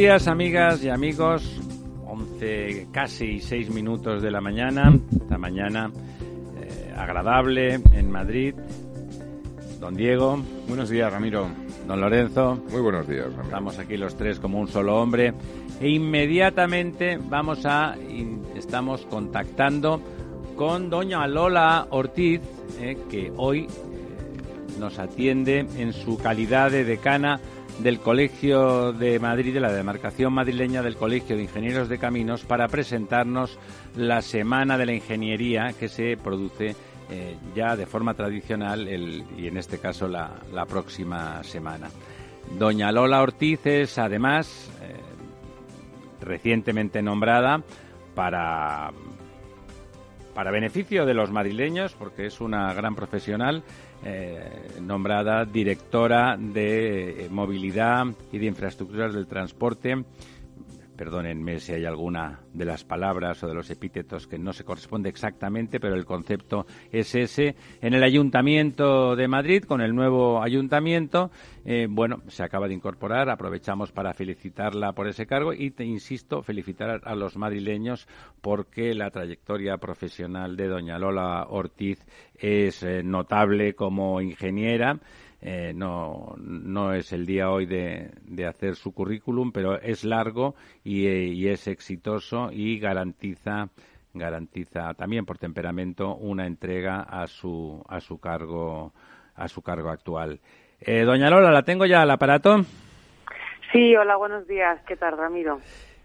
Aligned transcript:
Días, 0.00 0.28
amigas 0.28 0.82
y 0.82 0.88
amigos. 0.88 1.60
11, 2.06 2.86
casi 2.90 3.38
6 3.38 3.68
minutos 3.68 4.22
de 4.22 4.30
la 4.30 4.40
mañana. 4.40 4.98
Esta 5.14 5.36
mañana 5.36 5.90
eh, 6.58 6.94
agradable 6.96 7.74
en 7.74 8.10
Madrid. 8.10 8.54
Don 9.78 9.94
Diego. 9.94 10.42
Buenos 10.66 10.88
días, 10.88 11.12
Ramiro. 11.12 11.48
Don 11.86 12.00
Lorenzo. 12.00 12.64
Muy 12.70 12.80
buenos 12.80 13.06
días, 13.06 13.26
Ramiro. 13.26 13.42
Estamos 13.42 13.78
aquí 13.78 13.98
los 13.98 14.16
tres 14.16 14.40
como 14.40 14.58
un 14.58 14.68
solo 14.68 14.98
hombre. 14.98 15.34
E 15.82 15.90
inmediatamente 15.90 17.18
vamos 17.22 17.66
a. 17.66 17.94
Estamos 18.56 19.04
contactando 19.04 20.00
con 20.56 20.88
doña 20.88 21.26
Lola 21.26 21.88
Ortiz, 21.90 22.40
eh, 22.80 22.96
que 23.10 23.30
hoy 23.36 23.64
eh, 23.64 24.78
nos 24.78 24.98
atiende 24.98 25.66
en 25.76 25.92
su 25.92 26.16
calidad 26.16 26.70
de 26.70 26.84
decana 26.84 27.38
del 27.82 28.00
Colegio 28.00 28.92
de 28.92 29.18
Madrid, 29.18 29.54
de 29.54 29.60
la 29.60 29.72
demarcación 29.72 30.32
madrileña 30.32 30.82
del 30.82 30.96
Colegio 30.96 31.36
de 31.36 31.42
Ingenieros 31.42 31.88
de 31.88 31.98
Caminos, 31.98 32.44
para 32.44 32.68
presentarnos 32.68 33.58
la 33.96 34.22
Semana 34.22 34.76
de 34.76 34.86
la 34.86 34.94
Ingeniería 34.94 35.72
que 35.78 35.88
se 35.88 36.16
produce 36.16 36.76
eh, 37.10 37.36
ya 37.54 37.76
de 37.76 37.86
forma 37.86 38.14
tradicional 38.14 38.88
y 39.36 39.46
en 39.46 39.56
este 39.56 39.78
caso 39.78 40.08
la, 40.08 40.30
próxima 40.68 41.42
semana. 41.42 41.88
Doña 42.58 42.92
Lola 42.92 43.22
Ortiz 43.22 43.66
es 43.66 43.98
además 43.98 44.70
eh, 44.82 44.94
recientemente 46.20 47.02
nombrada 47.02 47.62
para, 48.14 48.92
para 50.34 50.50
beneficio 50.50 51.06
de 51.06 51.14
los 51.14 51.30
madrileños, 51.30 51.94
porque 51.94 52.26
es 52.26 52.40
una 52.40 52.72
gran 52.74 52.94
profesional, 52.94 53.62
eh, 54.04 54.78
nombrada 54.80 55.44
directora 55.44 56.36
de 56.38 57.24
eh, 57.24 57.28
movilidad 57.30 58.06
y 58.32 58.38
de 58.38 58.46
infraestructuras 58.46 59.12
del 59.12 59.26
transporte 59.26 60.04
perdónenme 61.00 61.60
si 61.60 61.72
hay 61.72 61.86
alguna 61.86 62.40
de 62.52 62.66
las 62.66 62.84
palabras 62.84 63.42
o 63.42 63.48
de 63.48 63.54
los 63.54 63.70
epítetos 63.70 64.26
que 64.26 64.38
no 64.38 64.52
se 64.52 64.64
corresponde 64.64 65.08
exactamente, 65.08 65.80
pero 65.80 65.94
el 65.94 66.04
concepto 66.04 66.66
es 66.92 67.14
ese. 67.14 67.56
En 67.80 67.94
el 67.94 68.02
Ayuntamiento 68.02 69.16
de 69.16 69.26
Madrid, 69.26 69.64
con 69.64 69.80
el 69.80 69.94
nuevo 69.94 70.42
ayuntamiento, 70.42 71.30
eh, 71.64 71.86
bueno, 71.88 72.20
se 72.28 72.42
acaba 72.42 72.68
de 72.68 72.74
incorporar, 72.74 73.30
aprovechamos 73.30 73.92
para 73.92 74.12
felicitarla 74.12 74.92
por 74.92 75.08
ese 75.08 75.24
cargo 75.24 75.54
y, 75.54 75.70
te 75.70 75.86
insisto, 75.86 76.42
felicitar 76.42 77.00
a 77.02 77.14
los 77.14 77.34
madrileños 77.34 78.06
porque 78.42 78.94
la 78.94 79.08
trayectoria 79.08 79.78
profesional 79.78 80.54
de 80.54 80.68
doña 80.68 80.98
Lola 80.98 81.46
Ortiz 81.48 82.04
es 82.34 82.82
eh, 82.82 83.02
notable 83.02 83.72
como 83.72 84.20
ingeniera. 84.20 85.00
Eh, 85.42 85.72
no, 85.74 86.34
no 86.38 86.92
es 86.92 87.12
el 87.12 87.24
día 87.24 87.50
hoy 87.50 87.64
de, 87.64 88.10
de 88.22 88.46
hacer 88.46 88.76
su 88.76 88.92
currículum, 88.92 89.52
pero 89.52 89.80
es 89.80 90.04
largo 90.04 90.54
y, 90.84 91.06
eh, 91.06 91.28
y, 91.28 91.48
es 91.48 91.66
exitoso 91.66 92.50
y 92.52 92.78
garantiza 92.78 93.68
garantiza 94.12 94.92
también 94.94 95.24
por 95.24 95.38
temperamento 95.38 96.16
una 96.16 96.44
entrega 96.46 97.00
a 97.02 97.26
su 97.28 97.82
a 97.88 98.00
su 98.00 98.18
cargo 98.18 98.92
a 99.36 99.48
su 99.48 99.62
cargo 99.62 99.88
actual. 99.88 100.40
Eh, 100.80 101.04
doña 101.04 101.30
Lola, 101.30 101.50
¿la 101.50 101.62
tengo 101.62 101.86
ya 101.86 102.02
al 102.02 102.10
aparato? 102.10 102.56
Sí, 103.72 103.94
hola, 103.94 104.16
buenos 104.16 104.46
días. 104.48 104.80
¿Qué 104.86 104.96
tal, 104.96 105.16
Ramiro? 105.16 105.60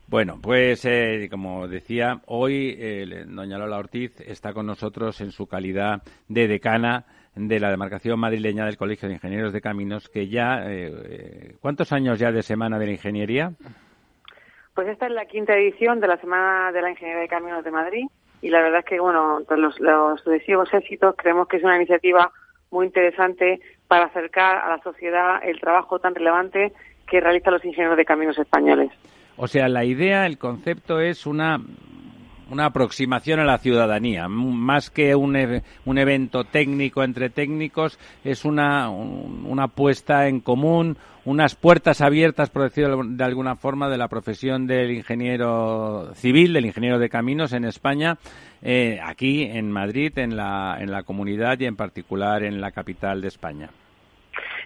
Bueno, 0.08 0.38
pues 0.40 0.86
eh, 0.86 1.28
como 1.32 1.68
decía, 1.68 2.22
hoy 2.28 2.76
eh, 2.78 3.26
doña 3.28 3.58
Lola 3.58 3.78
Ortiz 3.78 4.22
está 4.22 4.54
con 4.54 4.68
nosotros 4.68 5.20
en 5.22 5.32
su 5.32 5.48
calidad 5.48 6.04
de 6.28 6.48
decana 6.48 7.06
de 7.36 7.60
la 7.60 7.70
demarcación 7.70 8.20
madrileña 8.20 8.66
del 8.66 8.78
Colegio 8.78 9.08
de 9.08 9.16
Ingenieros 9.16 9.52
de 9.52 9.62
Caminos, 9.62 10.10
que 10.10 10.28
ya, 10.28 10.64
eh, 10.72 10.94
eh, 11.06 11.56
¿cuántos 11.60 11.92
años 11.92 12.18
ya 12.18 12.32
de 12.32 12.42
Semana 12.42 12.80
de 12.80 12.86
la 12.86 12.92
Ingeniería? 12.94 13.52
Pues 14.74 14.88
esta 14.88 15.08
es 15.08 15.12
la 15.12 15.26
quinta 15.26 15.54
edición 15.54 16.00
de 16.00 16.08
la 16.08 16.18
Semana 16.18 16.72
de 16.72 16.82
la 16.82 16.92
Ingeniería 16.92 17.22
de 17.22 17.28
Caminos 17.28 17.64
de 17.64 17.72
Madrid 17.72 18.06
y 18.42 18.50
la 18.50 18.62
verdad 18.62 18.80
es 18.80 18.86
que, 18.86 19.00
bueno, 19.00 19.40
los, 19.58 19.80
los 19.80 20.22
sucesivos 20.22 20.74
éxitos 20.74 21.16
creemos 21.18 21.48
que 21.48 21.58
es 21.58 21.64
una 21.64 21.76
iniciativa 21.76 22.32
muy 22.72 22.88
interesante 22.88 23.60
para 23.88 24.06
acercar 24.06 24.58
a 24.58 24.70
la 24.78 24.84
sociedad 24.84 25.40
el 25.44 25.60
trabajo 25.60 26.00
tan 26.00 26.16
relevante 26.16 26.74
que 27.08 27.22
realizan 27.22 27.54
los 27.54 27.66
ingenieros 27.66 27.98
de 27.98 28.06
caminos 28.06 28.38
españoles. 28.38 28.92
O 29.38 29.48
sea, 29.48 29.68
la 29.68 29.84
idea, 29.84 30.26
el 30.26 30.38
concepto 30.38 31.00
es 31.00 31.26
una 31.26 31.60
una 32.52 32.66
aproximación 32.66 33.40
a 33.40 33.46
la 33.46 33.58
ciudadanía, 33.58 34.28
más 34.28 34.90
que 34.90 35.16
un, 35.16 35.62
un 35.86 35.98
evento 35.98 36.44
técnico 36.44 37.04
entre 37.04 37.30
técnicos, 37.30 38.00
es 38.24 38.46
una, 38.46 38.90
una 38.90 39.68
puesta 39.68 40.28
en 40.28 40.40
común, 40.40 40.98
unas 41.26 41.56
puertas 41.56 42.02
abiertas, 42.02 42.50
por 42.50 42.64
decirlo 42.64 43.02
de 43.04 43.24
alguna 43.24 43.56
forma, 43.56 43.90
de 43.90 43.98
la 43.98 44.08
profesión 44.08 44.68
del 44.68 44.92
ingeniero 44.92 46.14
civil, 46.14 46.54
del 46.54 46.66
ingeniero 46.66 47.00
de 47.00 47.10
caminos 47.10 47.54
en 47.54 47.66
España, 47.66 48.18
eh, 48.62 49.00
aquí 49.04 49.44
en 49.44 49.72
Madrid, 49.72 50.18
en 50.18 50.38
la, 50.38 50.78
en 50.80 50.92
la 50.92 51.04
comunidad 51.04 51.60
y 51.60 51.66
en 51.66 51.76
particular 51.76 52.44
en 52.44 52.62
la 52.62 52.72
capital 52.72 53.22
de 53.22 53.28
España. 53.28 53.70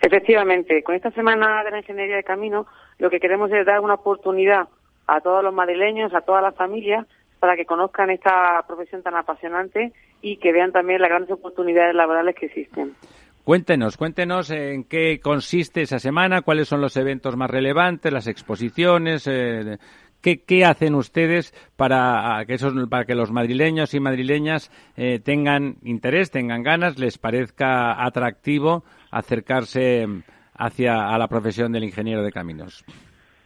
Efectivamente, 0.02 0.82
con 0.84 0.96
esta 0.96 1.12
semana 1.12 1.64
de 1.64 1.72
la 1.72 1.78
ingeniería 1.80 2.18
de 2.18 2.24
caminos, 2.24 2.66
lo 2.98 3.10
que 3.10 3.20
queremos 3.20 3.52
es 3.52 3.66
dar 3.66 3.80
una 3.80 3.96
oportunidad 3.96 4.68
a 5.08 5.22
todos 5.22 5.44
los 5.44 5.54
madrileños, 5.54 6.14
a 6.14 6.22
todas 6.22 6.44
las 6.44 6.56
familias, 6.56 7.06
para 7.40 7.56
que 7.56 7.66
conozcan 7.66 8.10
esta 8.10 8.64
profesión 8.68 9.02
tan 9.04 9.16
apasionante 9.16 9.94
y 10.22 10.38
que 10.38 10.52
vean 10.52 10.72
también 10.72 11.02
las 11.02 11.10
grandes 11.10 11.32
oportunidades 11.32 11.96
laborales 11.96 12.36
que 12.36 12.48
existen. 12.48 12.96
Cuéntenos, 13.44 13.98
cuéntenos 13.98 14.52
en 14.52 14.84
qué 14.84 15.20
consiste 15.20 15.82
esa 15.82 15.98
semana, 15.98 16.42
cuáles 16.42 16.68
son 16.68 16.82
los 16.82 16.96
eventos 16.98 17.36
más 17.36 17.50
relevantes, 17.50 18.14
las 18.14 18.28
exposiciones, 18.28 19.26
eh, 19.28 19.80
¿qué, 20.22 20.66
hacen 20.66 20.94
ustedes 20.94 21.54
para 21.76 22.44
que, 22.46 22.56
esos, 22.56 22.74
para 22.90 23.06
que 23.06 23.16
los 23.16 23.32
madrileños 23.32 23.94
y 23.94 24.00
madrileñas 24.00 24.70
eh, 24.98 25.20
tengan 25.20 25.78
interés, 25.84 26.30
tengan 26.30 26.62
ganas, 26.62 27.00
les 27.00 27.18
parezca 27.18 28.04
atractivo 28.06 28.84
acercarse 29.10 30.06
hacia 30.54 31.08
a 31.08 31.18
la 31.18 31.28
profesión 31.28 31.72
del 31.72 31.86
ingeniero 31.86 32.22
de 32.22 32.32
caminos? 32.32 32.86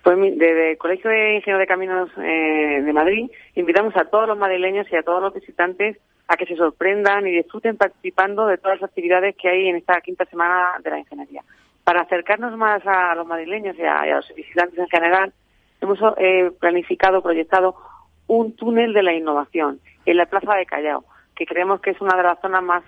Pues 0.04 0.18
desde 0.20 0.72
el 0.72 0.78
Colegio 0.78 1.10
de 1.10 1.36
Ingenieros 1.36 1.62
de 1.62 1.68
Caminos 1.68 2.10
eh, 2.18 2.82
de 2.84 2.94
Madrid 2.94 3.32
invitamos 3.56 3.96
a 3.96 4.04
todos 4.04 4.28
los 4.28 4.38
madrileños 4.38 4.86
y 4.92 4.98
a 4.98 5.04
todos 5.04 5.22
los 5.22 5.34
visitantes 5.34 5.98
a 6.28 6.36
que 6.36 6.46
se 6.46 6.58
sorprendan 6.58 7.26
y 7.26 7.32
disfruten 7.32 7.78
participando 7.78 8.46
de 8.48 8.58
todas 8.58 8.82
las 8.82 8.90
actividades 8.90 9.34
que 9.38 9.48
hay 9.48 9.70
en 9.70 9.78
esta 9.78 10.02
quinta 10.02 10.26
semana 10.26 10.74
de 10.84 10.90
la 10.90 11.00
ingeniería. 11.00 11.42
Para 11.86 12.02
acercarnos 12.02 12.58
más 12.58 12.86
a 12.86 13.16
los 13.16 13.26
madrileños 13.26 13.78
y 13.80 13.84
a, 13.84 14.06
los 14.06 14.34
visitantes 14.36 14.78
en 14.78 14.88
general, 14.88 15.34
hemos 15.80 16.00
eh, 16.18 16.52
planificado, 16.60 17.22
proyectado 17.22 17.76
un 18.28 18.58
túnel 18.58 18.94
de 18.94 19.04
la 19.04 19.14
innovación 19.14 19.80
en 20.06 20.18
la 20.18 20.26
Plaza 20.26 20.56
de 20.56 20.66
Callao, 20.66 21.06
que 21.34 21.46
creemos 21.46 21.80
que 21.80 21.92
es 21.92 22.02
una 22.02 22.18
de 22.18 22.24
las 22.24 22.42
zonas 22.42 22.62
más, 22.64 22.84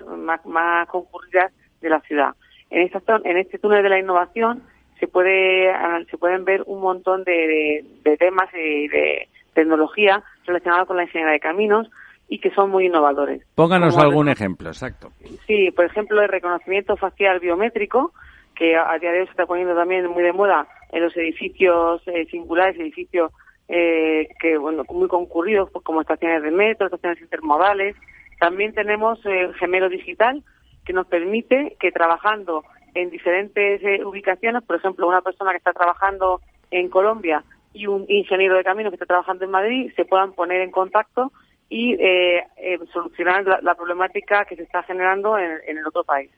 más, 0.46 0.88
concurridas 0.90 1.54
de 1.80 1.90
la 1.90 2.02
ciudad. 2.02 2.36
En, 2.70 2.82
esta, 2.82 3.22
en 3.24 3.38
este 3.38 3.58
túnel 3.58 3.84
de 3.84 3.90
la 3.90 4.00
innovación 4.00 4.64
se 5.00 5.08
puede 5.08 5.72
se 6.10 6.18
pueden 6.18 6.46
ver 6.46 6.64
un 6.66 6.82
montón 6.82 7.24
de, 7.24 7.84
temas 8.18 8.50
y 8.54 8.88
de 8.88 9.28
tecnología 9.54 10.24
relacionada 10.46 10.86
con 10.86 10.98
la 10.98 11.04
ingeniería 11.04 11.34
de 11.34 11.40
caminos 11.40 11.90
y 12.28 12.40
que 12.40 12.52
son 12.52 12.72
muy 12.72 12.88
innovadores. 12.88 13.44
Pónganos 13.56 13.98
algún 13.98 14.30
ejemplo, 14.30 14.70
exacto. 14.70 15.12
Sí, 15.46 15.72
por 15.72 15.86
ejemplo, 15.86 16.22
el 16.22 16.30
reconocimiento 16.30 16.98
facial 16.98 17.40
biométrico, 17.40 18.14
que 18.56 18.76
a, 18.76 18.98
día 19.00 19.12
de 19.12 19.20
hoy 19.22 19.26
se 19.26 19.32
está 19.32 19.46
poniendo 19.46 19.76
también 19.76 20.08
muy 20.10 20.24
de 20.24 20.34
moda 20.34 20.68
en 20.92 21.04
los 21.04 21.16
edificios 21.18 22.02
eh, 22.08 22.26
singulares, 22.32 22.80
edificios 22.80 23.32
eh, 23.68 24.30
que 24.40 24.58
bueno 24.58 24.84
muy 24.90 25.08
concurridos 25.08 25.70
pues, 25.72 25.84
como 25.84 26.02
estaciones 26.02 26.42
de 26.44 26.52
metro, 26.52 26.88
estaciones 26.88 27.22
intermodales. 27.22 27.96
También 28.40 28.74
tenemos 28.74 29.24
el 29.26 29.54
gemelo 29.56 29.90
digital 29.90 30.44
que 30.86 30.94
nos 30.94 31.08
permite 31.08 31.76
que 31.80 31.92
trabajando 31.92 32.64
en 32.96 33.10
diferentes 33.10 33.84
eh, 33.84 34.04
ubicaciones, 34.04 34.64
por 34.64 34.78
ejemplo, 34.78 35.08
una 35.08 35.22
persona 35.22 35.52
que 35.52 35.58
está 35.58 35.74
trabajando 35.74 36.42
en 36.72 36.90
Colombia 36.90 37.44
y 37.74 37.88
un 37.88 38.06
ingeniero 38.08 38.56
de 38.56 38.64
camino 38.64 38.90
que 38.90 38.96
está 38.96 39.06
trabajando 39.06 39.46
en 39.46 39.52
Madrid 39.52 39.92
se 39.96 40.06
puedan 40.06 40.34
poner 40.34 40.62
en 40.62 40.72
contacto 40.72 41.32
y 41.70 41.94
eh, 41.94 42.44
eh, 42.58 42.80
solucionar 42.94 43.46
la, 43.62 43.76
problemática 43.76 44.46
que 44.46 44.56
se 44.56 44.64
está 44.64 44.84
generando 44.84 45.38
en, 45.38 45.60
en, 45.68 45.78
el 45.78 45.86
otro 45.86 46.04
país. 46.04 46.32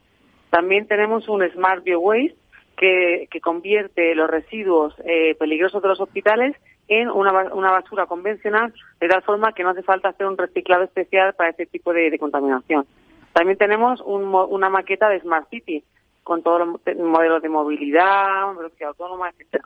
También 0.50 0.88
tenemos 0.88 1.28
un 1.28 1.48
Smart 1.52 1.84
Bio 1.84 2.00
Waste, 2.00 2.36
que, 2.78 3.40
convierte 3.42 4.16
los 4.16 4.30
residuos 4.30 4.94
eh, 5.04 5.36
peligrosos 5.36 5.82
de 5.82 5.90
los 5.90 6.00
hospitales 6.00 6.56
en 6.88 7.10
una, 7.10 7.32
basura 7.32 8.06
convencional, 8.06 8.74
de 9.00 9.08
tal 9.08 9.22
forma 9.24 9.52
que 9.52 9.64
no 9.64 9.72
hace 9.72 9.84
falta 9.84 10.10
hacer 10.10 10.26
un 10.26 10.38
reciclado 10.38 10.84
especial 10.84 11.34
para 11.34 11.50
este 11.50 11.66
tipo 11.66 11.92
de, 11.92 12.18
contaminación. 12.18 12.86
También 13.34 13.58
tenemos 13.58 14.02
una 14.06 14.70
maqueta 14.70 15.10
de 15.10 15.20
Smart 15.20 15.50
City, 15.50 15.84
con 16.28 16.44
todos 16.44 16.60
los 16.60 16.98
modelos 16.98 17.42
de 17.42 17.48
movilidad, 17.48 18.54
velocidad 18.54 18.90
autónoma, 18.90 19.30
etcétera. 19.30 19.64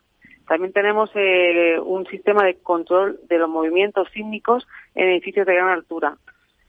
También 0.48 0.72
tenemos 0.72 1.10
eh, 1.16 1.80
un 1.80 2.06
sistema 2.06 2.44
de 2.44 2.54
control 2.62 3.20
de 3.28 3.40
los 3.40 3.50
movimientos 3.50 4.08
sísmicos 4.14 4.68
en 4.94 5.10
edificios 5.10 5.48
de 5.48 5.56
gran 5.56 5.70
altura. 5.70 6.18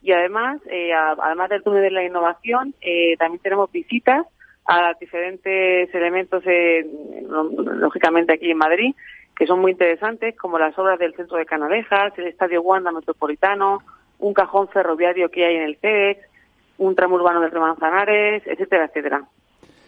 Y 0.01 0.13
además, 0.13 0.63
eh, 0.71 0.95
además 0.95 1.51
del 1.51 1.63
túnel 1.63 1.83
de 1.83 1.91
la 1.91 2.05
innovación, 2.05 2.75
eh, 2.81 3.19
también 3.19 3.43
tenemos 3.43 3.71
visitas 3.71 4.27
a 4.65 4.95
diferentes 4.99 5.95
elementos, 5.95 6.43
lógicamente 7.27 8.33
aquí 8.33 8.51
en 8.51 8.57
Madrid, 8.57 8.95
que 9.37 9.47
son 9.47 9.61
muy 9.61 9.73
interesantes, 9.73 10.35
como 10.39 10.59
las 10.59 10.79
obras 10.79 10.99
del 10.99 11.15
centro 11.17 11.37
de 11.37 11.45
Canalejas, 11.45 12.17
el 12.17 12.29
Estadio 12.29 12.63
Wanda 12.63 12.93
Metropolitano, 12.93 13.81
un 14.21 14.33
cajón 14.33 14.69
ferroviario 14.69 15.31
que 15.31 15.45
hay 15.45 15.57
en 15.57 15.65
el 15.65 15.77
CEX, 15.77 16.19
un 16.79 16.95
tramo 16.95 17.17
urbano 17.17 17.43
del 17.43 17.51
Remanzanares, 17.51 18.43
etcétera, 18.47 18.87
etcétera. 18.87 19.25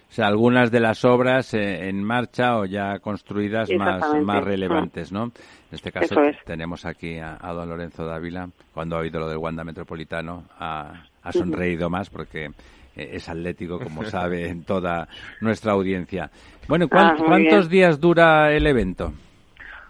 O 0.08 0.12
sea, 0.14 0.28
algunas 0.28 0.70
de 0.70 0.80
las 0.80 1.04
obras 1.04 1.54
eh, 1.54 1.88
en 1.88 2.02
marcha 2.02 2.58
o 2.58 2.64
ya 2.66 3.00
construidas 3.00 3.68
más, 3.76 4.14
más 4.22 4.44
relevantes, 4.44 5.10
¿no? 5.10 5.24
En 5.24 5.32
este 5.72 5.90
caso 5.90 6.14
tenemos 6.44 6.86
aquí 6.86 7.18
a, 7.18 7.36
don 7.52 7.68
Lorenzo 7.68 8.06
Dávila, 8.06 8.48
cuando 8.72 8.96
ha 8.96 9.00
oído 9.00 9.18
lo 9.18 9.28
del 9.28 9.38
Wanda 9.38 9.64
Metropolitano, 9.64 10.44
ha, 10.60 10.92
sonreído 11.32 11.90
más 11.90 12.10
porque 12.10 12.44
eh, 12.94 13.10
es 13.12 13.28
atlético, 13.28 13.80
como 13.80 14.04
sabe, 14.04 14.48
en 14.48 14.64
toda 14.64 15.08
nuestra 15.40 15.72
audiencia. 15.72 16.30
Bueno, 16.68 16.86
ah, 16.92 17.16
¿cuántos 17.18 17.68
días 17.68 18.00
dura 18.00 18.52
el 18.52 18.68
evento? 18.68 19.12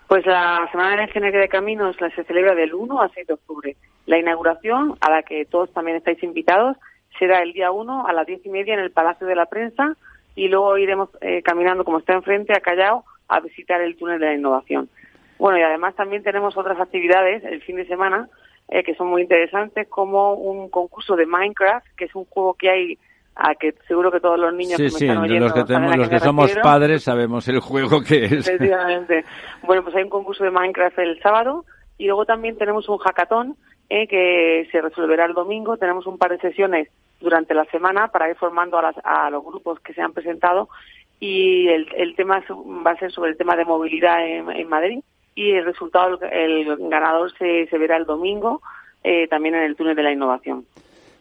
Pues 0.09 0.25
la 0.27 0.67
Semana 0.71 0.97
de 0.97 1.03
Ingeniería 1.05 1.41
de 1.41 1.49
Caminos 1.49 2.01
la 2.01 2.11
se 2.11 2.25
celebra 2.25 2.55
del 2.55 2.75
1 2.75 3.01
al 3.01 3.11
6 3.13 3.27
de 3.27 3.35
octubre. 3.35 3.77
La 4.07 4.19
inauguración, 4.19 4.97
a 5.01 5.11
la 5.11 5.23
que 5.23 5.45
todos 5.45 5.73
también 5.73 5.97
estáis 5.97 6.23
invitados, 6.23 6.77
será 7.19 7.43
el 7.43 7.53
día 7.53 7.71
1 7.71 8.07
a 8.07 8.13
las 8.13 8.27
10 8.27 8.47
y 8.47 8.51
media 8.51 8.75
en 8.75 8.81
el 8.81 8.91
Palacio 8.91 9.27
de 9.27 9.35
la 9.35 9.47
Prensa 9.47 9.97
y 10.35 10.49
luego 10.49 10.77
iremos 10.79 11.11
eh, 11.21 11.43
caminando, 11.43 11.85
como 11.85 11.99
está 11.99 12.15
enfrente, 12.15 12.53
a 12.53 12.61
Callao, 12.61 13.05
a 13.29 13.41
visitar 13.41 13.81
el 13.81 13.97
túnel 13.97 14.19
de 14.21 14.27
la 14.27 14.35
innovación. 14.35 14.89
Bueno, 15.39 15.59
y 15.59 15.63
además 15.63 15.95
también 15.95 16.23
tenemos 16.23 16.57
otras 16.57 16.81
actividades 16.81 17.45
el 17.45 17.63
fin 17.63 17.77
de 17.77 17.87
semana 17.87 18.29
eh, 18.69 18.83
que 18.83 18.95
son 18.95 19.09
muy 19.09 19.23
interesantes, 19.23 19.89
como 19.89 20.35
un 20.35 20.71
concurso 20.71 21.17
de 21.17 21.27
Minecraft, 21.27 21.87
que 21.97 22.07
es 22.07 22.15
un 22.15 22.25
juego 22.25 22.55
que 22.55 22.71
hay 22.71 22.99
a 23.37 23.55
que 23.57 23.75
seguro 23.89 24.13
que 24.13 24.21
todos 24.21 24.39
los 24.39 24.55
niños 24.55 24.77
que 24.77 24.85
me 24.85 24.89
están 24.89 25.19
oyendo 25.19 25.47
los 25.47 25.53
que, 25.53 25.65
tenemos, 25.65 25.97
los 25.97 26.09
que 26.09 26.21
somos 26.21 26.55
padres 26.63 27.03
sabemos 27.03 27.47
el 27.49 27.59
juego 27.61 28.01
que 28.01 28.25
es. 28.25 28.49
Efectivamente. 28.49 29.25
Bueno, 29.63 29.83
pues 29.83 29.95
hay 29.97 30.05
un 30.05 30.09
concurso 30.09 30.45
de 30.45 30.51
Minecraft 30.51 30.99
el 31.01 31.21
sábado 31.21 31.65
y 31.99 32.07
luego 32.07 32.25
también 32.25 32.57
tenemos 32.57 32.89
un 32.89 32.99
hackathon 32.99 33.57
eh, 33.91 34.07
que 34.07 34.69
se 34.71 34.81
resolverá 34.81 35.27
el 35.27 35.35
domingo. 35.35 35.77
Tenemos 35.77 36.07
un 36.07 36.19
par 36.19 36.31
de 36.31 36.39
sesiones 36.39 36.89
durante 37.21 37.55
la 37.55 37.65
semana 37.67 38.09
para 38.09 38.29
ir 38.29 38.37
formando 38.37 38.79
a, 38.79 39.31
los 39.31 39.45
grupos 39.45 39.81
que 39.81 39.95
se 39.95 40.03
han 40.03 40.13
presentado 40.13 40.69
y 41.21 41.69
el, 41.69 42.15
tema 42.17 42.43
va 42.85 42.91
a 42.91 42.99
ser 42.99 43.11
sobre 43.13 43.31
el 43.31 43.37
tema 43.37 43.57
de 43.57 43.65
movilidad 43.65 44.27
en, 44.27 44.69
Madrid 44.69 45.01
y 45.35 45.53
el 45.53 45.65
resultado, 45.65 46.19
el, 46.31 46.77
ganador 46.91 47.33
se, 47.39 47.67
verá 47.79 47.97
el 47.97 48.05
domingo 48.05 48.61
eh, 49.03 49.27
también 49.29 49.55
en 49.55 49.63
el 49.63 49.77
túnel 49.77 49.97
de 49.97 50.03
la 50.03 50.13
innovación. 50.13 50.67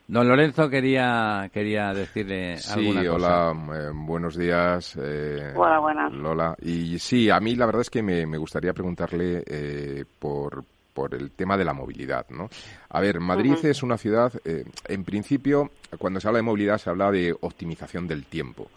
Don 0.06 0.28
Lorenzo 0.28 0.70
quería 0.70 1.50
quería 1.54 1.94
decirle 1.94 2.58
alguna 2.72 3.02
sí, 3.02 3.08
hola, 3.08 3.54
eh, 3.74 3.92
buenos 3.94 4.38
días. 4.38 4.98
Eh, 5.02 5.54
hola, 5.56 5.80
buenas. 5.80 6.12
Lola. 6.12 6.56
Y 6.62 7.00
sí, 7.00 7.30
a 7.30 7.40
mí 7.40 7.56
la 7.56 7.66
verdad 7.66 7.82
es 7.82 7.90
que 7.90 8.04
me, 8.04 8.26
me 8.26 8.38
gustaría 8.38 8.74
preguntarle 8.74 9.44
eh, 9.48 10.04
por, 10.20 10.66
por 10.94 11.16
el 11.16 11.32
tema 11.32 11.58
de 11.58 11.66
la 11.66 11.74
movilidad, 11.74 12.28
¿no? 12.30 12.50
A 12.90 13.00
ver, 13.02 13.20
Madrid 13.20 13.58
es 13.64 13.84
una 13.84 13.98
ciudad, 13.98 14.34
eh, 14.46 14.64
en 14.88 15.04
principio, 15.04 15.72
cuando 15.98 16.20
se 16.20 16.28
habla 16.28 16.38
de 16.38 16.44
movilidad 16.44 16.78
se 16.78 16.90
habla 16.90 17.12
de 17.12 17.36
optimización 17.42 18.08
del 18.08 18.26
tiempo. 18.26 18.70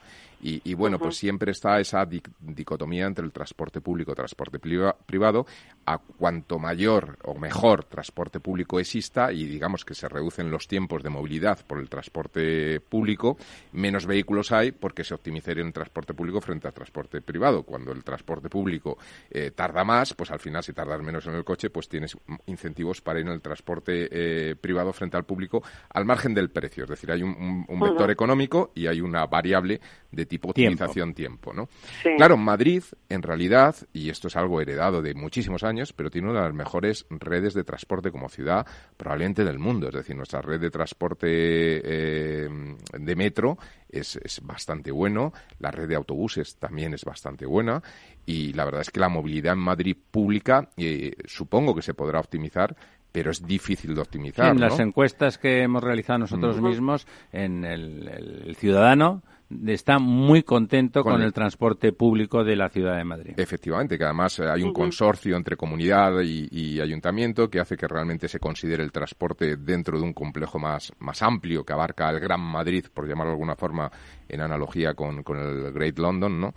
Y, 0.48 0.74
bueno, 0.74 1.00
pues 1.00 1.16
siempre 1.16 1.50
está 1.50 1.80
esa 1.80 2.06
dicotomía 2.06 3.06
entre 3.06 3.24
el 3.24 3.32
transporte 3.32 3.80
público 3.80 4.12
y 4.12 4.14
transporte 4.14 4.60
privado. 4.60 5.44
A 5.86 5.98
cuanto 5.98 6.60
mayor 6.60 7.18
o 7.24 7.34
mejor 7.34 7.82
transporte 7.82 8.38
público 8.38 8.78
exista 8.78 9.32
y 9.32 9.44
digamos 9.44 9.84
que 9.84 9.94
se 9.94 10.08
reducen 10.08 10.48
los 10.48 10.68
tiempos 10.68 11.02
de 11.02 11.10
movilidad 11.10 11.66
por 11.66 11.80
el 11.80 11.88
transporte 11.88 12.78
público, 12.78 13.36
menos 13.72 14.06
vehículos 14.06 14.52
hay 14.52 14.70
porque 14.70 15.02
se 15.02 15.14
optimizaría 15.14 15.64
el 15.64 15.72
transporte 15.72 16.14
público 16.14 16.40
frente 16.40 16.68
al 16.68 16.74
transporte 16.74 17.20
privado. 17.22 17.64
Cuando 17.64 17.90
el 17.90 18.04
transporte 18.04 18.48
público 18.48 18.98
eh, 19.28 19.50
tarda 19.50 19.82
más, 19.82 20.14
pues 20.14 20.30
al 20.30 20.38
final 20.38 20.62
si 20.62 20.72
tardas 20.72 21.02
menos 21.02 21.26
en 21.26 21.34
el 21.34 21.44
coche, 21.44 21.70
pues 21.70 21.88
tienes 21.88 22.16
incentivos 22.46 23.00
para 23.00 23.18
ir 23.18 23.26
en 23.26 23.32
el 23.32 23.40
transporte 23.40 24.08
eh, 24.12 24.54
privado 24.54 24.92
frente 24.92 25.16
al 25.16 25.24
público 25.24 25.64
al 25.90 26.04
margen 26.04 26.34
del 26.34 26.50
precio. 26.50 26.84
Es 26.84 26.90
decir, 26.90 27.10
hay 27.10 27.24
un, 27.24 27.66
vector 27.80 28.12
económico 28.12 28.70
y 28.74 28.86
hay 28.86 29.00
una 29.00 29.26
variable 29.26 29.80
de 30.12 30.26
tipo 30.36 30.50
optimización 30.50 31.14
tiempo, 31.14 31.52
¿no? 31.52 31.68
Claro, 32.16 32.36
Madrid, 32.36 32.82
en 33.08 33.22
realidad, 33.22 33.74
y 33.92 34.10
esto 34.10 34.28
es 34.28 34.36
algo 34.36 34.60
heredado 34.60 35.02
de 35.02 35.14
muchísimos 35.14 35.62
años, 35.62 35.92
pero 35.92 36.10
tiene 36.10 36.30
una 36.30 36.40
de 36.40 36.46
las 36.46 36.54
mejores 36.54 37.06
redes 37.10 37.54
de 37.54 37.64
transporte 37.64 38.10
como 38.10 38.28
ciudad 38.28 38.66
probablemente 38.96 39.44
del 39.44 39.58
mundo. 39.58 39.88
Es 39.88 39.94
decir, 39.94 40.16
nuestra 40.16 40.40
red 40.40 40.60
de 40.60 40.70
transporte 40.70 41.26
eh, 41.28 42.48
de 42.92 43.16
metro 43.16 43.58
es, 43.88 44.40
bastante 44.42 44.90
bueno, 44.90 45.32
la 45.58 45.70
red 45.70 45.88
de 45.88 45.96
autobuses 45.96 46.56
también 46.56 46.94
es 46.94 47.04
bastante 47.04 47.46
buena 47.46 47.82
y 48.24 48.52
la 48.52 48.64
verdad 48.64 48.82
es 48.82 48.90
que 48.90 49.00
la 49.00 49.08
movilidad 49.08 49.54
en 49.54 49.60
Madrid 49.60 49.96
pública 50.10 50.68
eh, 50.76 51.14
supongo 51.24 51.74
que 51.74 51.82
se 51.82 51.94
podrá 51.94 52.20
optimizar 52.20 52.76
pero 53.12 53.30
es 53.30 53.46
difícil 53.46 53.94
de 53.94 54.02
optimizar. 54.02 54.52
en 54.52 54.60
las 54.60 54.78
encuestas 54.78 55.38
que 55.38 55.62
hemos 55.62 55.82
realizado 55.82 56.18
nosotros 56.18 56.60
mismos, 56.60 57.06
en 57.32 57.64
el 57.64 58.54
ciudadano 58.56 59.22
está 59.66 59.98
muy 59.98 60.42
contento 60.42 61.02
con, 61.02 61.22
el... 61.22 61.32
transporte 61.32 61.92
público 61.92 62.42
de 62.42 62.56
la 62.56 62.68
ciudad 62.68 62.96
de 62.96 63.04
Madrid. 63.04 63.34
Efectivamente, 63.36 63.96
que 63.96 64.04
además 64.04 64.38
eh, 64.38 64.48
hay 64.48 64.62
un 64.62 64.72
consorcio 64.72 65.36
entre 65.36 65.56
comunidad 65.56 66.20
y, 66.22 66.80
ayuntamiento 66.80 67.48
que 67.48 67.60
hace 67.60 67.76
que 67.76 67.88
realmente 67.88 68.28
se 68.28 68.38
considere 68.38 68.82
el 68.82 68.92
transporte 68.92 69.56
dentro 69.56 69.98
de 69.98 70.04
un 70.04 70.12
complejo 70.12 70.58
más, 70.58 70.92
más 70.98 71.22
amplio 71.22 71.64
que 71.64 71.72
abarca 71.72 72.10
el 72.10 72.20
Gran 72.20 72.40
Madrid, 72.40 72.84
por 72.92 73.08
llamarlo 73.08 73.30
de 73.30 73.34
alguna 73.34 73.56
forma, 73.56 73.90
en 74.28 74.40
analogía 74.40 74.94
con, 74.94 75.22
con 75.22 75.38
el 75.38 75.72
Great 75.72 75.98
London, 75.98 76.40
¿no? 76.40 76.54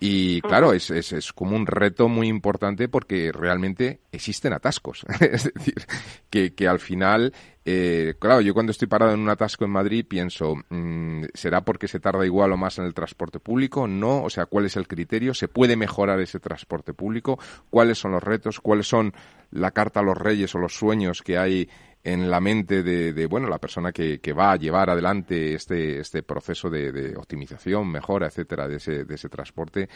Y 0.00 0.40
claro, 0.42 0.72
es, 0.72 0.90
es, 0.90 1.12
es, 1.12 1.32
como 1.32 1.56
un 1.56 1.66
reto 1.66 2.08
muy 2.08 2.28
importante 2.28 2.88
porque 2.88 3.32
realmente 3.32 4.00
existen 4.12 4.52
atascos. 4.52 5.04
es 5.20 5.52
decir, 5.52 5.86
que, 6.30 6.54
que 6.54 6.68
al 6.68 6.78
final, 6.78 7.32
eh, 7.64 8.14
claro, 8.20 8.40
yo 8.40 8.54
cuando 8.54 8.70
estoy 8.70 8.86
parado 8.86 9.12
en 9.12 9.20
un 9.20 9.28
atasco 9.28 9.64
en 9.64 9.72
Madrid 9.72 10.06
pienso, 10.08 10.54
mm, 10.68 11.24
¿será 11.34 11.62
porque 11.62 11.88
se 11.88 11.98
tarda 11.98 12.24
igual 12.24 12.52
o 12.52 12.56
más 12.56 12.78
en 12.78 12.84
el 12.84 12.94
transporte 12.94 13.40
público? 13.40 13.88
No, 13.88 14.22
o 14.22 14.30
sea, 14.30 14.46
¿cuál 14.46 14.66
es 14.66 14.76
el 14.76 14.86
criterio? 14.86 15.34
¿Se 15.34 15.48
puede 15.48 15.76
mejorar 15.76 16.20
ese 16.20 16.38
transporte 16.38 16.94
público? 16.94 17.38
¿Cuáles 17.68 17.98
son 17.98 18.12
los 18.12 18.22
retos? 18.22 18.60
¿Cuáles 18.60 18.86
son 18.86 19.12
la 19.50 19.72
carta 19.72 20.00
a 20.00 20.04
los 20.04 20.16
reyes 20.16 20.54
o 20.54 20.58
los 20.58 20.74
sueños 20.74 21.22
que 21.22 21.38
hay 21.38 21.68
en 22.04 22.30
la 22.30 22.40
mente 22.40 22.82
de, 22.82 23.26
bueno 23.26 23.48
la 23.48 23.58
persona 23.58 23.92
que, 23.92 24.20
va 24.32 24.52
a 24.52 24.56
llevar 24.56 24.90
adelante 24.90 25.54
este 25.54 26.00
este 26.00 26.22
proceso 26.22 26.70
de, 26.70 27.14
optimización 27.16 27.90
mejora 27.90 28.26
etcétera 28.26 28.68
de 28.68 28.76
ese 28.76 29.04
de 29.04 29.14
ese 29.14 29.28
transporte 29.28 29.88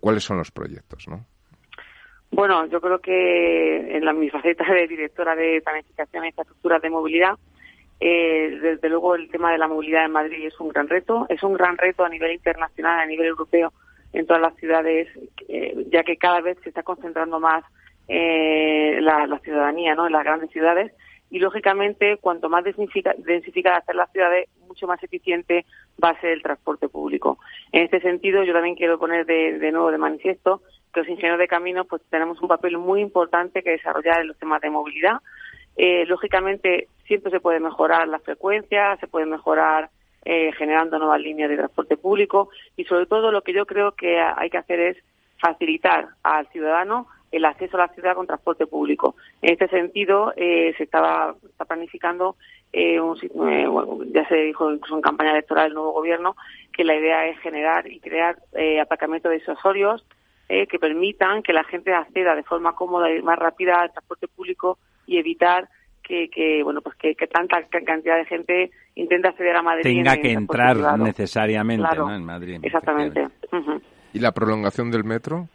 cuáles 0.00 0.24
son 0.24 0.38
los 0.38 0.50
proyectos 0.50 1.06
no 1.08 1.24
bueno 2.30 2.66
yo 2.66 2.80
creo 2.80 2.98
que 2.98 3.96
en 3.96 4.04
la 4.04 4.12
mi 4.12 4.30
faceta 4.30 4.64
de 4.72 4.88
directora 4.88 5.36
de 5.36 5.62
planificación 5.62 6.24
e 6.24 6.28
infraestructuras 6.28 6.82
de 6.82 6.90
movilidad 6.90 7.38
eh, 8.00 8.58
desde 8.60 8.88
luego 8.88 9.14
el 9.14 9.30
tema 9.30 9.52
de 9.52 9.58
la 9.58 9.68
movilidad 9.68 10.04
en 10.04 10.12
Madrid 10.12 10.46
es 10.46 10.58
un 10.60 10.68
gran 10.68 10.88
reto. 10.88 11.26
Es 11.28 11.42
un 11.42 11.54
gran 11.54 11.78
reto 11.78 12.04
a 12.04 12.08
nivel 12.08 12.32
internacional 12.32 13.00
a 13.00 13.06
nivel 13.06 13.26
europeo 13.26 13.72
en 14.12 14.26
todas 14.26 14.42
las 14.42 14.54
ciudades 14.56 15.08
eh, 15.48 15.86
ya 15.90 16.02
que 16.02 16.16
cada 16.16 16.40
vez 16.40 16.58
se 16.62 16.68
está 16.68 16.82
concentrando 16.82 17.40
más 17.40 17.64
eh, 18.08 18.98
la, 19.00 19.26
la 19.26 19.38
ciudadanía 19.38 19.94
no 19.94 20.06
en 20.06 20.12
las 20.12 20.24
grandes 20.24 20.50
ciudades 20.50 20.92
y 21.34 21.40
lógicamente 21.40 22.18
cuanto 22.18 22.48
más 22.48 22.62
densificadas 22.62 23.80
estén 23.80 23.96
las 23.96 24.12
ciudades, 24.12 24.48
mucho 24.68 24.86
más 24.86 25.02
eficiente 25.02 25.66
va 26.02 26.10
a 26.10 26.20
ser 26.20 26.30
el 26.30 26.42
transporte 26.44 26.88
público. 26.88 27.40
En 27.72 27.82
este 27.82 28.00
sentido, 28.00 28.44
yo 28.44 28.52
también 28.52 28.76
quiero 28.76 29.00
poner 29.00 29.26
de, 29.26 29.72
nuevo 29.72 29.90
de 29.90 29.98
manifiesto 29.98 30.62
que 30.92 31.00
los 31.00 31.08
ingenieros 31.08 31.40
de 31.40 31.48
caminos 31.48 31.88
pues 31.90 32.02
tenemos 32.08 32.40
un 32.40 32.46
papel 32.46 32.78
muy 32.78 33.00
importante 33.00 33.64
que 33.64 33.72
desarrollar 33.72 34.20
en 34.20 34.28
los 34.28 34.38
temas 34.38 34.60
de 34.60 34.70
movilidad. 34.70 35.16
Eh, 35.76 36.06
lógicamente, 36.06 36.86
siempre 37.08 37.32
se 37.32 37.40
puede 37.40 37.58
mejorar 37.58 38.06
la 38.06 38.20
frecuencia, 38.20 38.96
se 39.00 39.08
puede 39.08 39.26
mejorar 39.26 39.90
eh, 40.24 40.52
generando 40.52 41.00
nuevas 41.00 41.20
líneas 41.20 41.50
de 41.50 41.56
transporte 41.56 41.96
público 41.96 42.50
y 42.76 42.84
sobre 42.84 43.06
todo 43.06 43.32
lo 43.32 43.42
que 43.42 43.54
yo 43.54 43.66
creo 43.66 43.90
que 43.96 44.20
hay 44.20 44.50
que 44.50 44.58
hacer 44.58 44.78
es 44.78 44.96
facilitar 45.40 46.10
al 46.22 46.46
ciudadano 46.52 47.08
el 47.32 47.44
acceso 47.44 47.76
a 47.76 47.86
la 47.86 47.94
ciudad 47.94 48.14
con 48.14 48.26
transporte 48.26 48.66
público. 48.66 49.16
En 49.42 49.52
este 49.52 49.68
sentido, 49.68 50.32
eh, 50.36 50.74
se 50.76 50.84
estaba 50.84 51.34
está 51.50 51.64
planificando 51.64 52.36
eh, 52.76 52.98
eh, 52.98 53.66
ya 54.12 54.28
se 54.28 54.34
dijo 54.34 54.72
incluso 54.72 54.96
en 54.96 55.02
campaña 55.02 55.30
electoral 55.30 55.66
del 55.66 55.74
nuevo 55.74 55.92
gobierno, 55.92 56.34
que 56.72 56.82
la 56.82 56.96
idea 56.96 57.26
es 57.26 57.38
generar 57.38 57.86
y 57.86 58.00
crear 58.00 58.36
eh, 58.52 58.80
aparcamientos 58.80 59.30
disuasorios 59.30 60.04
eh, 60.48 60.66
que 60.66 60.80
permitan 60.80 61.44
que 61.44 61.52
la 61.52 61.62
gente 61.62 61.94
acceda 61.94 62.34
de 62.34 62.42
forma 62.42 62.74
cómoda 62.74 63.10
y 63.12 63.22
más 63.22 63.38
rápida 63.38 63.80
al 63.80 63.92
transporte 63.92 64.26
público 64.26 64.78
y 65.06 65.18
evitar 65.18 65.68
que, 66.02 66.28
que 66.28 66.64
bueno 66.64 66.82
pues 66.82 66.96
que, 66.96 67.14
tanta 67.28 67.62
cantidad 67.62 68.16
de 68.16 68.24
gente 68.24 68.70
intente 68.96 69.28
acceder 69.28 69.56
a 69.56 69.62
Madrid 69.62 69.84
tenga 69.84 70.16
que 70.16 70.32
entrar 70.32 70.98
necesariamente 70.98 71.86
en 71.96 72.24
Madrid 72.24 72.58
exactamente. 72.60 73.28
y 74.12 74.18
la 74.18 74.32
prolongación 74.32 74.90
del 74.90 75.04
metro 75.04 75.48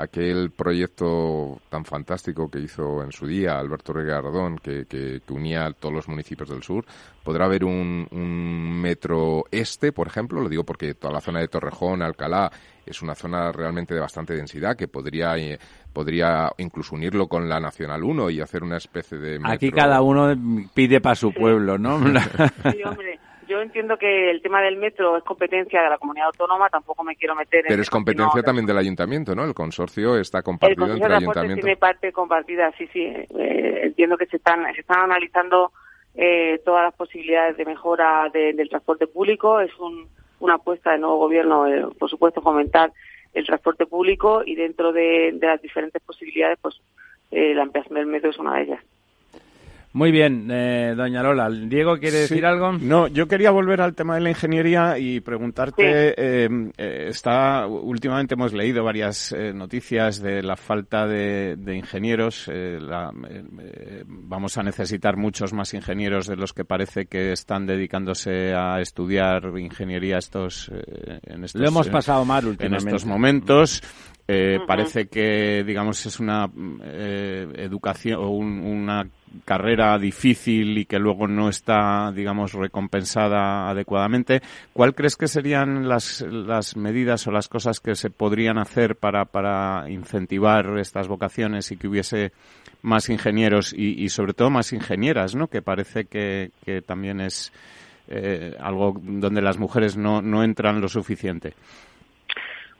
aquel 0.00 0.50
proyecto 0.50 1.60
tan 1.68 1.84
fantástico 1.84 2.50
que 2.50 2.60
hizo 2.60 3.02
en 3.02 3.12
su 3.12 3.26
día 3.26 3.58
Alberto 3.58 3.92
Regardón, 3.92 4.58
que, 4.58 4.86
que, 4.86 5.20
unía 5.30 5.66
a 5.66 5.72
todos 5.72 5.94
los 5.94 6.08
municipios 6.08 6.48
del 6.48 6.62
sur, 6.62 6.84
podrá 7.22 7.44
haber 7.44 7.64
un, 7.64 8.08
metro 8.80 9.44
este, 9.50 9.92
por 9.92 10.06
ejemplo, 10.06 10.40
lo 10.40 10.48
digo 10.48 10.64
porque 10.64 10.94
toda 10.94 11.12
la 11.12 11.20
zona 11.20 11.40
de 11.40 11.48
Torrejón, 11.48 12.02
Alcalá, 12.02 12.50
es 12.86 13.02
una 13.02 13.14
zona 13.14 13.52
realmente 13.52 13.94
de 13.94 14.00
bastante 14.00 14.34
densidad 14.34 14.76
que 14.76 14.88
podría 14.88 15.36
eh, 15.36 15.58
podría 15.92 16.50
incluso 16.58 16.94
unirlo 16.94 17.28
con 17.28 17.48
la 17.48 17.60
Nacional 17.60 18.02
1 18.02 18.30
y 18.30 18.40
hacer 18.40 18.62
una 18.62 18.78
especie 18.78 19.18
de 19.18 19.38
metro. 19.38 19.52
Aquí 19.52 19.70
cada 19.70 20.00
uno 20.02 20.34
pide 20.74 21.00
para 21.00 21.14
su 21.14 21.32
pueblo, 21.32 21.78
¿no? 21.78 21.98
Sí, 21.98 22.82
hombre 22.84 23.19
yo 23.50 23.60
entiendo 23.60 23.98
que 23.98 24.30
el 24.30 24.40
tema 24.42 24.62
del 24.62 24.76
metro 24.76 25.16
es 25.16 25.24
competencia 25.24 25.82
de 25.82 25.90
la 25.90 25.98
comunidad 25.98 26.28
autónoma, 26.28 26.70
tampoco 26.70 27.02
me 27.02 27.16
quiero 27.16 27.34
meter 27.34 27.64
Pero 27.66 27.82
es 27.82 27.90
competencia 27.90 28.42
también 28.42 28.64
del 28.64 28.78
ayuntamiento, 28.78 29.34
¿no? 29.34 29.44
El 29.44 29.54
consorcio 29.54 30.16
está 30.16 30.40
compartido 30.40 30.86
el 30.86 30.92
entre 30.92 31.06
el 31.08 31.14
ayuntamiento. 31.14 31.64
tiene 31.64 31.76
parte 31.76 32.12
compartida, 32.12 32.72
sí, 32.78 32.88
sí. 32.92 33.00
Eh, 33.00 33.80
entiendo 33.82 34.16
que 34.16 34.26
se 34.26 34.36
están, 34.36 34.72
se 34.72 34.82
están 34.82 35.00
analizando 35.00 35.72
eh, 36.14 36.62
todas 36.64 36.84
las 36.84 36.94
posibilidades 36.94 37.56
de 37.56 37.64
mejora 37.64 38.30
del 38.32 38.68
transporte 38.68 39.08
público. 39.08 39.58
Es 39.58 39.72
una 40.38 40.54
apuesta 40.54 40.92
del 40.92 41.00
nuevo 41.00 41.16
gobierno, 41.16 41.66
eh, 41.66 41.88
por 41.98 42.08
supuesto, 42.08 42.40
fomentar 42.40 42.92
el 43.34 43.46
transporte 43.46 43.84
público 43.84 44.42
y 44.46 44.54
dentro 44.54 44.92
de, 44.92 45.32
de 45.34 45.46
las 45.46 45.60
diferentes 45.60 46.00
posibilidades, 46.02 46.58
pues 46.62 46.80
la 47.32 47.62
ampliación 47.62 47.94
del 47.94 48.06
metro 48.06 48.30
es 48.30 48.38
una 48.38 48.56
de 48.56 48.62
ellas. 48.62 48.84
Muy 49.92 50.12
bien, 50.12 50.48
eh, 50.52 50.94
doña 50.96 51.20
Lola. 51.20 51.50
¿Diego 51.50 51.98
quiere 51.98 52.18
decir 52.18 52.46
algo? 52.46 52.70
No, 52.72 53.08
yo 53.08 53.26
quería 53.26 53.50
volver 53.50 53.80
al 53.80 53.96
tema 53.96 54.14
de 54.14 54.20
la 54.20 54.30
ingeniería 54.30 54.96
y 54.98 55.18
preguntarte, 55.18 56.44
em, 56.44 56.70
eh, 56.78 57.06
está, 57.08 57.66
últimamente 57.66 58.34
hemos 58.34 58.52
leído 58.52 58.84
varias 58.84 59.32
eh, 59.32 59.52
noticias 59.52 60.22
de 60.22 60.44
la 60.44 60.54
falta 60.54 61.08
de, 61.08 61.56
ingenieros. 61.74 62.48
vamos 64.06 64.58
a 64.58 64.62
necesitar 64.62 65.16
muchos 65.16 65.52
más 65.52 65.74
ingenieros 65.74 66.28
de 66.28 66.36
los 66.36 66.52
que 66.52 66.64
parece 66.64 67.06
que 67.06 67.32
están 67.32 67.66
dedicándose 67.66 68.54
a 68.54 68.80
estudiar 68.80 69.42
ingeniería 69.58 70.18
estos, 70.18 70.70
en 71.24 71.44
estos, 71.44 71.60
Lo 71.60 71.66
hemos 71.66 71.88
pasado 71.88 72.24
mal 72.24 72.46
últimamente. 72.46 72.82
En 72.82 72.94
estos 72.94 73.06
momentos. 73.06 73.82
Parece 74.64 75.08
que, 75.08 75.64
digamos, 75.66 76.06
es 76.06 76.20
una 76.20 76.48
educación 77.56 78.20
o 78.20 78.30
una 78.30 79.04
carrera 79.44 79.98
difícil 79.98 80.78
y 80.78 80.84
que 80.84 80.98
luego 80.98 81.26
no 81.26 81.48
está, 81.48 82.12
digamos, 82.12 82.52
recompensada 82.52 83.68
adecuadamente. 83.70 84.40
¿Cuál 84.72 84.94
crees 84.94 85.16
que 85.16 85.28
serían 85.28 85.88
las, 85.88 86.22
las 86.22 86.76
medidas 86.76 87.26
o 87.26 87.30
las 87.30 87.48
cosas 87.48 87.80
que 87.80 87.94
se 87.94 88.10
podrían 88.10 88.58
hacer 88.58 88.96
para, 88.96 89.24
para 89.24 89.88
incentivar 89.88 90.78
estas 90.78 91.08
vocaciones 91.08 91.70
y 91.70 91.76
que 91.76 91.88
hubiese 91.88 92.32
más 92.82 93.08
ingenieros 93.10 93.74
y, 93.76 94.08
sobre 94.08 94.32
todo 94.32 94.50
más 94.50 94.72
ingenieras, 94.72 95.34
¿no? 95.34 95.48
Que 95.48 95.62
parece 95.62 96.06
que, 96.06 96.50
que 96.64 96.80
también 96.80 97.20
es 97.20 97.52
eh, 98.08 98.56
algo 98.58 98.94
donde 99.00 99.42
las 99.42 99.58
mujeres 99.58 99.96
no, 99.96 100.22
no 100.22 100.42
entran 100.42 100.80
lo 100.80 100.88
suficiente. 100.88 101.52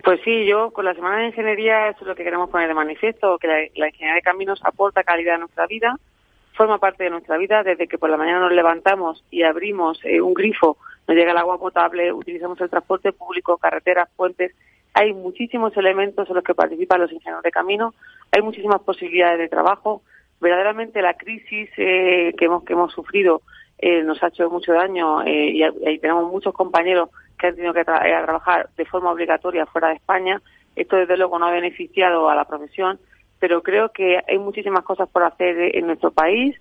Pues 0.02 0.20
sí, 0.24 0.46
yo 0.46 0.70
con 0.70 0.86
la 0.86 0.94
Semana 0.94 1.18
de 1.18 1.26
Ingeniería 1.26 1.88
eso 1.88 2.00
es 2.00 2.06
lo 2.06 2.14
que 2.14 2.24
queremos 2.24 2.48
poner 2.48 2.68
de 2.68 2.74
manifiesto, 2.74 3.38
que 3.38 3.46
la, 3.46 3.58
la 3.74 3.88
ingeniería 3.88 4.14
de 4.14 4.22
caminos 4.22 4.60
aporta 4.64 5.02
calidad 5.02 5.34
a 5.34 5.38
nuestra 5.38 5.66
vida, 5.66 5.94
forma 6.60 6.76
parte 6.76 7.04
de 7.04 7.10
nuestra 7.10 7.38
vida 7.38 7.62
desde 7.62 7.88
que 7.88 7.96
por 7.96 8.10
la 8.10 8.18
mañana 8.18 8.40
nos 8.40 8.52
levantamos 8.52 9.24
y 9.30 9.44
abrimos 9.44 9.98
eh, 10.04 10.20
un 10.20 10.34
grifo, 10.34 10.76
nos 11.08 11.16
llega 11.16 11.32
el 11.32 11.38
agua 11.38 11.58
potable, 11.58 12.12
utilizamos 12.12 12.60
el 12.60 12.68
transporte 12.68 13.12
público, 13.12 13.56
carreteras, 13.56 14.10
puentes. 14.14 14.54
Hay 14.92 15.14
muchísimos 15.14 15.74
elementos 15.78 16.28
en 16.28 16.34
los 16.34 16.44
que 16.44 16.52
participan 16.52 17.00
los 17.00 17.12
ingenieros 17.12 17.42
de 17.42 17.50
camino, 17.50 17.94
hay 18.30 18.42
muchísimas 18.42 18.82
posibilidades 18.82 19.38
de 19.38 19.48
trabajo. 19.48 20.02
Verdaderamente 20.38 21.00
la 21.00 21.14
crisis 21.14 21.70
eh, 21.78 22.34
que, 22.36 22.44
hemos, 22.44 22.62
que 22.64 22.74
hemos 22.74 22.92
sufrido 22.92 23.40
eh, 23.78 24.02
nos 24.02 24.22
ha 24.22 24.28
hecho 24.28 24.50
mucho 24.50 24.74
daño 24.74 25.26
y, 25.26 25.64
y, 25.64 25.98
tenemos 25.98 26.30
muchos 26.30 26.52
compañeros 26.52 27.08
que 27.38 27.46
han 27.46 27.54
tenido 27.54 27.72
que 27.72 27.86
trabajar 27.86 28.68
de 28.76 28.84
forma 28.84 29.12
obligatoria 29.12 29.64
fuera 29.64 29.88
de 29.88 29.94
España. 29.94 30.42
Esto 30.76 30.96
desde 30.96 31.16
luego 31.16 31.38
no 31.38 31.46
ha 31.46 31.52
beneficiado 31.52 32.28
a 32.28 32.34
la 32.34 32.44
profesión 32.44 33.00
pero 33.40 33.62
creo 33.62 33.90
que 33.90 34.20
hay 34.28 34.38
muchísimas 34.38 34.84
cosas 34.84 35.08
por 35.08 35.24
hacer 35.24 35.76
en 35.76 35.86
nuestro 35.86 36.12
país 36.12 36.54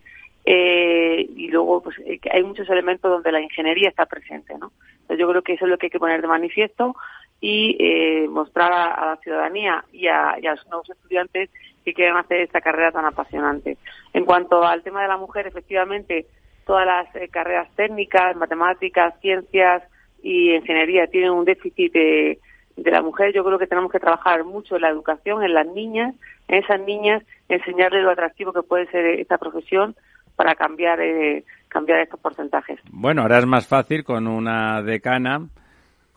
eh, 0.46 1.28
y 1.36 1.50
luego 1.50 1.84
pues 1.84 1.98
eh, 2.06 2.20
hay 2.32 2.44
muchos 2.44 2.68
elementos 2.70 3.12
donde 3.12 3.32
la 3.32 3.42
ingeniería 3.42 3.90
está 3.90 4.06
presente, 4.06 4.58
¿no? 4.58 4.72
Entonces 5.02 5.20
yo 5.20 5.30
creo 5.30 5.42
que 5.42 5.54
eso 5.54 5.66
es 5.66 5.72
lo 5.72 5.78
que 5.78 5.88
hay 5.88 5.92
que 5.92 6.00
poner 6.00 6.22
de 6.22 6.28
manifiesto 6.28 6.96
y 7.42 7.76
eh, 7.80 8.28
mostrar 8.30 8.72
a, 8.72 9.06
la 9.06 9.18
ciudadanía 9.18 9.84
y 9.92 10.08
a, 10.08 10.38
los 10.42 10.66
nuevos 10.68 10.90
estudiantes 10.90 11.50
que 11.84 11.94
quieren 11.94 12.16
hacer 12.16 12.42
esta 12.42 12.62
carrera 12.62 12.92
tan 12.92 13.06
apasionante. 13.06 13.78
En 14.14 14.26
cuanto 14.26 14.64
al 14.64 14.82
tema 14.82 15.02
de 15.02 15.08
la 15.08 15.18
mujer, 15.18 15.48
efectivamente, 15.48 16.26
todas 16.66 16.86
las 16.86 17.08
carreras 17.30 17.70
técnicas, 17.76 18.36
matemáticas, 18.36 19.20
ciencias 19.22 19.84
y 20.24 20.54
ingeniería 20.54 21.08
tienen 21.08 21.32
un 21.32 21.46
déficit 21.46 21.94
de, 21.94 22.40
de 22.84 22.92
la 22.92 23.02
mujer. 23.02 23.34
Yo 23.34 23.44
creo 23.44 23.60
que 23.60 23.68
tenemos 23.68 23.92
que 23.92 24.00
trabajar 24.00 24.44
mucho 24.44 24.76
en 24.76 24.82
la 24.82 24.90
educación, 24.90 25.44
en 25.44 25.54
las 25.54 25.68
niñas, 25.68 26.16
en 26.48 26.64
esas 26.64 26.80
niñas, 26.82 27.24
enseñarles 27.48 28.04
lo 28.04 28.12
atractivo 28.12 28.54
que 28.54 28.64
puede 28.64 28.88
ser 28.88 29.06
esta 29.06 29.38
profesión 29.38 29.96
para 30.36 30.56
cambiar, 30.56 31.02
eh, 31.02 31.44
cambiar 31.68 32.00
estos 32.00 32.20
porcentajes. 32.20 32.80
Bueno, 32.92 33.24
ahora 33.24 33.40
es 33.40 33.46
más 33.46 33.68
fácil 33.68 34.04
con 34.04 34.28
una 34.28 34.82
decana 34.82 35.48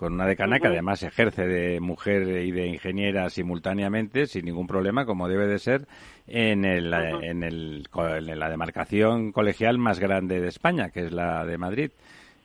con 0.02 0.14
una 0.14 0.26
decana 0.26 0.58
que 0.58 0.66
además 0.66 1.04
ejerce 1.04 1.46
de 1.46 1.78
mujer 1.78 2.22
y 2.22 2.50
de 2.50 2.66
ingeniera 2.66 3.30
simultáneamente, 3.30 4.26
sin 4.26 4.46
ningún 4.46 4.66
problema, 4.66 5.06
como 5.06 5.28
debe 5.28 5.46
de 5.46 5.60
ser, 5.60 5.86
en, 6.26 6.64
el, 6.64 6.92
en, 6.92 7.44
el, 7.44 7.86
en 7.94 8.38
la 8.40 8.50
demarcación 8.50 9.30
colegial 9.30 9.78
más 9.78 10.00
grande 10.00 10.40
de 10.40 10.48
España, 10.48 10.90
que 10.90 11.04
es 11.04 11.12
la 11.12 11.46
de 11.46 11.56
Madrid. 11.56 11.92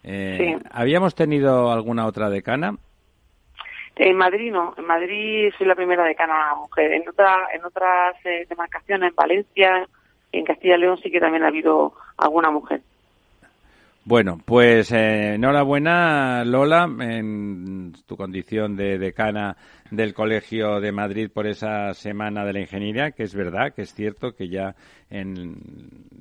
Eh, 0.03 0.55
¿Habíamos 0.69 1.15
tenido 1.15 1.71
alguna 1.71 2.05
otra 2.05 2.29
decana? 2.29 2.77
En 3.99 4.15
Madrid 4.15 4.51
no, 4.51 4.75
en 4.77 4.85
Madrid 4.85 5.51
soy 5.57 5.65
la 5.65 5.75
primera 5.75 6.03
decana 6.03 6.53
mujer. 6.55 6.93
En, 6.93 7.09
otra, 7.09 7.47
en 7.53 7.65
otras 7.65 8.15
eh, 8.25 8.45
demarcaciones, 8.47 9.09
en 9.09 9.15
Valencia, 9.15 9.87
en 10.31 10.45
Castilla 10.45 10.75
y 10.75 10.79
León 10.79 10.99
sí 11.01 11.09
que 11.09 11.19
también 11.19 11.43
ha 11.43 11.47
habido 11.47 11.93
alguna 12.17 12.51
mujer. 12.51 12.81
Bueno, 14.05 14.39
pues 14.45 14.91
eh, 14.93 15.33
enhorabuena 15.33 16.45
Lola 16.45 16.89
en 16.99 17.93
tu 18.05 18.15
condición 18.15 18.77
de 18.77 18.97
decana 18.97 19.57
del 19.91 20.13
Colegio 20.13 20.79
de 20.79 20.93
Madrid 20.93 21.29
por 21.33 21.45
esa 21.45 21.93
Semana 21.93 22.45
de 22.45 22.53
la 22.53 22.61
Ingeniería, 22.61 23.11
que 23.11 23.23
es 23.23 23.35
verdad, 23.35 23.73
que 23.73 23.81
es 23.81 23.93
cierto 23.93 24.33
que 24.33 24.47
ya 24.47 24.75
en 25.09 25.57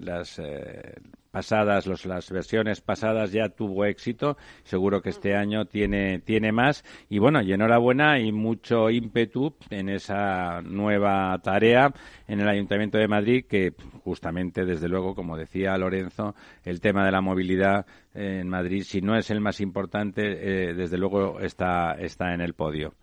las 0.01 0.41
eh, 0.41 0.95
pasadas, 1.37 1.87
las 2.07 2.31
versiones 2.31 2.81
pasadas 2.81 3.31
ya 3.31 3.51
tuvo 3.51 3.85
éxito. 3.85 4.39
Seguro 4.63 5.03
que 5.03 5.11
este 5.11 5.37
año 5.37 5.67
tiene, 5.67 6.19
tiene 6.21 6.51
más. 6.51 6.83
Y 7.11 7.19
bueno, 7.19 7.43
y 7.43 7.53
enhorabuena 7.53 8.19
y 8.19 8.33
mucho 8.33 8.89
ímpetu 8.89 9.55
en 9.69 9.91
esa 9.91 10.63
nueva 10.63 11.39
tarea 11.43 11.93
en 12.27 12.41
el 12.41 12.49
Ayuntamiento 12.49 12.97
de 12.97 13.07
Madrid, 13.07 13.45
que 13.47 13.75
justamente, 14.03 14.65
desde 14.65 14.89
luego, 14.89 15.15
como 15.15 15.37
decía 15.37 15.77
Lorenzo, 15.77 16.35
el 16.65 16.81
tema 16.81 17.05
de 17.05 17.13
la 17.13 17.21
movilidad 17.21 17.85
en 18.15 18.49
Madrid, 18.49 18.83
si 18.85 19.03
no 19.03 19.15
es 19.15 19.29
el 19.29 19.43
más 19.43 19.61
importante, 19.61 20.23
eh, 20.71 20.73
desde 20.73 20.97
luego 20.97 21.39
está, 21.41 21.97
está 21.99 22.33
en 22.33 22.41
el 22.41 22.55
podio. 22.55 22.95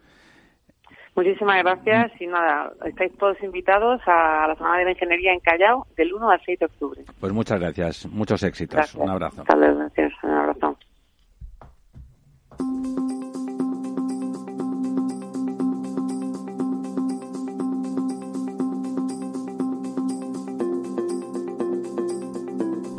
Muchísimas 1.15 1.61
gracias 1.63 2.11
y 2.19 2.25
nada, 2.25 2.73
estáis 2.85 3.15
todos 3.17 3.41
invitados 3.43 4.01
a 4.07 4.47
la 4.47 4.55
Semana 4.55 4.79
de 4.79 4.85
la 4.85 4.91
Ingeniería 4.91 5.31
en 5.31 5.39
Callao 5.41 5.85
del 5.95 6.13
1 6.13 6.29
al 6.29 6.41
6 6.43 6.59
de 6.59 6.65
octubre. 6.65 7.05
Pues 7.19 7.31
muchas 7.31 7.59
gracias, 7.59 8.07
muchos 8.07 8.41
éxitos. 8.41 8.95
Un 8.95 9.09
abrazo. 9.09 9.43
gracias, 9.47 10.13
un 10.23 10.31
abrazo. 10.31 10.77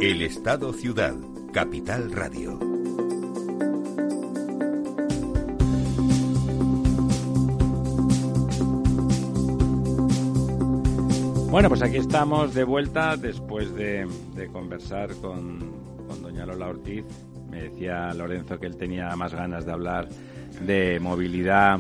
El 0.01 0.21
Estado 0.21 0.73
Ciudad, 0.75 1.15
Capital 1.53 2.13
Radio. 2.13 2.74
Bueno, 11.55 11.69
pues 11.69 11.83
aquí 11.83 11.99
estamos 11.99 12.53
de 12.53 12.65
vuelta 12.65 13.17
después 13.17 13.73
de, 13.77 14.09
conversar 14.53 15.15
con, 15.23 15.61
doña 16.21 16.45
Lola 16.45 16.67
Ortiz. 16.67 17.05
Me 17.49 17.63
decía 17.63 18.13
Lorenzo 18.13 18.59
que 18.59 18.67
él 18.67 18.77
tenía 18.77 19.15
más 19.15 19.33
ganas 19.33 19.65
de 19.65 19.71
hablar 19.71 20.09
de 20.63 20.99
movilidad 20.99 21.79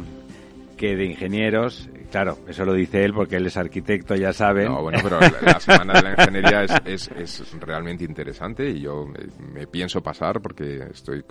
que 0.76 0.94
de 0.94 1.06
ingenieros. 1.06 1.90
Claro, 2.12 2.38
eso 2.46 2.64
lo 2.64 2.72
dice 2.72 3.04
él 3.04 3.14
porque 3.14 3.34
él 3.34 3.46
es 3.46 3.56
arquitecto, 3.56 4.14
ya 4.14 4.32
saben. 4.32 4.66
No, 4.66 4.80
bueno, 4.80 5.00
pero 5.02 5.18
la, 5.18 5.58
Semana 5.58 5.94
de 5.94 6.02
la 6.02 6.10
Ingeniería 6.12 6.62
es, 6.84 7.10
realmente 7.58 8.04
interesante 8.04 8.70
y 8.70 8.80
yo 8.80 9.08
me, 9.52 9.66
pienso 9.66 10.00
pasar 10.00 10.40
porque 10.40 10.84
estoy, 10.92 11.24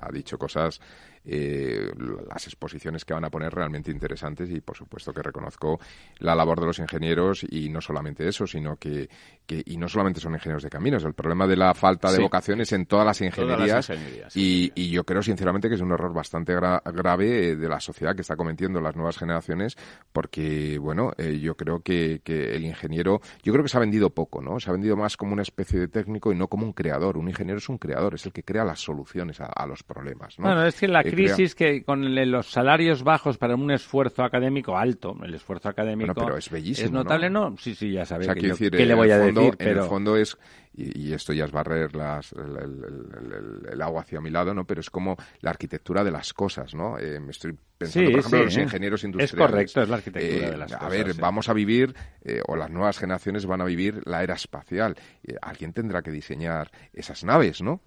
ha 0.00 0.10
dicho 0.10 0.38
cosas 0.38 0.80
eh, 1.24 1.90
las 2.28 2.46
exposiciones 2.46 3.04
que 3.04 3.14
van 3.14 3.24
a 3.24 3.30
poner 3.30 3.52
realmente 3.52 3.90
interesantes 3.90 4.50
y 4.50 4.60
por 4.60 4.76
supuesto 4.76 5.12
que 5.12 5.22
reconozco 5.22 5.78
la 6.18 6.34
labor 6.34 6.60
de 6.60 6.66
los 6.66 6.78
ingenieros 6.78 7.44
y 7.48 7.68
no 7.68 7.80
solamente 7.80 8.26
eso, 8.26 8.46
sino 8.46 8.76
que, 8.76 9.08
que 9.46 9.62
y 9.66 9.76
no 9.76 9.88
solamente 9.88 10.20
son 10.20 10.34
ingenieros 10.34 10.62
de 10.62 10.70
caminos, 10.70 11.04
el 11.04 11.14
problema 11.14 11.46
de 11.46 11.56
la 11.56 11.74
falta 11.74 12.10
de 12.12 12.20
vocaciones 12.20 12.72
en 12.72 12.86
todas 12.86 13.06
las 13.06 13.20
ingenierías, 13.20 13.90
y, 14.34 14.72
y, 14.74 14.90
yo 14.90 15.04
creo 15.04 15.22
sinceramente 15.22 15.68
que 15.68 15.74
es 15.74 15.80
un 15.80 15.92
error 15.92 16.12
bastante 16.12 16.54
grave 16.54 17.56
de 17.56 17.68
la 17.68 17.80
sociedad 17.80 18.14
que 18.14 18.22
está 18.22 18.36
cometiendo 18.36 18.80
las 18.80 18.96
nuevas 18.96 19.18
generaciones 19.18 19.76
porque, 20.12 20.78
bueno, 20.78 21.12
eh, 21.18 21.38
yo 21.38 21.56
creo 21.56 21.80
que, 21.80 22.20
que 22.24 22.54
el 22.54 22.64
ingeniero, 22.64 23.20
yo 23.42 23.52
creo 23.52 23.62
que 23.62 23.68
se 23.68 23.76
ha 23.76 23.80
vendido 23.80 24.10
poco, 24.10 24.42
¿no? 24.42 24.60
Se 24.60 24.70
ha 24.70 24.72
vendido 24.72 24.96
más 24.96 25.16
como 25.16 25.32
una 25.32 25.42
especie 25.42 25.78
de 25.78 25.88
técnico 25.88 26.32
y 26.32 26.36
no 26.36 26.48
como 26.48 26.64
un 26.64 26.72
creador. 26.72 27.16
Un 27.16 27.28
ingeniero 27.28 27.58
es 27.58 27.68
un 27.68 27.78
creador, 27.78 28.14
es 28.14 28.26
el 28.26 28.32
que 28.32 28.42
crea 28.42 28.64
las 28.64 28.80
soluciones 28.80 29.40
a, 29.40 29.66
los 29.66 29.82
problemas, 29.82 30.38
¿no? 30.38 30.46
Bueno, 30.46 30.64
es 30.64 30.78
que 30.80 30.88
la 30.88 31.02
crisis 31.10 31.54
que 31.54 31.82
con 31.82 32.14
los 32.30 32.50
salarios 32.50 33.02
bajos 33.02 33.38
para 33.38 33.54
un 33.54 33.70
esfuerzo 33.70 34.22
académico 34.22 34.76
alto, 34.76 35.16
el 35.22 35.34
esfuerzo 35.34 35.68
académico 35.68 36.14
pero 36.14 36.36
es, 36.36 36.50
bellísimo, 36.50 36.86
es 36.86 36.92
notable, 36.92 37.30
¿no? 37.30 37.54
Sí, 37.58 37.74
sí, 37.74 37.92
ya 37.92 38.04
sabes. 38.04 38.28
¿qué 38.28 38.86
le 38.86 38.94
voy 38.94 39.10
a 39.10 39.18
decir? 39.18 39.54
Pero... 39.58 39.70
En 39.70 39.78
el 39.78 39.84
fondo 39.84 40.16
es 40.16 40.36
y, 40.72 41.12
esto 41.12 41.32
ya 41.32 41.44
es 41.44 41.50
barrer 41.50 41.94
las, 41.96 42.32
el, 42.32 43.82
agua 43.82 44.02
hacia 44.02 44.20
mi 44.20 44.30
lado, 44.30 44.54
¿no? 44.54 44.64
Pero 44.64 44.80
es 44.80 44.90
como 44.90 45.16
la 45.40 45.50
arquitectura 45.50 46.04
de 46.04 46.10
las 46.10 46.32
cosas, 46.32 46.74
¿no? 46.74 46.98
Eh, 46.98 47.18
me 47.18 47.32
estoy 47.32 47.56
pensando, 47.76 48.10
por 48.10 48.20
ejemplo, 48.20 48.38
en 48.38 48.44
los 48.44 48.56
ingenieros 48.56 49.04
industriales. 49.04 49.32
Es 49.32 49.38
correcto, 49.38 49.82
es 49.82 49.88
la 49.88 49.96
arquitectura 49.96 50.48
de 50.48 50.54
eh, 50.54 50.58
las 50.58 50.72
a 50.72 50.78
cosas. 50.78 50.92
A 50.92 51.04
ver, 51.04 51.14
vamos 51.14 51.48
a 51.48 51.52
vivir, 51.54 51.94
eh, 52.22 52.40
o 52.46 52.56
las 52.56 52.70
nuevas 52.70 52.98
generaciones 52.98 53.46
van 53.46 53.60
a 53.60 53.64
vivir 53.64 54.00
la 54.06 54.22
era 54.22 54.34
espacial. 54.34 54.96
alguien 55.42 55.72
tendrá 55.72 56.02
que 56.02 56.10
diseñar 56.10 56.70
esas 56.92 57.24
naves, 57.24 57.62
¿no? 57.62 57.80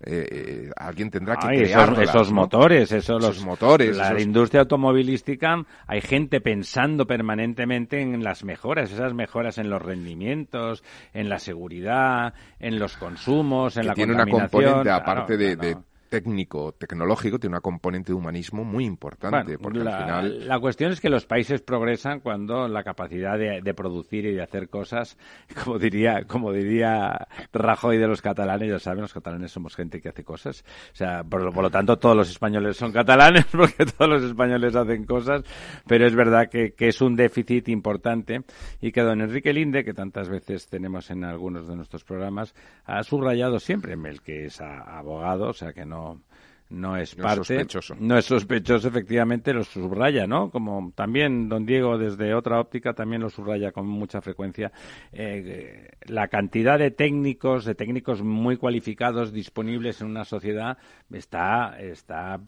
alguien 0.75 1.09
tendrá 1.09 1.37
que 1.37 1.47
crear 1.47 2.01
esos, 2.01 2.31
motores, 2.31 2.91
esos, 2.91 3.21
los, 3.21 3.45
motores. 3.45 3.95
La 3.97 4.19
industria 4.19 4.61
automovilística, 4.61 5.63
hay 5.87 6.01
gente 6.01 6.41
pensando 6.41 7.05
permanentemente 7.07 8.01
en 8.01 8.23
las 8.23 8.43
mejoras, 8.43 8.91
esas 8.91 9.13
mejoras 9.13 9.57
en 9.57 9.69
los 9.69 9.81
rendimientos, 9.81 10.83
en 11.13 11.29
la 11.29 11.39
seguridad, 11.39 12.33
en 12.59 12.72
los 12.79 12.97
consumos, 12.97 13.77
en 13.77 13.87
la 13.87 13.93
tiene 13.93 14.13
una 14.13 14.25
componente 14.25 14.89
aparte 14.89 15.37
de, 15.37 15.55
técnico, 15.55 15.83
tecnológico, 16.21 17.39
tiene 17.39 17.55
una 17.55 17.61
componente 17.61 18.11
de 18.11 18.17
humanismo 18.17 18.63
muy 18.63 18.85
importante. 18.85 19.57
porque 19.57 19.79
la, 19.79 19.97
al 19.97 20.03
final... 20.03 20.47
la 20.47 20.59
cuestión 20.59 20.91
es 20.91 21.01
que 21.01 21.09
los 21.09 21.25
países 21.25 21.61
progresan 21.61 22.19
cuando 22.19 22.67
la 22.67 22.83
capacidad 22.83 23.37
de, 23.37 23.73
producir 23.73 24.25
y 24.25 24.33
de 24.33 24.41
hacer 24.41 24.69
cosas, 24.69 25.17
como 25.63 25.79
diría, 25.79 26.25
como 26.25 26.51
diría 26.53 27.27
Rajoy 27.51 27.97
de 27.97 28.07
los 28.07 28.21
catalanes, 28.21 28.69
ya 28.69 28.79
saben, 28.79 29.01
los 29.01 29.13
catalanes 29.13 29.51
somos 29.51 29.75
gente 29.75 29.99
que 29.99 30.09
hace 30.09 30.23
cosas. 30.23 30.63
O 30.91 30.95
sea, 30.95 31.23
por, 31.23 31.41
lo 31.41 31.69
tanto, 31.69 31.97
todos 31.97 32.15
los 32.15 32.29
españoles 32.29 32.77
son 32.77 32.91
catalanes 32.91 33.45
porque 33.51 33.85
todos 33.85 34.09
los 34.09 34.23
españoles 34.23 34.75
hacen 34.75 35.05
cosas, 35.05 35.43
pero 35.87 36.05
es 36.05 36.15
verdad 36.15 36.49
que, 36.49 36.73
que 36.73 36.89
es 36.89 37.01
un 37.01 37.15
déficit 37.15 37.69
importante 37.69 38.43
y 38.79 38.91
que 38.91 39.01
don 39.01 39.21
Enrique 39.21 39.53
Linde, 39.53 39.83
que 39.83 39.93
tantas 39.93 40.29
veces 40.29 40.67
tenemos 40.67 41.09
en 41.09 41.23
algunos 41.23 41.67
de 41.67 41.75
nuestros 41.75 42.03
programas, 42.03 42.53
ha 42.85 43.03
subrayado 43.03 43.59
siempre, 43.59 43.93
el 43.93 44.21
que 44.21 44.45
es 44.45 44.61
abogado, 44.61 45.49
o 45.49 45.53
sea 45.53 45.73
que 45.73 45.85
no 45.85 46.02
no 46.73 46.97
es 46.97 47.13
parte, 47.13 47.41
es 47.41 47.47
sospechoso. 47.47 47.95
no 47.99 48.17
es 48.17 48.25
sospechoso, 48.25 48.87
efectivamente 48.87 49.53
lo 49.53 49.63
subraya, 49.63 50.25
¿no? 50.25 50.49
Como 50.49 50.91
también 50.95 51.47
don 51.47 51.65
Diego 51.65 51.97
desde 51.97 52.33
otra 52.33 52.59
óptica 52.59 52.93
también 52.93 53.21
lo 53.21 53.29
subraya 53.29 53.71
con 53.71 53.87
mucha 53.87 54.21
frecuencia 54.21 54.71
eh, 55.11 55.89
la 56.05 56.29
cantidad 56.29 56.79
de 56.79 56.89
técnicos, 56.89 57.65
de 57.65 57.75
técnicos 57.75 58.23
muy 58.23 58.57
cualificados 58.57 59.31
disponibles 59.31 60.01
en 60.01 60.07
una 60.07 60.25
sociedad 60.25 60.77
está 61.11 61.77
está 61.79 62.39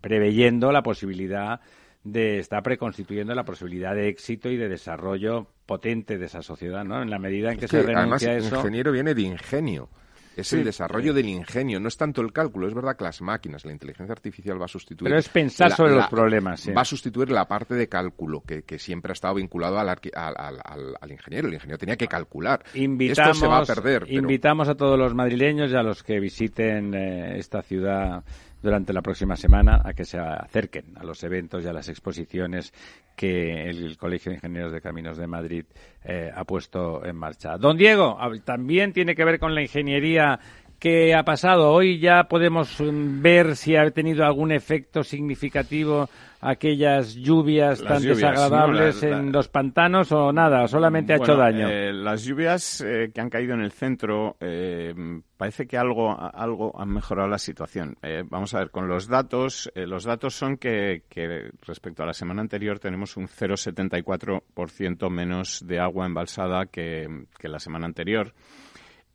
preveyendo 0.00 0.70
la 0.70 0.82
posibilidad 0.82 1.60
de 2.04 2.38
está 2.38 2.62
preconstituyendo 2.62 3.34
la 3.34 3.44
posibilidad 3.44 3.94
de 3.94 4.08
éxito 4.08 4.50
y 4.50 4.56
de 4.56 4.68
desarrollo 4.68 5.46
potente 5.64 6.18
de 6.18 6.26
esa 6.26 6.42
sociedad, 6.42 6.84
¿no? 6.84 7.02
En 7.02 7.08
la 7.08 7.18
medida 7.18 7.52
en 7.52 7.58
que, 7.58 7.68
se 7.68 7.82
renuncia 7.82 8.30
a 8.30 8.36
eso. 8.36 8.54
El 8.54 8.60
ingeniero 8.60 8.92
viene 8.92 9.14
de 9.14 9.22
ingenio 9.22 9.88
es 10.40 10.52
el 10.52 10.64
desarrollo 10.64 11.12
del 11.12 11.28
ingenio, 11.28 11.80
no 11.80 11.88
es 11.88 11.96
tanto 11.96 12.20
el 12.20 12.32
cálculo. 12.32 12.68
Es 12.68 12.74
verdad 12.74 12.96
que 12.96 13.04
las 13.04 13.20
máquinas, 13.20 13.64
la 13.64 13.72
inteligencia 13.72 14.12
artificial 14.12 14.60
va 14.60 14.66
a 14.66 14.68
sustituir. 14.68 15.08
Pero 15.08 15.18
es 15.18 15.28
pensar 15.28 15.72
sobre 15.72 15.94
los 15.94 16.08
problemas. 16.08 16.68
Va 16.76 16.82
a 16.82 16.84
sustituir 16.84 17.30
la 17.30 17.46
parte 17.46 17.74
de 17.74 17.88
cálculo 17.88 18.42
que, 18.42 18.78
siempre 18.78 19.12
ha 19.12 19.14
estado 19.14 19.34
vinculado 19.34 19.78
al, 19.78 19.88
al, 19.88 21.10
ingeniero. 21.10 21.48
El 21.48 21.54
ingeniero 21.54 21.78
tenía 21.78 21.96
que 21.96 22.08
calcular. 22.08 22.64
Invitamos, 22.74 23.36
Esto 23.36 23.46
se 23.46 23.50
va 23.50 23.58
a 23.58 23.64
perder. 23.64 24.06
Invitamos 24.10 24.68
a 24.68 24.74
todos 24.74 24.98
los 24.98 25.14
madrileños 25.14 25.70
y 25.70 25.74
a 25.74 25.82
los 25.82 26.02
que 26.02 26.18
visiten 26.20 26.94
eh, 26.94 27.38
esta 27.38 27.62
ciudad 27.62 28.24
durante 28.62 28.92
la 28.92 29.02
próxima 29.02 29.36
semana 29.36 29.80
a 29.84 29.92
que 29.94 30.04
se 30.04 30.18
acerquen 30.18 30.96
a 30.96 31.04
los 31.04 31.22
eventos 31.22 31.64
y 31.64 31.68
a 31.68 31.72
las 31.72 31.88
exposiciones 31.88 32.72
que 33.20 33.68
el 33.68 33.98
Colegio 33.98 34.30
de 34.30 34.36
Ingenieros 34.36 34.72
de 34.72 34.80
Caminos 34.80 35.18
de 35.18 35.26
Madrid 35.26 35.66
eh, 36.04 36.30
ha 36.34 36.42
puesto 36.44 37.04
en 37.04 37.16
marcha. 37.16 37.58
Don 37.58 37.76
Diego, 37.76 38.16
también 38.46 38.94
tiene 38.94 39.14
que 39.14 39.26
ver 39.26 39.38
con 39.38 39.54
la 39.54 39.60
ingeniería 39.60 40.40
¿Qué 40.80 41.14
ha 41.14 41.24
pasado? 41.24 41.70
Hoy 41.72 41.98
ya 41.98 42.24
podemos 42.24 42.80
mm, 42.80 43.20
ver 43.20 43.54
si 43.54 43.76
ha 43.76 43.90
tenido 43.90 44.24
algún 44.24 44.50
efecto 44.50 45.04
significativo 45.04 46.08
aquellas 46.40 47.14
lluvias 47.16 47.82
tan 47.82 48.02
desagradables 48.02 49.02
en 49.02 49.30
los 49.30 49.48
pantanos 49.48 50.10
o 50.10 50.32
nada, 50.32 50.66
solamente 50.68 51.12
ha 51.12 51.16
hecho 51.16 51.36
daño. 51.36 51.68
Eh, 51.68 51.92
las 51.92 52.24
lluvias 52.24 52.80
eh, 52.80 53.10
que 53.12 53.20
han 53.20 53.28
caído 53.28 53.52
en 53.52 53.60
el 53.60 53.72
centro 53.72 54.38
eh, 54.40 54.94
parece 55.36 55.66
que 55.66 55.76
algo 55.76 56.18
algo 56.18 56.72
han 56.80 56.88
mejorado 56.88 57.28
la 57.28 57.36
situación. 57.36 57.98
vamos 58.30 58.54
a 58.54 58.60
ver 58.60 58.70
con 58.70 58.88
los 58.88 59.06
datos. 59.06 59.70
los 59.74 60.04
datos 60.04 60.34
son 60.34 60.56
que, 60.56 61.02
que, 61.10 61.50
respecto 61.60 62.04
a 62.04 62.06
la 62.06 62.14
semana 62.14 62.40
anterior 62.40 62.78
tenemos 62.78 63.18
un 63.18 63.28
0,74% 63.28 65.10
menos 65.10 65.62
de 65.66 65.78
agua 65.78 66.06
embalsada 66.06 66.64
que, 66.64 67.26
que 67.38 67.48
la 67.48 67.58
semana 67.58 67.84
anterior. 67.84 68.32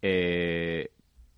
Eh, 0.07 0.91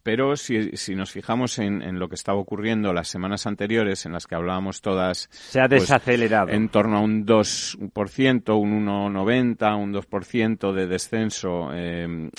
pero 0.08 0.38
si, 0.38 0.78
si 0.78 0.96
nos 0.96 1.12
fijamos 1.12 1.60
en, 1.60 2.00
lo 2.00 2.08
que 2.08 2.16
estaba 2.16 2.40
ocurriendo 2.40 2.94
las 2.94 3.10
semanas 3.10 3.46
anteriores, 3.46 4.06
en 4.06 4.14
las 4.14 4.26
que 4.26 4.36
hablábamos 4.36 4.80
todas... 4.80 5.28
Se 5.32 5.60
ha 5.60 5.68
pues, 5.68 5.82
desacelerado. 5.82 6.48
en 6.48 6.70
torno 6.70 7.00
a 7.00 7.02
un 7.02 7.26
2%, 7.26 8.58
un 8.58 8.88
1,90, 8.88 9.78
un 9.78 9.94
2% 9.94 10.72
de 10.72 10.88
descenso. 10.88 11.72
Eh, 11.74 12.30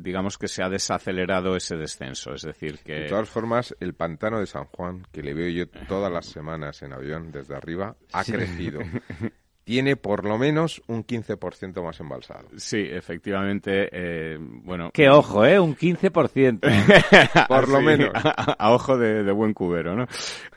digamos 0.00 0.36
que 0.36 0.48
se 0.48 0.62
ha 0.62 0.68
desacelerado 0.68 1.56
ese 1.56 1.76
descenso. 1.76 2.34
Es 2.34 2.42
decir, 2.42 2.80
que... 2.84 2.92
De 2.92 3.08
todas 3.08 3.30
formas, 3.30 3.74
el 3.80 3.94
pantano 3.94 4.38
de 4.38 4.44
San 4.44 4.66
Juan, 4.66 5.06
que 5.10 5.22
le 5.22 5.32
veo 5.32 5.48
yo 5.48 5.66
todas 5.88 6.12
las 6.12 6.26
semanas 6.26 6.82
en 6.82 6.92
avión 6.92 7.32
desde 7.32 7.56
arriba, 7.56 7.96
ha 8.12 8.22
crecido. 8.22 8.80
tiene 9.64 9.96
por 9.96 10.24
lo 10.24 10.38
menos 10.38 10.82
un 10.86 11.04
15% 11.04 11.82
más 11.82 11.98
embalsado. 11.98 12.48
Sí, 12.56 12.78
efectivamente, 12.78 13.88
eh, 13.90 14.38
bueno... 14.38 14.90
Qué 14.92 15.08
ojo, 15.08 15.44
¿eh? 15.44 15.58
Un 15.58 15.74
15%. 15.74 16.60
por 17.48 17.68
lo 17.68 17.80
menos. 17.80 18.10
A, 18.14 18.72
ojo 18.72 18.98
de, 18.98 19.32
buen 19.32 19.54
cubero, 19.54 19.96
¿no? 19.96 20.06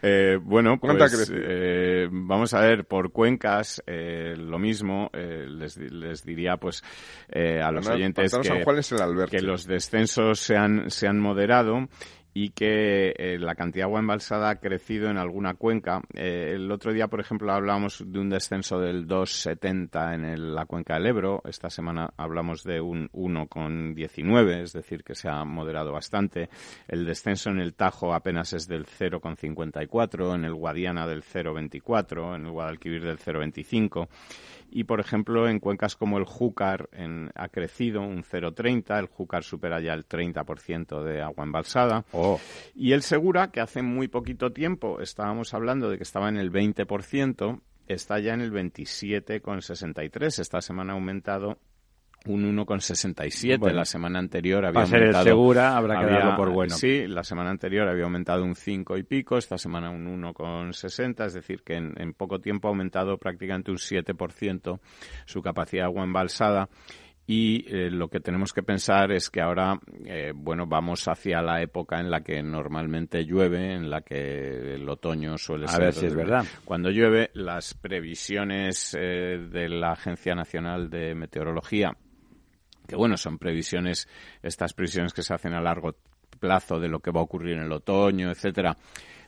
Eh, 0.01 0.37
bueno, 0.41 0.77
pues 0.77 1.31
eh, 1.33 2.07
vamos 2.11 2.53
a 2.53 2.59
ver, 2.59 2.85
por 2.85 3.11
cuencas, 3.11 3.81
eh, 3.87 4.35
lo 4.37 4.59
mismo, 4.59 5.09
eh, 5.13 5.45
les, 5.49 5.77
les, 5.77 6.23
diría 6.23 6.57
pues 6.57 6.83
eh, 7.29 7.61
a 7.61 7.71
los 7.71 7.87
oyentes 7.87 8.37
que, 8.37 9.27
que 9.29 9.41
los 9.41 9.65
descensos 9.65 10.39
se 10.39 10.57
han, 10.57 10.89
se 10.89 11.07
han 11.07 11.19
moderado 11.19 11.87
y 12.39 12.49
que 12.49 13.15
eh, 13.17 13.39
la 13.39 13.55
cantidad 13.55 13.85
de 13.85 13.87
agua 13.87 13.99
embalsada 13.99 14.51
ha 14.51 14.55
crecido 14.57 15.09
en 15.09 15.17
alguna 15.17 15.55
cuenca. 15.55 16.03
Eh, 16.13 16.51
el 16.53 16.71
otro 16.71 16.93
día, 16.93 17.07
por 17.07 17.19
ejemplo, 17.19 17.51
hablábamos 17.51 18.03
de 18.05 18.19
un 18.19 18.29
descenso 18.29 18.79
del 18.79 19.07
2,70 19.07 20.13
en 20.13 20.53
la 20.53 20.67
cuenca 20.67 20.93
del 20.93 21.07
Ebro. 21.07 21.41
Esta 21.45 21.71
semana 21.71 22.11
hablamos 22.15 22.63
de 22.63 22.79
un 22.79 23.09
1,19, 23.09 24.61
es 24.61 24.71
decir, 24.71 25.03
que 25.03 25.15
se 25.15 25.27
ha 25.27 25.43
moderado 25.45 25.91
bastante. 25.91 26.47
El 26.87 27.07
descenso 27.07 27.49
en 27.49 27.57
el 27.57 27.73
Tajo 27.73 28.13
apenas 28.13 28.53
es 28.53 28.67
del 28.67 28.85
0,54, 28.85 30.35
en 30.35 30.45
el 30.45 30.53
Guadiana 30.53 31.07
del 31.07 31.23
0,24, 31.23 32.35
en 32.35 32.45
el 32.45 32.51
Guadalquivir 32.51 33.03
del 33.03 33.17
0,25 33.17 34.09
y 34.69 34.83
por 34.83 34.99
ejemplo 34.99 35.47
en 35.47 35.59
cuencas 35.59 35.95
como 35.95 36.17
el 36.17 36.25
Júcar 36.25 36.89
ha 37.35 37.49
crecido 37.49 38.01
un 38.01 38.23
0,30, 38.23 38.99
el 38.99 39.07
Júcar 39.07 39.43
supera 39.43 39.79
ya 39.79 39.93
el 39.93 40.07
30% 40.07 41.03
de 41.03 41.21
agua 41.21 41.43
embalsada 41.43 42.05
oh. 42.11 42.39
y 42.75 42.93
el 42.93 43.01
Segura 43.01 43.51
que 43.51 43.61
hace 43.61 43.81
muy 43.81 44.07
poquito 44.07 44.51
tiempo 44.51 45.01
estábamos 45.01 45.53
hablando 45.53 45.89
de 45.89 45.97
que 45.97 46.03
estaba 46.03 46.29
en 46.29 46.37
el 46.37 46.51
20%, 46.51 47.61
está 47.87 48.19
ya 48.19 48.33
en 48.33 48.41
el 48.41 48.51
27,63, 48.51 50.39
esta 50.39 50.61
semana 50.61 50.93
ha 50.93 50.95
aumentado 50.95 51.57
un 52.27 52.55
1,67. 52.55 53.71
la 53.71 53.85
semana 53.85 54.19
anterior 54.19 54.65
había 54.65 54.85
ser 54.85 54.99
aumentado. 54.99 55.25
segura, 55.25 55.77
habrá 55.77 55.99
que 55.99 56.05
darlo 56.05 56.35
por 56.35 56.51
bueno. 56.51 56.75
Sí, 56.75 57.07
la 57.07 57.23
semana 57.23 57.49
anterior 57.49 57.87
había 57.87 58.03
aumentado 58.03 58.43
un 58.43 58.55
5 58.55 58.97
y 58.97 59.03
pico, 59.03 59.37
esta 59.37 59.57
semana 59.57 59.89
un 59.89 60.05
1,60, 60.21 61.25
es 61.25 61.33
decir, 61.33 61.63
que 61.63 61.75
en, 61.75 62.13
poco 62.13 62.39
tiempo 62.39 62.67
ha 62.67 62.71
aumentado 62.71 63.17
prácticamente 63.17 63.71
un 63.71 63.77
7% 63.77 64.79
su 65.25 65.41
capacidad 65.41 65.83
de 65.83 65.85
agua 65.85 66.03
embalsada 66.03 66.69
y 67.29 67.65
eh, 67.67 67.91
lo 67.91 68.07
que 68.07 68.21
tenemos 68.21 68.53
que 68.53 68.63
pensar 68.63 69.11
es 69.11 69.29
que 69.29 69.41
ahora, 69.41 69.77
eh, 70.05 70.31
bueno, 70.33 70.65
vamos 70.65 71.05
hacia 71.09 71.41
la 71.41 71.61
época 71.61 71.99
en 71.99 72.09
la 72.09 72.21
que 72.21 72.41
normalmente 72.41 73.25
llueve, 73.25 73.73
en 73.73 73.89
la 73.89 73.99
que 74.01 74.75
el 74.75 74.87
otoño 74.87 75.37
suele 75.37 75.65
A 75.65 75.67
ser. 75.67 75.81
ver 75.81 75.93
si 75.93 76.05
es 76.05 76.15
verdad. 76.15 76.45
Cuando 76.63 76.89
llueve, 76.89 77.29
las 77.33 77.73
previsiones 77.73 78.95
eh, 78.97 79.45
de 79.51 79.67
la 79.67 79.91
Agencia 79.91 80.35
Nacional 80.35 80.89
de 80.89 81.15
Meteorología, 81.15 81.97
que 82.87 82.95
bueno, 82.95 83.17
son 83.17 83.37
previsiones, 83.37 84.07
estas 84.41 84.73
previsiones 84.73 85.13
que 85.13 85.21
se 85.21 85.33
hacen 85.33 85.53
a 85.53 85.61
largo 85.61 85.95
plazo 86.39 86.79
de 86.79 86.87
lo 86.87 86.99
que 86.99 87.11
va 87.11 87.19
a 87.19 87.23
ocurrir 87.23 87.57
en 87.57 87.63
el 87.63 87.71
otoño, 87.71 88.31
etcétera, 88.31 88.77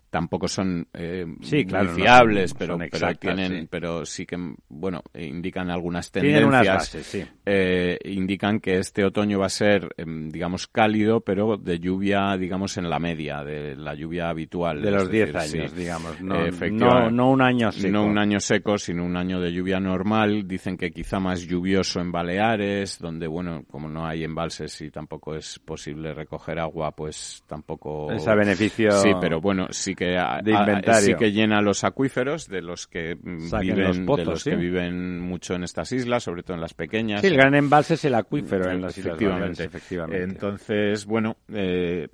tampoco 0.09 0.47
son 0.47 0.87
eh, 0.93 1.25
sí, 1.41 1.65
claro, 1.65 1.91
muy 1.91 2.01
fiables, 2.01 2.53
pero, 2.53 2.77
son 2.77 2.87
pero 2.91 3.15
tienen, 3.15 3.61
sí. 3.61 3.67
pero 3.69 4.05
sí 4.05 4.25
que, 4.25 4.37
bueno, 4.69 5.01
eh, 5.13 5.25
indican 5.25 5.69
algunas 5.69 6.11
Tienen 6.11 6.45
unas 6.45 6.63
tendencias. 6.63 6.75
bases, 6.75 7.05
sí. 7.05 7.25
eh, 7.45 7.97
indican 8.05 8.59
que 8.59 8.77
este 8.77 9.03
otoño 9.05 9.39
va 9.39 9.45
a 9.47 9.49
ser, 9.49 9.89
em, 9.97 10.29
digamos, 10.29 10.67
cálido, 10.67 11.21
pero 11.21 11.57
de 11.57 11.79
lluvia, 11.79 12.35
digamos, 12.37 12.77
en 12.77 12.89
la 12.89 12.99
media, 12.99 13.43
de 13.43 13.75
la 13.75 13.93
lluvia 13.93 14.29
habitual. 14.29 14.81
De 14.81 14.89
es 14.89 14.95
los 14.95 15.09
10 15.11 15.33
decir, 15.33 15.59
años, 15.59 15.71
sí. 15.71 15.77
digamos. 15.77 16.21
No, 16.21 16.47
no, 16.71 17.11
no 17.11 17.29
un 17.31 17.41
año 17.41 17.71
seco. 17.71 17.91
No 17.91 18.05
un 18.05 18.17
año 18.17 18.39
seco, 18.39 18.77
sino 18.77 19.05
un 19.05 19.17
año 19.17 19.39
de 19.39 19.51
lluvia 19.51 19.79
normal. 19.79 20.47
Dicen 20.47 20.77
que 20.77 20.91
quizá 20.91 21.19
más 21.19 21.41
lluvioso 21.41 21.99
en 21.99 22.11
Baleares, 22.11 22.99
donde, 22.99 23.27
bueno, 23.27 23.63
como 23.69 23.89
no 23.89 24.05
hay 24.05 24.23
embalses 24.23 24.81
y 24.81 24.89
tampoco 24.89 25.35
es 25.35 25.59
posible 25.59 26.13
recoger 26.13 26.59
agua, 26.59 26.91
pues 26.91 27.43
tampoco... 27.47 28.11
Ese 28.11 28.33
beneficio 28.35 28.91
Sí, 28.91 29.11
pero 29.19 29.41
bueno, 29.41 29.67
sí 29.71 29.95
que, 29.99 30.17
a- 30.17 30.39
de 30.41 30.51
inventario. 30.53 31.01
sí 31.05 31.13
que 31.15 31.31
llena 31.33 31.61
los 31.61 31.83
acuíferos 31.83 32.47
de 32.47 32.61
los 32.61 32.87
que 32.87 33.17
Saquen 33.49 33.75
viven, 33.75 33.87
los 33.87 33.99
pozos, 33.99 34.17
de 34.25 34.31
los 34.31 34.41
¿sí? 34.43 34.49
que 34.51 34.55
viven 34.55 35.19
mucho 35.19 35.55
en 35.55 35.63
estas 35.63 35.91
islas, 35.91 36.23
sobre 36.23 36.41
todo 36.43 36.55
en 36.55 36.61
las 36.61 36.73
pequeñas. 36.73 37.19
Sí, 37.21 37.27
el 37.27 37.35
gran 37.35 37.53
embalse 37.53 37.95
es 37.95 38.05
el 38.05 38.15
acuífero 38.15 38.71
en 38.71 38.81
las 38.81 38.97
Islas 38.97 39.15
Efectivamente. 39.15 39.41
Baleares, 39.41 39.59
efectivamente. 39.59 40.23
Entonces, 40.23 41.05
bueno, 41.05 41.35
eh, 41.53 42.07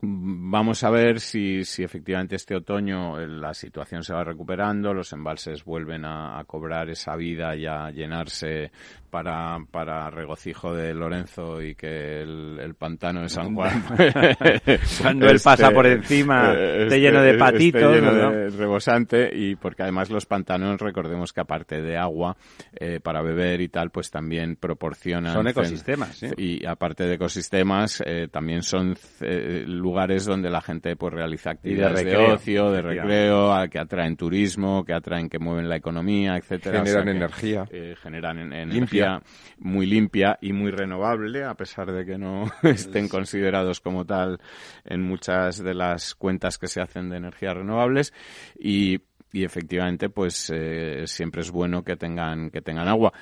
vamos 0.00 0.84
a 0.84 0.90
ver 0.90 1.20
si, 1.20 1.64
si 1.64 1.82
efectivamente 1.82 2.36
este 2.36 2.54
otoño 2.54 3.18
eh, 3.18 3.26
la 3.26 3.52
situación 3.52 4.02
se 4.02 4.14
va 4.14 4.22
recuperando, 4.22 4.94
los 4.94 5.12
embalses 5.12 5.64
vuelven 5.64 6.04
a, 6.04 6.38
a 6.38 6.44
cobrar 6.44 6.88
esa 6.88 7.16
vida 7.16 7.56
y 7.56 7.66
a 7.66 7.90
llenarse 7.90 8.70
para, 9.10 9.58
para 9.70 10.10
regocijo 10.10 10.74
de 10.74 10.94
Lorenzo 10.94 11.62
y 11.62 11.74
que 11.74 12.22
el, 12.22 12.58
el 12.60 12.74
pantano 12.74 13.22
de 13.22 13.28
San 13.28 13.54
Juan. 13.54 13.82
Cuando 15.02 15.28
él 15.28 15.40
pasa 15.42 15.70
por 15.70 15.86
encima, 15.86 16.52
esté 16.52 17.00
lleno 17.00 17.22
de 17.22 17.34
patitos, 17.34 17.82
esté 17.82 17.94
lleno 17.94 18.12
¿no? 18.12 18.30
de 18.30 18.50
rebosante 18.50 19.30
y 19.32 19.56
porque 19.56 19.82
además 19.82 20.10
los 20.10 20.26
pantanos, 20.26 20.80
recordemos 20.80 21.32
que 21.32 21.40
aparte 21.40 21.80
de 21.82 21.96
agua 21.96 22.36
eh, 22.72 23.00
para 23.00 23.22
beber 23.22 23.60
y 23.60 23.68
tal, 23.68 23.90
pues 23.90 24.10
también 24.10 24.56
proporcionan... 24.56 25.32
Son 25.32 25.48
ecosistemas, 25.48 26.16
¿sí? 26.16 26.28
Y 26.36 26.66
aparte 26.66 27.04
de 27.04 27.14
ecosistemas, 27.14 28.02
eh, 28.04 28.28
también 28.30 28.62
son 28.62 28.96
eh, 29.20 29.64
lugares 29.66 29.87
donde 29.92 30.50
la 30.50 30.60
gente 30.60 30.96
pues 30.96 31.12
realiza 31.12 31.50
actividades 31.50 32.04
de, 32.04 32.16
ocio, 32.34 32.70
de 32.70 32.82
recreo, 32.82 33.52
a- 33.52 33.68
que 33.68 33.78
atraen 33.78 34.16
turismo, 34.16 34.84
que 34.84 34.92
atraen, 34.92 35.28
que 35.28 35.38
mueven 35.38 35.68
la 35.68 35.76
economía, 35.76 36.36
etcétera. 36.36 36.78
Generan 36.84 37.04
que, 37.04 37.10
energía. 37.10 37.64
eh, 37.70 37.94
generan 38.02 38.38
en- 38.38 38.52
energía 38.52 39.22
muy 39.58 39.86
limpia 39.86 40.38
y 40.40 40.52
muy 40.52 40.70
renovable, 40.70 41.44
a 41.44 41.54
pesar 41.54 41.90
de 41.92 42.04
que 42.04 42.18
no 42.18 42.44
estén 42.62 43.08
considerados 43.08 43.80
como 43.80 44.04
tal 44.04 44.38
en 44.84 45.02
muchas 45.02 45.62
de 45.62 45.74
las 45.74 46.14
cuentas 46.14 46.58
que 46.58 46.66
se 46.68 46.80
hacen 46.80 47.10
de 47.10 47.16
energías 47.16 47.54
renovables 47.54 48.12
y 48.58 49.00
y 49.30 49.44
efectivamente 49.44 50.08
pues 50.08 50.50
eh, 50.54 51.02
siempre 51.04 51.42
es 51.42 51.50
bueno 51.50 51.84
que 51.84 51.96
tengan 51.96 52.48
que 52.48 52.62
tengan 52.62 52.88
agua 52.88 53.12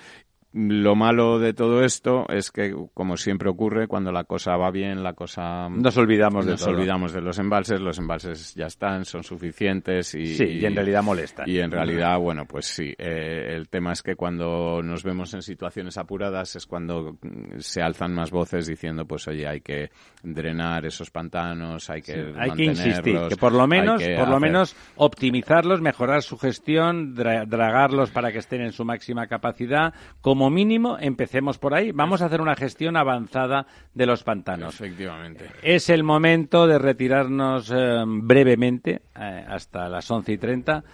lo 0.58 0.94
malo 0.94 1.38
de 1.38 1.52
todo 1.52 1.82
esto 1.84 2.24
es 2.30 2.50
que, 2.50 2.74
como 2.94 3.18
siempre 3.18 3.50
ocurre, 3.50 3.88
cuando 3.88 4.10
la 4.10 4.24
cosa 4.24 4.56
va 4.56 4.70
bien, 4.70 5.02
la 5.02 5.12
cosa... 5.12 5.68
Nos 5.68 5.98
olvidamos 5.98 6.46
de 6.46 6.52
nos 6.52 6.60
todo. 6.64 6.70
olvidamos 6.74 7.12
de 7.12 7.20
los 7.20 7.38
embalses, 7.38 7.78
los 7.78 7.98
embalses 7.98 8.54
ya 8.54 8.64
están, 8.66 9.04
son 9.04 9.22
suficientes 9.22 10.14
y... 10.14 10.24
Sí, 10.34 10.44
y 10.44 10.64
en 10.64 10.74
realidad 10.74 11.02
molestan. 11.02 11.46
Y 11.46 11.58
en 11.58 11.70
realidad, 11.70 12.18
bueno, 12.18 12.46
pues 12.46 12.64
sí. 12.66 12.94
eh, 12.96 13.52
el 13.54 13.68
tema 13.68 13.92
es 13.92 14.02
que 14.02 14.16
cuando 14.16 14.80
nos 14.82 15.02
vemos 15.04 15.34
en 15.34 15.42
situaciones 15.42 15.98
apuradas 15.98 16.56
es 16.56 16.64
cuando 16.66 17.18
mm, 17.20 17.58
se 17.58 17.82
alzan 17.82 18.14
más 18.14 18.30
voces 18.30 18.66
diciendo, 18.66 19.04
pues 19.04 19.28
oye, 19.28 19.46
hay 19.46 19.60
que 19.60 19.90
drenar 20.22 20.86
esos 20.86 21.10
pantanos, 21.10 21.90
hay 21.90 22.00
que 22.00 22.32
Hay 22.38 22.52
que 22.52 22.64
insistir, 22.64 23.18
que 23.28 23.36
por 23.36 23.52
lo 23.52 23.66
menos, 23.66 24.02
por 24.02 24.28
lo 24.28 24.40
menos 24.40 24.74
optimizarlos, 24.96 25.82
mejorar 25.82 26.22
su 26.22 26.38
gestión, 26.38 27.14
dra- 27.14 27.44
dragarlos 27.46 28.10
para 28.10 28.32
que 28.32 28.38
estén 28.38 28.62
en 28.62 28.72
su 28.72 28.84
máxima 28.86 29.26
capacidad. 29.26 29.92
Como 30.22 30.45
mínimo, 30.50 30.96
empecemos 30.98 31.58
por 31.58 31.74
ahí. 31.74 31.92
Vamos 31.92 32.22
a 32.22 32.26
hacer 32.26 32.40
una 32.40 32.56
gestión 32.56 32.96
avanzada 32.96 33.66
de 33.94 34.06
los 34.06 34.22
pantanos. 34.22 34.74
Efectivamente. 34.74 35.50
Es 35.62 35.88
el 35.90 36.02
momento 36.02 36.66
de 36.66 36.78
retirarnos 36.78 37.70
eh, 37.74 38.02
brevemente, 38.06 39.02
eh, 39.18 39.44
hasta 39.48 39.88
las 39.88 40.10
11 40.10 40.32
y 40.32 40.38
30, 40.38 40.84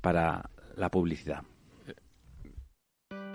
para 0.00 0.48
la 0.76 0.88
publicidad. 0.90 1.42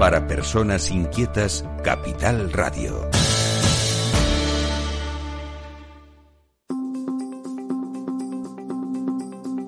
Para 0.00 0.26
personas 0.26 0.90
inquietas, 0.90 1.62
Capital 1.84 2.50
Radio. 2.54 3.06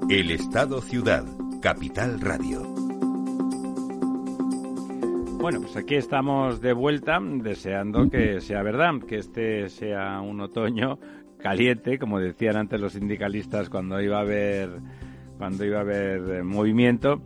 El 0.09 0.31
Estado 0.31 0.81
Ciudad, 0.81 1.27
Capital 1.61 2.19
Radio. 2.23 2.63
Bueno, 5.39 5.61
pues 5.61 5.77
aquí 5.77 5.97
estamos 5.97 6.63
de 6.63 6.73
vuelta, 6.73 7.19
deseando 7.21 8.09
que 8.09 8.41
sea 8.41 8.63
verdad, 8.63 9.03
que 9.07 9.19
este 9.19 9.69
sea 9.69 10.23
un 10.23 10.41
otoño 10.41 10.99
caliente, 11.41 11.99
como 11.99 12.19
decían 12.19 12.57
antes 12.57 12.81
los 12.81 12.95
sindicalistas 12.95 13.69
cuando 13.69 14.01
iba 14.01 14.17
a 14.17 14.23
haber 14.23 14.71
cuando 15.37 15.67
iba 15.67 15.77
a 15.77 15.83
haber 15.83 16.37
eh, 16.37 16.43
movimiento 16.43 17.21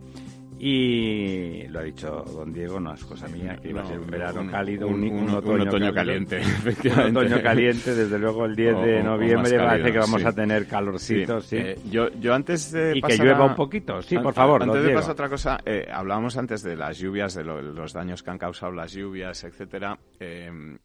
y 0.59 1.67
lo 1.67 1.79
ha 1.79 1.83
dicho 1.83 2.23
don 2.33 2.51
Diego, 2.51 2.79
no 2.79 2.93
es 2.93 3.03
cosa 3.05 3.27
mía, 3.27 3.57
que 3.61 3.69
iba 3.69 3.81
a 3.81 3.85
ser 3.85 3.99
un 3.99 4.07
verano 4.07 4.49
cálido, 4.49 4.87
un, 4.87 5.29
otoño, 5.29 5.93
caliente, 5.93 6.41
Un 7.07 7.17
otoño 7.17 7.41
caliente, 7.41 7.93
desde 7.93 8.17
luego 8.17 8.45
el 8.45 8.55
10 8.55 8.81
de 8.81 9.03
noviembre 9.03 9.57
parece 9.57 9.91
que 9.91 9.99
vamos 9.99 10.25
a 10.25 10.33
tener 10.33 10.67
calorcito, 10.67 11.41
sí. 11.41 11.57
Eh, 11.57 11.79
yo, 11.89 12.09
yo 12.19 12.33
antes 12.33 12.71
de 12.71 12.97
Y 12.97 13.01
que 13.01 13.17
llueva 13.17 13.45
un 13.45 13.55
poquito, 13.55 14.01
sí, 14.01 14.17
por 14.17 14.33
favor, 14.33 14.63
Antes 14.63 14.83
de 14.83 14.93
pasar 14.93 15.11
otra 15.11 15.29
cosa, 15.29 15.59
eh, 15.65 15.87
hablábamos 15.91 16.37
antes 16.37 16.63
de 16.63 16.75
las 16.75 16.97
lluvias, 16.97 17.35
de 17.35 17.43
los 17.43 17.93
daños 17.93 18.23
que 18.23 18.31
han 18.31 18.37
causado 18.37 18.71
las 18.71 18.91
lluvias, 18.93 19.43
etcétera. 19.43 19.97
Eh, 20.19 20.77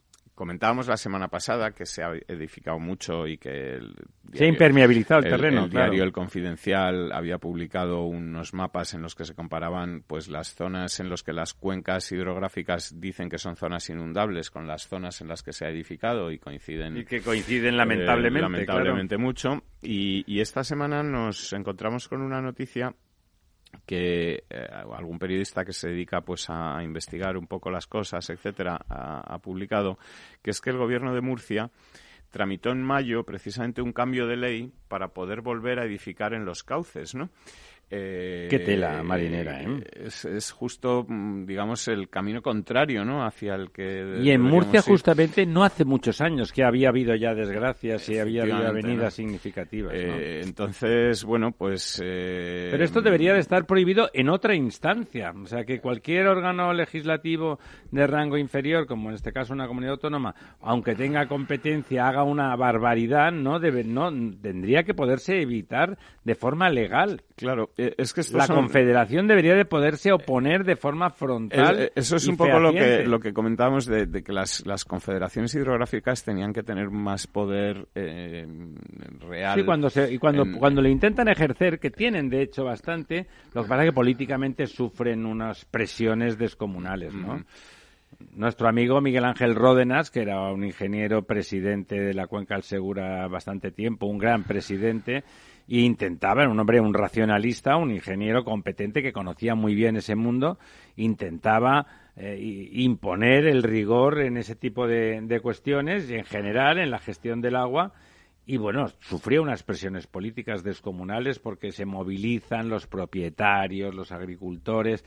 Comentábamos 0.43 0.89
la 0.89 0.97
semana 0.97 1.29
pasada 1.29 1.71
que 1.71 1.87
se 1.87 2.03
ha 2.03 2.11
edificado 2.27 2.77
mucho 2.81 3.29
y 3.29 3.39
que... 3.39 3.79
se 4.33 4.45
ha 4.45 4.49
impermeabilizado 4.49 5.21
el, 5.21 5.31
terreno, 5.31 5.67
El 5.67 5.71
diario 5.71 6.03
El 6.03 6.11
Confidencial 6.11 7.13
había 7.13 7.39
publicado 7.39 8.07
unos 8.07 8.53
mapas 8.53 8.93
en 8.95 9.03
los 9.03 9.15
que 9.15 9.25
se 9.25 9.37
comparaban 9.37 10.03
pues 10.05 10.27
las 10.27 10.53
zonas 10.53 10.99
en 10.99 11.11
las 11.11 11.23
que 11.23 11.33
las 11.33 11.55
cuencas 11.55 12.11
hidrográficas 12.11 12.99
dicen 13.01 13.29
que 13.29 13.39
son 13.39 13.55
zonas 13.55 13.89
inundables 13.89 14.51
con 14.51 14.67
las 14.67 14.89
zonas 14.89 15.21
en 15.21 15.29
las 15.29 15.45
que 15.45 15.53
se 15.53 15.65
ha 15.65 15.69
edificado 15.69 16.33
y 16.33 16.41
coinciden... 16.41 16.97
Y 16.97 17.05
que 17.05 17.21
coinciden 17.21 17.77
lamentablemente. 17.77 18.41
Eh, 18.41 18.43
lamentablemente 18.43 19.19
mucho. 19.19 19.63
Y, 19.81 20.25
y 20.27 20.41
esta 20.41 20.65
semana 20.65 21.05
nos 21.05 21.53
encontramos 21.53 22.09
con 22.09 22.21
una 22.21 22.41
noticia 22.43 22.97
que 23.87 24.45
eh, 24.49 24.69
algún 24.93 25.19
periodista 25.19 25.65
que 25.65 25.73
se 25.73 25.89
dedica 25.89 26.21
pues 26.21 26.49
a 26.49 26.83
investigar 26.83 27.37
un 27.37 27.47
poco 27.47 27.71
las 27.71 27.87
cosas, 27.87 28.29
etcétera, 28.31 28.79
ha, 28.89 29.39
publicado, 29.39 29.99
que 30.43 30.51
es 30.51 30.61
que 30.61 30.71
el 30.71 30.79
gobierno 30.79 31.15
de 31.15 31.21
Murcia 31.21 31.71
tramitó 32.31 32.71
en 32.71 32.83
mayo 32.83 33.25
precisamente 33.25 33.83
un 33.83 33.93
cambio 33.93 34.27
de 34.27 34.37
ley 34.37 34.73
para 34.89 35.09
poder 35.09 35.43
volver 35.43 35.79
a 35.79 35.85
edificar 35.85 36.33
en 36.33 36.45
los 36.45 36.63
cauces, 36.63 37.15
¿no? 37.15 37.29
Eh, 37.95 38.47
Qué 38.49 38.59
tela 38.61 39.03
marinera, 39.03 39.61
¿eh? 39.61 39.85
Es, 40.07 40.51
justo, 40.51 41.05
mm, 41.07 41.45
digamos, 41.45 41.89
el 41.89 42.09
camino 42.09 42.41
contrario, 42.41 43.05
¿no? 43.05 43.23
Hacia 43.23 43.55
el 43.55 43.71
que... 43.71 44.19
Y 44.23 44.31
en 44.31 44.41
Murcia, 44.41 44.81
justamente, 44.81 45.45
no 45.45 45.63
hace 45.63 45.85
muchos 45.85 46.23
años 46.23 46.53
que 46.53 46.65
había 46.65 46.89
habido 46.89 47.15
ya 47.15 47.35
desgracias 47.35 48.09
y 48.09 48.19
había 48.19 48.45
habido 48.45 48.67
avenidas 48.67 49.13
significativas. 49.13 49.93
Eh, 49.95 50.41
entonces, 50.43 51.23
bueno, 51.23 51.53
pues... 51.53 52.01
Eh, 52.03 52.69
Pero 52.71 52.83
esto 52.83 53.03
debería 53.03 53.35
de 53.35 53.41
estar 53.41 53.67
prohibido 53.67 54.09
en 54.15 54.31
otra 54.31 54.55
instancia. 54.55 55.35
O 55.37 55.47
sea, 55.47 55.65
que 55.65 55.81
cualquier 55.81 56.29
órgano 56.29 56.73
legislativo 56.73 57.59
de 57.91 58.07
rango 58.07 58.39
inferior, 58.39 58.87
como 58.87 59.11
en 59.11 59.17
este 59.17 59.33
caso 59.35 59.53
una 59.53 59.67
comunidad 59.67 59.93
autónoma, 59.93 60.35
aunque 60.63 60.95
tenga 60.95 61.29
competencia, 61.29 62.09
haga 62.09 62.23
una 62.23 62.57
barbaridad, 62.57 63.33
no, 63.33 63.61
debe, 63.61 63.85
no 63.85 64.11
tendría 64.41 64.85
que 64.85 64.95
poderse 64.95 65.43
evitar 65.43 65.99
de 66.25 66.35
forma 66.35 66.71
legal. 66.71 67.23
Claro, 67.37 67.71
es 67.97 68.13
que 68.13 68.23
la 68.37 68.47
Confederación 68.47 69.27
debería 69.27 69.55
de 69.55 69.65
poderse 69.65 70.13
oponer 70.13 70.65
de 70.65 70.77
forma 70.77 71.11
frontal. 71.11 71.81
Eh, 71.81 71.93
eso 71.95 72.17
es 72.17 72.27
un 72.27 72.37
poco 72.37 72.59
lo 72.59 72.73
que 72.73 73.05
lo 73.05 73.21
que 73.21 73.33
comentábamos 73.33 73.87
de, 73.87 74.23
que 74.23 74.33
las, 74.33 74.65
las, 74.67 74.85
confederaciones 74.85 75.55
hidrográficas 75.55 76.25
tenían 76.25 76.53
que 76.53 76.63
tener 76.63 76.91
más 76.91 77.27
poder 77.27 77.89
eh, 77.95 78.47
real. 79.21 79.59
Sí, 79.59 79.65
cuando 79.65 79.91
se, 79.91 80.13
y 80.13 80.19
cuando 80.19 80.45
cuando 80.59 80.83
le 80.83 80.91
intentan 80.91 81.29
ejercer, 81.29 81.79
que 81.79 81.91
tienen 81.91 82.29
de 82.29 82.43
hecho 82.43 82.65
bastante, 82.65 83.27
lo 83.55 83.63
que 83.63 83.69
pasa 83.69 83.83
es 83.83 83.91
que 83.91 83.95
políticamente 83.95 84.67
sufren 84.67 85.27
unas 85.27 85.65
presiones 85.65 86.39
descomunales, 86.39 87.15
¿no? 87.15 87.43
Nuestro 88.35 88.69
amigo 88.69 89.01
Miguel 89.01 89.25
Ángel 89.25 89.55
Ródenas, 89.55 90.11
que 90.11 90.21
era 90.21 90.53
un 90.53 90.65
ingeniero 90.65 91.23
presidente 91.23 91.99
de 91.99 92.15
la 92.15 92.27
Cuenca 92.27 92.55
del 92.55 92.63
Segura 92.63 93.27
bastante 93.27 93.71
tiempo, 93.71 94.07
un 94.07 94.19
gran 94.19 94.45
presidente, 94.45 95.25
e 95.69 95.81
intentaba, 95.81 96.43
era 96.43 96.51
un 96.51 96.59
hombre, 96.59 96.81
un 96.81 96.95
racionalista, 96.95 97.77
un 97.77 97.91
ingeniero 97.91 98.45
competente 98.45 99.03
que 99.03 99.13
conocía 99.13 99.55
muy 99.55 99.75
bien 99.75 99.97
ese 99.97 100.15
mundo, 100.15 100.59
intentaba 100.97 101.87
eh, 102.17 102.69
imponer 102.73 103.47
el 103.47 103.63
rigor 103.63 104.21
en 104.21 104.37
ese 104.37 104.55
tipo 104.55 104.87
de, 104.87 105.41
cuestiones 105.43 106.11
y 106.11 106.15
en 106.15 106.25
general 106.25 106.79
en 106.79 106.91
la 106.91 106.99
gestión 106.99 107.41
del 107.41 107.57
agua 107.57 107.93
y 108.45 108.57
bueno, 108.57 108.89
sufría 109.01 109.41
unas 109.41 109.63
presiones 109.63 110.07
políticas 110.07 110.65
descomunales 110.65 111.39
porque 111.39 111.71
se 111.71 111.87
movilizan 111.87 112.69
los 112.69 112.89
propietarios, 112.89 113.95
los 113.95 114.11
agricultores, 114.11 115.05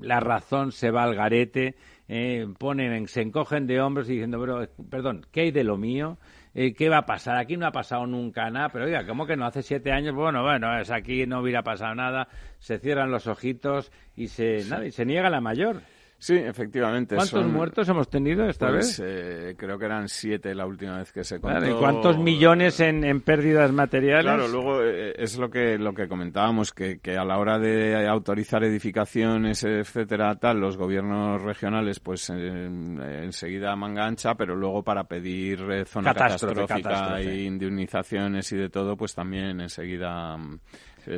la 0.00 0.18
razón 0.18 0.72
se 0.72 0.90
va 0.90 1.04
al 1.04 1.14
garete, 1.14 1.76
eh, 2.08 2.46
ponen, 2.58 3.06
se 3.06 3.20
encogen 3.20 3.66
de 3.66 3.80
hombros 3.80 4.08
diciendo, 4.08 4.40
pero, 4.40 4.66
perdón, 4.88 5.26
¿qué 5.30 5.42
hay 5.42 5.50
de 5.50 5.64
lo 5.64 5.76
mío? 5.76 6.16
Eh, 6.54 6.74
¿qué 6.74 6.88
va 6.88 6.98
a 6.98 7.06
pasar? 7.06 7.36
Aquí 7.36 7.56
no 7.56 7.66
ha 7.66 7.72
pasado 7.72 8.06
nunca 8.06 8.50
nada, 8.50 8.70
pero 8.70 8.86
oiga, 8.86 9.06
¿cómo 9.06 9.26
que 9.26 9.36
no? 9.36 9.46
Hace 9.46 9.62
siete 9.62 9.92
años, 9.92 10.14
bueno, 10.14 10.42
bueno, 10.42 10.80
es 10.80 10.90
aquí 10.90 11.26
no 11.26 11.40
hubiera 11.40 11.62
pasado 11.62 11.94
nada, 11.94 12.28
se 12.58 12.78
cierran 12.78 13.10
los 13.12 13.28
ojitos 13.28 13.92
y 14.16 14.28
se, 14.28 14.64
nada, 14.68 14.84
y 14.84 14.90
se 14.90 15.04
niega 15.04 15.30
la 15.30 15.40
mayor. 15.40 15.82
Sí, 16.20 16.34
efectivamente. 16.36 17.16
¿Cuántos 17.16 17.46
muertos 17.46 17.88
hemos 17.88 18.10
tenido 18.10 18.46
esta 18.46 18.68
pues, 18.68 19.00
vez? 19.00 19.02
Eh, 19.02 19.54
creo 19.56 19.78
que 19.78 19.86
eran 19.86 20.06
siete 20.06 20.54
la 20.54 20.66
última 20.66 20.98
vez 20.98 21.10
que 21.12 21.24
se 21.24 21.40
contó. 21.40 21.66
¿Y 21.66 21.72
cuántos 21.72 22.18
millones 22.18 22.78
en, 22.80 23.22
pérdidas 23.22 23.72
materiales? 23.72 24.24
Claro, 24.24 24.46
luego 24.46 24.82
eh, 24.82 25.14
es 25.16 25.38
lo 25.38 25.48
que 25.48 25.78
lo 25.78 25.94
que 25.94 26.08
comentábamos 26.08 26.72
que, 26.72 27.00
que 27.00 27.16
a 27.16 27.24
la 27.24 27.38
hora 27.38 27.58
de 27.58 28.06
autorizar 28.06 28.62
edificaciones, 28.64 29.64
etcétera, 29.64 30.36
tal, 30.36 30.60
los 30.60 30.76
gobiernos 30.76 31.40
regionales, 31.40 32.00
pues 32.00 32.28
enseguida 32.28 33.74
manga 33.74 34.04
ancha, 34.04 34.34
pero 34.34 34.54
luego 34.54 34.82
para 34.82 35.04
pedir 35.04 35.62
eh, 35.70 35.86
zona 35.86 36.12
catastrófica 36.12 37.22
y 37.22 37.46
indemnizaciones 37.46 38.52
y 38.52 38.58
de 38.58 38.68
todo, 38.68 38.94
pues 38.94 39.14
también 39.14 39.62
enseguida 39.62 40.36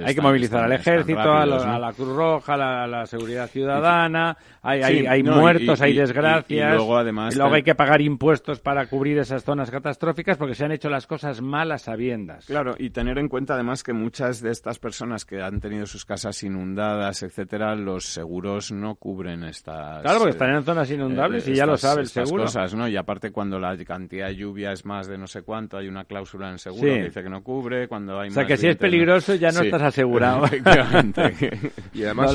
hay 0.04 0.14
que 0.14 0.20
movilizar 0.20 0.64
al 0.64 0.72
ejército, 0.72 1.20
a, 1.20 1.46
la 1.46 1.92
Cruz 1.92 2.08
Roja, 2.08 2.54
a 2.54 2.86
la, 2.86 3.06
seguridad 3.06 3.48
ciudadana, 3.48 4.36
hay, 4.62 5.06
hay, 5.06 5.22
muertos, 5.22 5.80
hay 5.80 5.94
desgracias. 5.94 6.72
Y, 6.72 6.76
luego, 6.76 6.96
además, 6.96 7.36
luego 7.36 7.54
hay 7.54 7.62
que 7.62 7.74
pagar 7.74 8.00
impuestos 8.00 8.60
para 8.60 8.86
cubrir 8.86 9.18
esas 9.18 9.44
zonas 9.44 9.70
catastróficas 9.70 10.36
porque 10.36 10.54
se 10.54 10.64
han 10.64 10.72
hecho 10.72 10.88
las 10.88 11.06
cosas 11.06 11.40
malas 11.40 11.82
sabiendas. 11.82 12.46
Claro, 12.46 12.74
y 12.78 12.90
tener 12.90 13.18
en 13.18 13.28
cuenta 13.28 13.54
además 13.54 13.82
que 13.82 13.92
muchas 13.92 14.40
de 14.40 14.50
estas 14.50 14.78
personas 14.78 15.24
que 15.24 15.42
han 15.42 15.60
tenido 15.60 15.86
sus 15.86 16.04
casas 16.04 16.42
inundadas, 16.42 17.22
etcétera, 17.22 17.74
los 17.74 18.06
seguros 18.06 18.72
no 18.72 18.94
cubren 18.94 19.44
estas. 19.44 20.02
Claro, 20.02 20.18
porque 20.18 20.32
están 20.32 20.54
en 20.54 20.62
zonas 20.62 20.90
inundables 20.90 21.46
y 21.48 21.54
ya 21.54 21.66
lo 21.66 21.76
sabe 21.76 22.02
el 22.02 22.08
seguro. 22.08 22.44
cosas, 22.44 22.74
¿no? 22.74 22.88
Y 22.88 22.96
aparte, 22.96 23.30
cuando 23.30 23.58
la 23.58 23.76
cantidad 23.84 24.28
de 24.28 24.36
lluvia 24.36 24.72
es 24.72 24.84
más 24.84 25.06
de 25.06 25.18
no 25.18 25.26
sé 25.26 25.42
cuánto, 25.42 25.76
hay 25.76 25.88
una 25.88 26.04
cláusula 26.04 26.48
en 26.48 26.54
el 26.54 26.58
seguro 26.58 26.82
que 26.82 27.04
dice 27.04 27.22
que 27.22 27.30
no 27.30 27.42
cubre. 27.42 27.88
Cuando 27.88 28.18
hay 28.20 28.28
o 28.28 28.32
sea, 28.32 28.46
que 28.46 28.56
si 28.56 28.68
es 28.68 28.76
peligroso 28.76 29.34
ya 29.34 29.50
no 29.50 29.62
estás 29.76 29.88
asegurado. 29.88 30.44
y 31.94 32.04
además, 32.04 32.34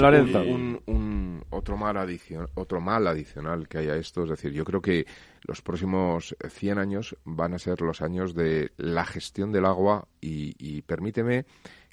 un, 0.85 1.43
otro, 1.49 1.77
mal 1.77 1.97
adicional, 1.97 2.49
otro 2.55 2.81
mal 2.81 3.07
adicional 3.07 3.67
que 3.67 3.77
hay 3.79 3.89
a 3.89 3.95
esto, 3.95 4.23
es 4.23 4.29
decir, 4.29 4.51
yo 4.51 4.65
creo 4.65 4.81
que 4.81 5.05
los 5.43 5.61
próximos 5.61 6.35
100 6.47 6.79
años 6.79 7.15
van 7.23 7.53
a 7.53 7.59
ser 7.59 7.81
los 7.81 8.01
años 8.01 8.33
de 8.33 8.71
la 8.77 9.05
gestión 9.05 9.51
del 9.51 9.65
agua 9.65 10.07
y, 10.19 10.55
y 10.57 10.81
permíteme 10.81 11.45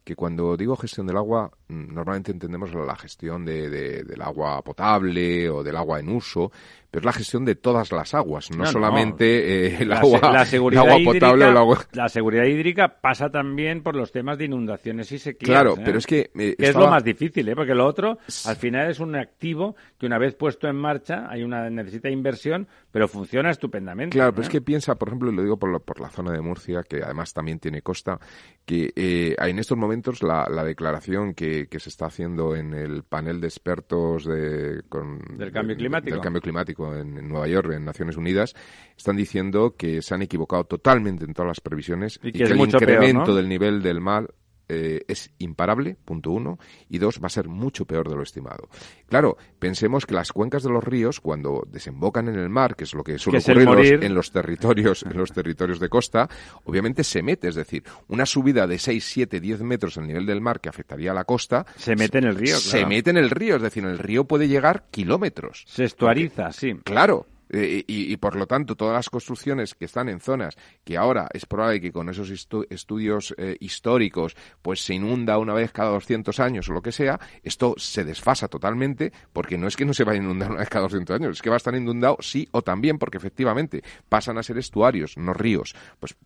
que 0.04 0.16
cuando 0.16 0.56
digo 0.56 0.76
gestión 0.76 1.06
del 1.06 1.16
agua, 1.16 1.50
normalmente 1.74 2.32
entendemos 2.32 2.74
la 2.74 2.96
gestión 2.96 3.44
de, 3.44 3.68
del 4.04 4.22
agua 4.22 4.62
potable 4.62 5.48
o 5.50 5.62
del 5.62 5.76
agua 5.76 6.00
en 6.00 6.08
uso, 6.08 6.50
pero 6.94 7.00
es 7.00 7.06
la 7.06 7.12
gestión 7.12 7.44
de 7.44 7.56
todas 7.56 7.90
las 7.90 8.14
aguas, 8.14 8.52
no, 8.56 8.64
solamente 8.66 9.66
eh, 9.66 9.78
el, 9.80 9.92
agua, 9.92 10.30
la 10.32 10.44
seguridad 10.44 10.84
potable 11.04 11.44
o 11.44 11.48
el 11.50 11.56
agua... 11.56 11.84
La 11.90 12.08
seguridad 12.08 12.44
hídrica 12.44 13.00
pasa 13.00 13.30
también 13.30 13.82
por 13.82 13.96
los 13.96 14.12
temas 14.12 14.38
de 14.38 14.44
inundaciones 14.44 15.10
y 15.10 15.18
sequías. 15.18 15.50
Claro, 15.50 15.74
¿eh? 15.76 15.82
pero 15.84 15.98
es 15.98 16.06
que... 16.06 16.30
Eh, 16.38 16.54
es 16.56 16.76
lo 16.76 16.88
más 16.88 17.02
difícil, 17.02 17.48
¿eh? 17.48 17.56
porque 17.56 17.74
lo 17.74 17.84
otro 17.84 18.18
al 18.44 18.54
final 18.54 18.88
es 18.88 19.00
un 19.00 19.16
activo 19.16 19.74
que 19.98 20.06
una 20.06 20.18
vez 20.18 20.36
puesto 20.36 20.68
en 20.68 20.76
marcha 20.76 21.26
hay 21.28 21.42
una 21.42 21.68
necesita 21.68 22.08
inversión, 22.10 22.68
pero 22.92 23.08
funciona 23.08 23.50
estupendamente. 23.50 24.16
Claro, 24.16 24.30
pero 24.30 24.42
es 24.42 24.48
que 24.48 24.60
piensa, 24.60 24.94
por 24.94 25.08
ejemplo, 25.08 25.32
y 25.32 25.34
lo 25.34 25.42
digo 25.42 25.56
por, 25.56 25.82
por 25.82 25.98
la 25.98 26.10
zona 26.10 26.30
de 26.30 26.42
Murcia, 26.42 26.84
que 26.88 27.02
además 27.02 27.32
también 27.32 27.58
tiene 27.58 27.82
costa, 27.82 28.20
que 28.64 28.92
en 28.94 29.58
estos 29.58 29.76
momentos 29.76 30.22
la, 30.22 30.46
la 30.48 30.62
declaración 30.62 31.34
que, 31.34 31.63
que, 31.68 31.80
se 31.80 31.88
está 31.88 32.06
haciendo 32.06 32.56
en 32.56 32.74
el 32.74 33.02
panel 33.02 33.40
de 33.40 33.46
expertos 33.46 34.24
de, 34.24 34.82
con, 34.88 35.18
del 35.36 35.52
cambio 35.52 35.76
climático. 35.76 36.14
Del 36.14 36.22
cambio 36.22 36.42
climático 36.42 36.94
en, 36.94 37.28
Nueva 37.28 37.48
York, 37.48 37.72
en 37.72 37.84
Naciones 37.84 38.16
Unidas, 38.16 38.54
están 38.96 39.16
diciendo 39.16 39.74
que 39.76 40.02
se 40.02 40.14
han 40.14 40.22
equivocado 40.22 40.64
totalmente 40.64 41.24
en 41.24 41.34
todas 41.34 41.48
las 41.48 41.60
previsiones 41.60 42.18
y, 42.22 42.32
que, 42.32 42.44
el 42.44 42.56
incremento 42.56 43.34
del 43.34 43.48
nivel 43.48 43.82
del 43.82 44.00
mar 44.00 44.32
eh, 44.68 45.02
es 45.08 45.30
imparable, 45.38 45.96
punto 46.04 46.30
uno, 46.30 46.58
y 46.88 46.98
dos, 46.98 47.20
va 47.22 47.26
a 47.26 47.30
ser 47.30 47.48
mucho 47.48 47.84
peor 47.84 48.08
de 48.08 48.16
lo 48.16 48.22
estimado. 48.22 48.68
Claro, 49.08 49.36
pensemos 49.58 50.06
que 50.06 50.14
las 50.14 50.32
cuencas 50.32 50.62
de 50.62 50.70
los 50.70 50.82
ríos, 50.82 51.20
cuando 51.20 51.66
desembocan 51.70 52.28
en 52.28 52.38
el 52.38 52.48
mar, 52.48 52.76
que 52.76 52.84
es 52.84 52.94
lo 52.94 53.04
que 53.04 53.18
suele 53.18 53.38
ocurrir 53.38 54.04
en 54.04 54.14
los, 54.14 54.30
territorios, 54.30 55.02
en 55.02 55.16
los 55.16 55.32
territorios 55.32 55.80
de 55.80 55.88
costa, 55.88 56.28
obviamente 56.64 57.04
se 57.04 57.22
mete, 57.22 57.48
es 57.48 57.54
decir, 57.54 57.84
una 58.08 58.26
subida 58.26 58.66
de 58.66 58.78
6, 58.78 59.04
7, 59.04 59.40
10 59.40 59.62
metros 59.62 59.98
al 59.98 60.06
nivel 60.06 60.26
del 60.26 60.40
mar 60.40 60.60
que 60.60 60.68
afectaría 60.68 61.10
a 61.10 61.14
la 61.14 61.24
costa. 61.24 61.66
Se 61.76 61.96
mete 61.96 62.18
en 62.18 62.24
el 62.24 62.36
río, 62.36 62.56
Se 62.56 62.86
mete 62.86 63.10
en 63.10 63.18
el 63.18 63.30
río, 63.30 63.56
es 63.56 63.62
decir, 63.62 63.84
el 63.84 63.98
río 63.98 64.24
puede 64.24 64.48
llegar 64.48 64.84
kilómetros. 64.90 65.64
Se 65.66 65.84
estuariza, 65.84 66.52
sí. 66.52 66.74
Claro, 66.84 67.26
eh, 67.50 67.84
y, 67.86 68.16
por 68.16 68.36
lo 68.36 68.46
tanto, 68.46 68.76
todas 68.76 68.94
las 68.94 69.10
construcciones 69.10 69.74
que 69.74 69.84
están 69.84 70.08
en 70.08 70.20
zonas 70.20 70.56
que 70.84 70.96
ahora 70.96 71.28
es 71.32 71.46
probable 71.46 71.80
que 71.80 71.92
con 71.92 72.08
esos 72.08 72.30
estudios 72.30 73.34
eh, 73.38 73.56
históricos 73.60 74.36
pues 74.62 74.84
se 74.84 74.94
inunda 74.94 75.38
una 75.38 75.54
vez 75.54 75.72
cada 75.72 75.90
200 75.90 76.40
años 76.40 76.68
o 76.68 76.72
lo 76.72 76.82
que 76.82 76.92
sea, 76.92 77.20
esto 77.42 77.74
se 77.76 78.04
desfasa 78.04 78.48
totalmente 78.48 79.12
porque 79.32 79.58
no 79.58 79.66
es 79.66 79.76
que 79.76 79.84
no 79.84 79.94
se 79.94 80.04
vaya 80.04 80.20
a 80.20 80.22
inundar 80.22 80.50
una 80.50 80.60
vez 80.60 80.68
cada 80.68 80.84
200 80.84 81.16
años, 81.16 81.36
es 81.36 81.42
que 81.42 81.50
va 81.50 81.56
a 81.56 81.58
estar 81.58 81.74
inundado 81.74 82.16
sí 82.20 82.48
o 82.52 82.62
también 82.62 82.98
porque 82.98 83.18
efectivamente 83.18 83.82
pasan 84.08 84.38
a 84.38 84.42
ser 84.42 84.58
estuarios, 84.58 85.16
no 85.16 85.34
ríos. 85.34 85.74
Pues, 86.00 86.16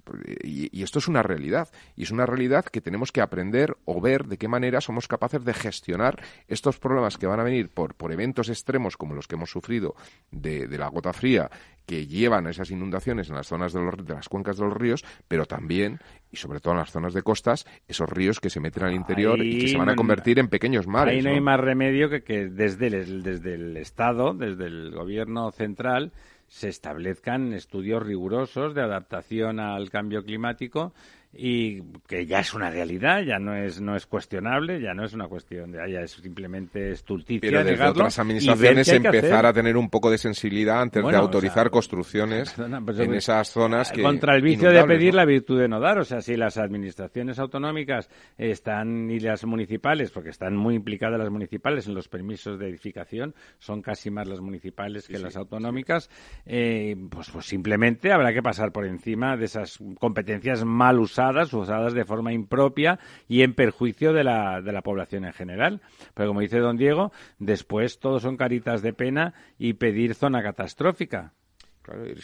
y, 0.42 0.82
esto 0.82 1.00
es 1.00 1.08
una 1.08 1.22
realidad 1.22 1.68
y 1.96 2.04
es 2.04 2.10
una 2.10 2.24
realidad 2.24 2.64
que 2.64 2.80
tenemos 2.80 3.12
que 3.12 3.20
aprender 3.20 3.76
o 3.84 4.00
ver 4.00 4.26
de 4.26 4.38
qué 4.38 4.48
manera 4.48 4.80
somos 4.80 5.06
capaces 5.08 5.44
de 5.44 5.52
gestionar 5.52 6.22
estos 6.46 6.78
problemas 6.78 7.18
que 7.18 7.26
van 7.26 7.40
a 7.40 7.42
venir 7.42 7.68
por, 7.68 7.94
por 7.94 8.12
eventos 8.12 8.48
extremos 8.48 8.96
como 8.96 9.14
los 9.14 9.26
que 9.26 9.34
hemos 9.34 9.50
sufrido 9.50 9.96
de, 10.30 10.66
de 10.66 10.78
la 10.78 10.88
gota 10.88 11.07
fría 11.12 11.50
que 11.86 12.06
llevan 12.06 12.46
a 12.46 12.50
esas 12.50 12.70
inundaciones 12.70 13.30
en 13.30 13.36
las 13.36 13.46
zonas 13.46 13.72
de, 13.72 13.80
de, 13.80 14.14
las 14.14 14.28
cuencas 14.28 14.58
de 14.58 14.64
los 14.64 14.74
ríos, 14.74 15.04
pero 15.26 15.46
también 15.46 15.98
y 16.30 16.36
sobre 16.36 16.60
todo 16.60 16.74
en 16.74 16.80
las 16.80 16.90
zonas 16.90 17.14
de 17.14 17.22
costas, 17.22 17.66
esos 17.88 18.08
ríos 18.10 18.40
que 18.40 18.50
se 18.50 18.60
meten 18.60 18.84
al 18.84 18.94
interior 18.94 19.42
y 19.42 19.60
que 19.60 19.68
se 19.68 19.78
van 19.78 19.88
a 19.88 19.96
convertir 19.96 20.38
en 20.38 20.48
pequeños 20.48 20.86
mares. 20.86 21.14
Ahí 21.14 21.22
no, 21.22 21.30
hay 21.30 21.40
más 21.40 21.58
remedio 21.58 22.10
que 22.10 22.22
que 22.22 22.48
desde 22.50 22.88
el, 22.88 23.22
desde 23.22 23.54
el 23.54 23.76
Estado, 23.78 24.34
desde 24.34 24.66
el 24.66 24.90
gobierno 24.90 25.50
central, 25.50 26.12
se 26.48 26.68
establezcan 26.68 27.54
estudios 27.54 28.02
rigurosos 28.02 28.74
de 28.74 28.82
adaptación 28.82 29.58
al 29.58 29.88
cambio 29.90 30.22
climático 30.24 30.92
y 31.40 31.82
que 32.08 32.26
ya 32.26 32.40
es 32.40 32.52
una 32.52 32.68
realidad, 32.68 33.22
ya 33.22 33.38
no 33.38 33.54
es 33.54 33.80
no 33.80 33.94
es 33.94 34.06
cuestionable, 34.06 34.80
ya 34.80 34.92
no 34.92 35.04
es 35.04 35.14
una 35.14 35.28
cuestión 35.28 35.70
de 35.70 35.78
ya 35.88 36.00
es 36.00 36.10
simplemente 36.10 36.90
estulticia 36.90 37.48
Pero 37.48 37.62
desde 37.62 37.84
otras 37.84 38.18
administraciones 38.18 38.88
empezar 38.88 39.46
a 39.46 39.52
tener 39.52 39.76
un 39.76 39.88
poco 39.88 40.10
de 40.10 40.18
sensibilidad 40.18 40.82
antes 40.82 41.06
de 41.06 41.14
autorizar 41.14 41.70
construcciones 41.70 42.56
pues, 42.84 42.98
en 42.98 43.14
esas 43.14 43.50
zonas 43.50 43.92
que 43.92 44.02
contra 44.02 44.34
el 44.34 44.42
vicio 44.42 44.72
de 44.72 44.82
pedir 44.82 45.14
la 45.14 45.24
virtud 45.24 45.60
de 45.60 45.68
no 45.68 45.78
dar, 45.78 46.00
o 46.00 46.04
sea, 46.04 46.22
si 46.22 46.36
las 46.36 46.58
administraciones 46.58 47.38
autonómicas 47.38 48.10
están 48.36 49.08
y 49.08 49.20
las 49.20 49.44
municipales, 49.44 50.10
porque 50.10 50.30
están 50.30 50.56
muy 50.56 50.74
implicadas 50.74 51.20
las 51.20 51.30
municipales 51.30 51.86
en 51.86 51.94
los 51.94 52.08
permisos 52.08 52.58
de 52.58 52.68
edificación, 52.68 53.36
son 53.60 53.80
casi 53.80 54.10
más 54.10 54.26
las 54.26 54.40
municipales 54.40 55.06
que 55.06 55.20
las 55.20 55.36
autonómicas, 55.36 56.10
eh, 56.46 56.96
pues, 57.10 57.30
pues 57.30 57.46
simplemente 57.46 58.10
habrá 58.10 58.32
que 58.32 58.42
pasar 58.42 58.72
por 58.72 58.86
encima 58.86 59.36
de 59.36 59.44
esas 59.44 59.78
competencias 60.00 60.64
mal 60.64 60.98
usadas 60.98 61.27
usadas, 61.52 61.94
de 61.94 62.04
forma 62.04 62.32
impropia 62.32 62.98
y 63.26 63.42
en 63.42 63.54
perjuicio 63.54 64.12
de 64.12 64.24
la, 64.24 64.60
de 64.60 64.72
la 64.72 64.82
población 64.82 65.24
en 65.24 65.32
general. 65.32 65.80
Pero 66.14 66.28
como 66.28 66.40
dice 66.40 66.58
don 66.58 66.76
Diego, 66.76 67.12
después 67.38 67.98
todos 67.98 68.22
son 68.22 68.36
caritas 68.36 68.82
de 68.82 68.92
pena 68.92 69.34
y 69.58 69.74
pedir 69.74 70.14
zona 70.14 70.42
catastrófica. 70.42 71.32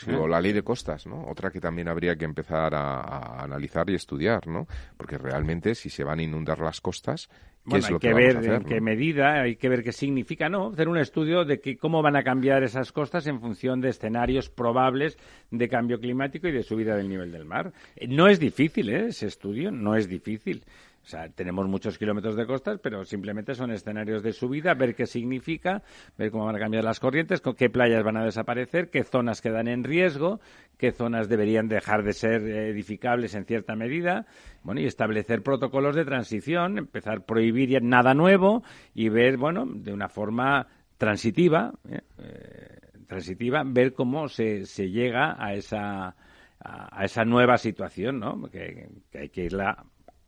Claro, 0.04 0.28
la 0.28 0.40
ley 0.40 0.52
de 0.52 0.62
costas, 0.62 1.06
¿no? 1.06 1.26
Otra 1.28 1.50
que 1.50 1.60
también 1.60 1.88
habría 1.88 2.16
que 2.16 2.24
empezar 2.24 2.74
a, 2.74 3.42
analizar 3.42 3.88
y 3.90 3.94
estudiar, 3.94 4.46
¿no? 4.46 4.66
Porque 4.96 5.18
realmente 5.18 5.74
si 5.74 5.90
se 5.90 6.04
van 6.04 6.18
a 6.18 6.22
inundar 6.22 6.58
las 6.60 6.80
costas, 6.80 7.28
bueno, 7.66 7.86
hay 7.88 7.98
que, 7.98 8.12
ver 8.12 8.44
en 8.44 8.64
qué 8.64 8.80
medida, 8.82 9.40
hay 9.40 9.56
que 9.56 9.70
ver 9.70 9.82
qué 9.82 9.92
significa, 9.92 10.50
¿no? 10.50 10.68
Hacer 10.68 10.86
un 10.86 10.98
estudio 10.98 11.46
de 11.46 11.60
que, 11.60 11.78
cómo 11.78 12.02
van 12.02 12.14
a 12.14 12.22
cambiar 12.22 12.62
esas 12.62 12.92
costas 12.92 13.26
en 13.26 13.40
función 13.40 13.80
de 13.80 13.88
escenarios 13.88 14.50
probables 14.50 15.16
de 15.50 15.68
cambio 15.68 15.98
climático 15.98 16.46
y 16.46 16.52
de 16.52 16.62
subida 16.62 16.94
del 16.94 17.08
nivel 17.08 17.32
del 17.32 17.46
mar. 17.46 17.72
Eh, 17.96 18.06
no 18.06 18.28
es 18.28 18.38
difícil, 18.38 18.90
¿eh? 18.90 19.06
Ese 19.06 19.26
estudio 19.26 19.70
no 19.70 19.96
es 19.96 20.08
difícil. 20.08 20.62
O 21.04 21.06
sea, 21.06 21.28
tenemos 21.28 21.68
muchos 21.68 21.98
kilómetros 21.98 22.34
de 22.34 22.46
costas, 22.46 22.80
pero 22.82 23.04
simplemente 23.04 23.54
son 23.54 23.70
escenarios 23.70 24.22
de 24.22 24.32
subida, 24.32 24.72
ver 24.72 24.94
qué 24.94 25.04
significa, 25.04 25.82
ver 26.16 26.30
cómo 26.30 26.46
van 26.46 26.56
a 26.56 26.58
cambiar 26.58 26.82
las 26.82 26.98
corrientes, 26.98 27.42
qué 27.58 27.68
playas 27.68 28.02
van 28.02 28.16
a 28.16 28.24
desaparecer, 28.24 28.88
qué 28.88 29.04
zonas 29.04 29.42
quedan 29.42 29.68
en 29.68 29.84
riesgo, 29.84 30.40
qué 30.78 30.92
zonas 30.92 31.28
deberían 31.28 31.68
dejar 31.68 32.04
de 32.04 32.14
ser 32.14 32.40
edificables 32.42 33.34
en 33.34 33.44
cierta 33.44 33.76
medida, 33.76 34.24
bueno, 34.62 34.80
y 34.80 34.86
establecer 34.86 35.42
protocolos 35.42 35.94
de 35.94 36.06
transición, 36.06 36.78
empezar 36.78 37.18
a 37.18 37.20
prohibir 37.20 37.82
nada 37.82 38.14
nuevo 38.14 38.62
y 38.94 39.10
ver, 39.10 39.36
bueno, 39.36 39.66
de 39.66 39.92
una 39.92 40.08
forma 40.08 40.68
transitiva, 40.96 41.74
¿eh? 41.86 42.00
Eh, 42.18 42.78
transitiva, 43.06 43.62
ver 43.66 43.92
cómo 43.92 44.28
se, 44.28 44.64
se 44.64 44.88
llega 44.88 45.36
a 45.38 45.52
esa 45.52 46.16
a, 46.60 47.04
esa 47.04 47.24
nueva 47.24 47.58
situación, 47.58 48.20
¿no? 48.20 48.48
Que 48.50 48.88
hay 49.12 49.28
que 49.28 49.44
irla 49.44 49.84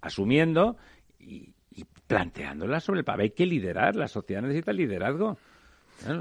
asumiendo 0.07 0.77
y, 1.19 1.53
planteándola 2.07 2.79
sobre 2.79 3.01
el 3.01 3.05
papel. 3.05 3.23
Hay 3.23 3.31
que 3.31 3.47
liderar, 3.47 3.97
la 3.97 4.07
sociedad 4.07 4.40
necesita 4.40 4.73
liderazgo. 4.73 5.37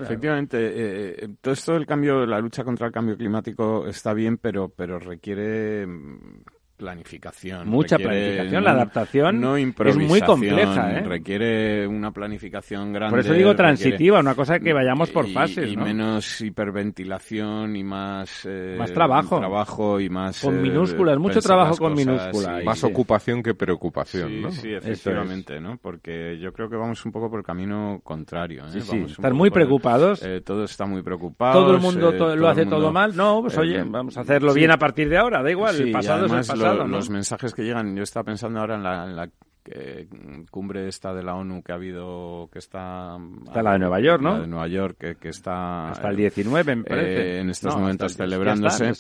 Efectivamente, 0.02 0.58
eh, 0.58 1.16
eh, 1.20 1.30
todo 1.40 1.54
esto 1.54 1.74
del 1.74 1.86
cambio, 1.86 2.26
la 2.26 2.40
lucha 2.40 2.64
contra 2.64 2.88
el 2.88 2.94
cambio 2.94 3.16
climático 3.16 3.86
está 3.88 4.14
bien, 4.14 4.38
pero, 4.38 4.70
pero 4.70 4.98
requiere 5.00 5.86
mm, 5.86 6.44
planificación. 6.76 7.68
Mucha 7.68 7.98
planificación. 7.98 8.64
La 8.64 8.72
adaptación 8.72 9.40
no 9.40 9.58
es 9.58 9.98
muy 9.98 10.22
compleja. 10.22 11.00
¿eh? 11.00 11.02
Requiere 11.02 11.88
una 11.88 12.12
planificación 12.12 12.94
grande. 12.94 13.12
Por 13.12 13.20
eso 13.20 13.34
digo 13.34 13.56
transitiva, 13.56 14.20
una 14.20 14.36
cosa 14.36 14.60
que 14.60 14.74
vayamos 14.74 15.10
por 15.12 15.28
fases. 15.30 15.72
Y, 15.72 15.78
menos 15.78 16.42
hiperventilación 16.42 17.76
y 17.76 17.84
más, 17.84 18.46
eh, 18.46 18.76
más 18.78 18.92
trabajo. 18.92 19.40
trabajo 19.40 20.00
y 20.00 20.10
más. 20.10 20.42
Con 20.42 20.58
eh, 20.58 20.62
minúsculas, 20.62 21.18
mucho 21.18 21.40
trabajo 21.40 21.78
con 21.78 21.94
minúsculas. 21.94 22.64
más 22.64 22.84
ocupación 22.84 23.42
que 23.42 23.54
preocupación, 23.54 24.42
¿no? 24.42 24.52
Sí, 24.52 24.74
efectivamente, 24.74 25.60
¿no? 25.60 25.78
Porque 25.82 26.38
yo 26.40 26.52
creo 26.52 26.70
que 26.70 26.76
vamos 26.76 27.06
un 27.06 27.12
poco 27.12 27.30
por 27.30 27.40
el 27.40 27.46
camino 27.46 28.00
contrario. 28.04 28.66
¿eh? 28.66 28.80
Están 29.06 29.36
muy 29.36 29.50
preocupados. 29.50 30.24
todo 30.44 30.64
está 30.64 30.86
muy 30.86 31.02
preocupado. 31.02 31.62
Todo 31.62 31.76
el 31.76 31.82
mundo 31.82 32.36
lo 32.36 32.48
hace 32.48 32.66
todo 32.66 32.92
mal. 32.92 33.16
No, 33.16 33.42
pues 33.42 33.58
oye, 33.58 33.84
vamos 33.84 34.18
a 34.18 34.22
hacerlo 34.22 34.54
bien 34.54 34.72
a 34.72 34.78
partir 34.78 35.10
de 35.10 35.18
ahora, 35.18 35.42
da 35.42 35.52
igual, 35.52 35.76
el 35.76 35.92
pasado 35.92 36.26
es 36.26 36.32
el 36.32 36.38
pasado 36.40 36.65
los 36.74 37.10
mensajes 37.10 37.54
que 37.54 37.64
llegan, 37.64 37.96
yo 37.96 38.04
estaba 38.04 38.24
pensando 38.24 38.60
ahora 38.60 38.76
en 38.76 38.84
la, 39.16 39.30
eh, 39.72 40.08
cumbre 40.52 40.88
esta 40.88 41.14
de 41.14 41.24
la 41.24 41.36
ONU 41.36 41.64
que 41.64 41.72
ha 41.72 41.76
habido, 41.76 42.50
que 42.52 42.60
está... 42.60 43.18
Está 43.46 43.64
la 43.64 43.74
de 43.74 43.80
Nueva 43.80 44.00
York, 44.00 44.22
¿no? 44.22 44.34
La 44.34 44.42
de 44.42 44.48
Nueva 44.48 44.68
York, 44.68 44.98
que, 45.00 45.16
que 45.16 45.30
está... 45.30 45.90
Hasta 45.90 46.10
el 46.10 46.16
19, 46.16 46.76
me 46.76 46.84
parece. 46.84 47.38
Eh, 47.38 47.40
en 47.40 47.50
estos 47.50 47.76
momentos 47.76 48.16
celebrándose. 48.16 48.94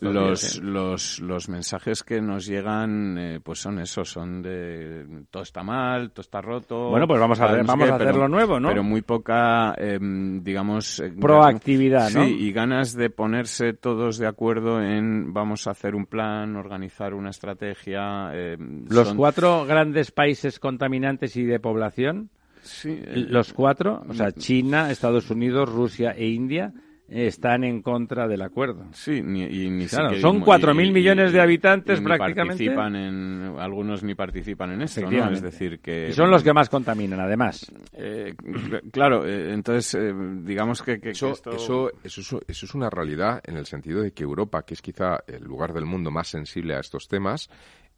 los, 0.00 0.60
los, 0.60 1.20
los 1.20 1.48
mensajes 1.48 2.02
que 2.02 2.20
nos 2.20 2.46
llegan, 2.46 3.18
eh, 3.18 3.40
pues 3.42 3.60
son 3.60 3.78
esos, 3.78 4.08
son 4.08 4.42
de 4.42 5.06
todo 5.30 5.42
está 5.42 5.62
mal, 5.62 6.10
todo 6.10 6.22
está 6.22 6.40
roto... 6.40 6.90
Bueno, 6.90 7.06
pues 7.06 7.20
vamos 7.20 7.40
a, 7.40 7.62
vamos 7.62 7.90
a 7.90 7.94
hacer 7.96 8.14
lo 8.14 8.28
nuevo, 8.28 8.60
¿no? 8.60 8.68
Pero 8.68 8.84
muy 8.84 9.02
poca, 9.02 9.74
em, 9.76 10.42
digamos... 10.42 11.02
Proactividad, 11.20 12.10
¿no? 12.10 12.24
Sí, 12.24 12.36
y 12.38 12.52
ganas 12.52 12.94
de 12.94 13.10
ponerse 13.10 13.72
todos 13.72 14.18
de 14.18 14.26
acuerdo 14.26 14.80
en 14.80 15.32
vamos 15.32 15.66
a 15.66 15.72
hacer 15.72 15.94
un 15.94 16.06
plan, 16.06 16.56
organizar 16.56 17.14
una 17.14 17.30
estrategia... 17.30 18.30
Em, 18.32 18.84
los 18.88 19.12
cuatro 19.14 19.64
grandes 19.64 20.03
países 20.10 20.58
contaminantes 20.58 21.36
y 21.36 21.44
de 21.44 21.60
población, 21.60 22.30
eh, 22.84 23.26
los 23.28 23.52
cuatro, 23.52 24.02
o 24.08 24.14
sea, 24.14 24.32
China, 24.32 24.90
Estados 24.90 25.30
Unidos, 25.30 25.70
Rusia 25.70 26.12
e 26.12 26.28
India, 26.28 26.72
están 27.08 27.64
en 27.64 27.82
contra 27.82 28.26
del 28.26 28.40
acuerdo. 28.42 28.86
Sí, 28.92 29.20
ni, 29.22 29.42
y 29.42 29.68
ni 29.68 29.86
son 29.88 30.40
cuatro 30.40 30.74
mil 30.74 30.90
millones 30.90 31.32
de 31.32 31.40
habitantes 31.40 32.00
prácticamente. 32.00 32.64
Participan 32.64 32.96
en, 32.96 33.54
algunos 33.58 34.02
ni 34.02 34.14
participan 34.14 34.72
en 34.72 34.82
esto, 34.82 35.10
¿no? 35.10 35.30
Es 35.30 35.42
decir, 35.42 35.80
que... 35.80 36.08
Y 36.08 36.12
son 36.12 36.30
los 36.30 36.42
que 36.42 36.52
más 36.52 36.68
contaminan, 36.70 37.20
además. 37.20 37.70
Eh, 37.92 38.34
claro, 38.90 39.26
eh, 39.26 39.52
entonces, 39.52 40.02
digamos 40.44 40.82
que... 40.82 40.98
eso, 41.02 41.32
eso, 41.32 41.90
eso, 42.02 42.40
eso 42.48 42.66
es 42.66 42.74
una 42.74 42.88
realidad 42.88 43.42
en 43.44 43.58
el 43.58 43.66
sentido 43.66 44.00
de 44.00 44.12
que 44.12 44.24
Europa, 44.24 44.62
que 44.62 44.74
es 44.74 44.80
quizá 44.80 45.18
el 45.26 45.44
lugar 45.44 45.74
del 45.74 45.84
mundo 45.84 46.10
más 46.10 46.28
sensible 46.28 46.74
a 46.74 46.80
estos 46.80 47.06
temas, 47.06 47.50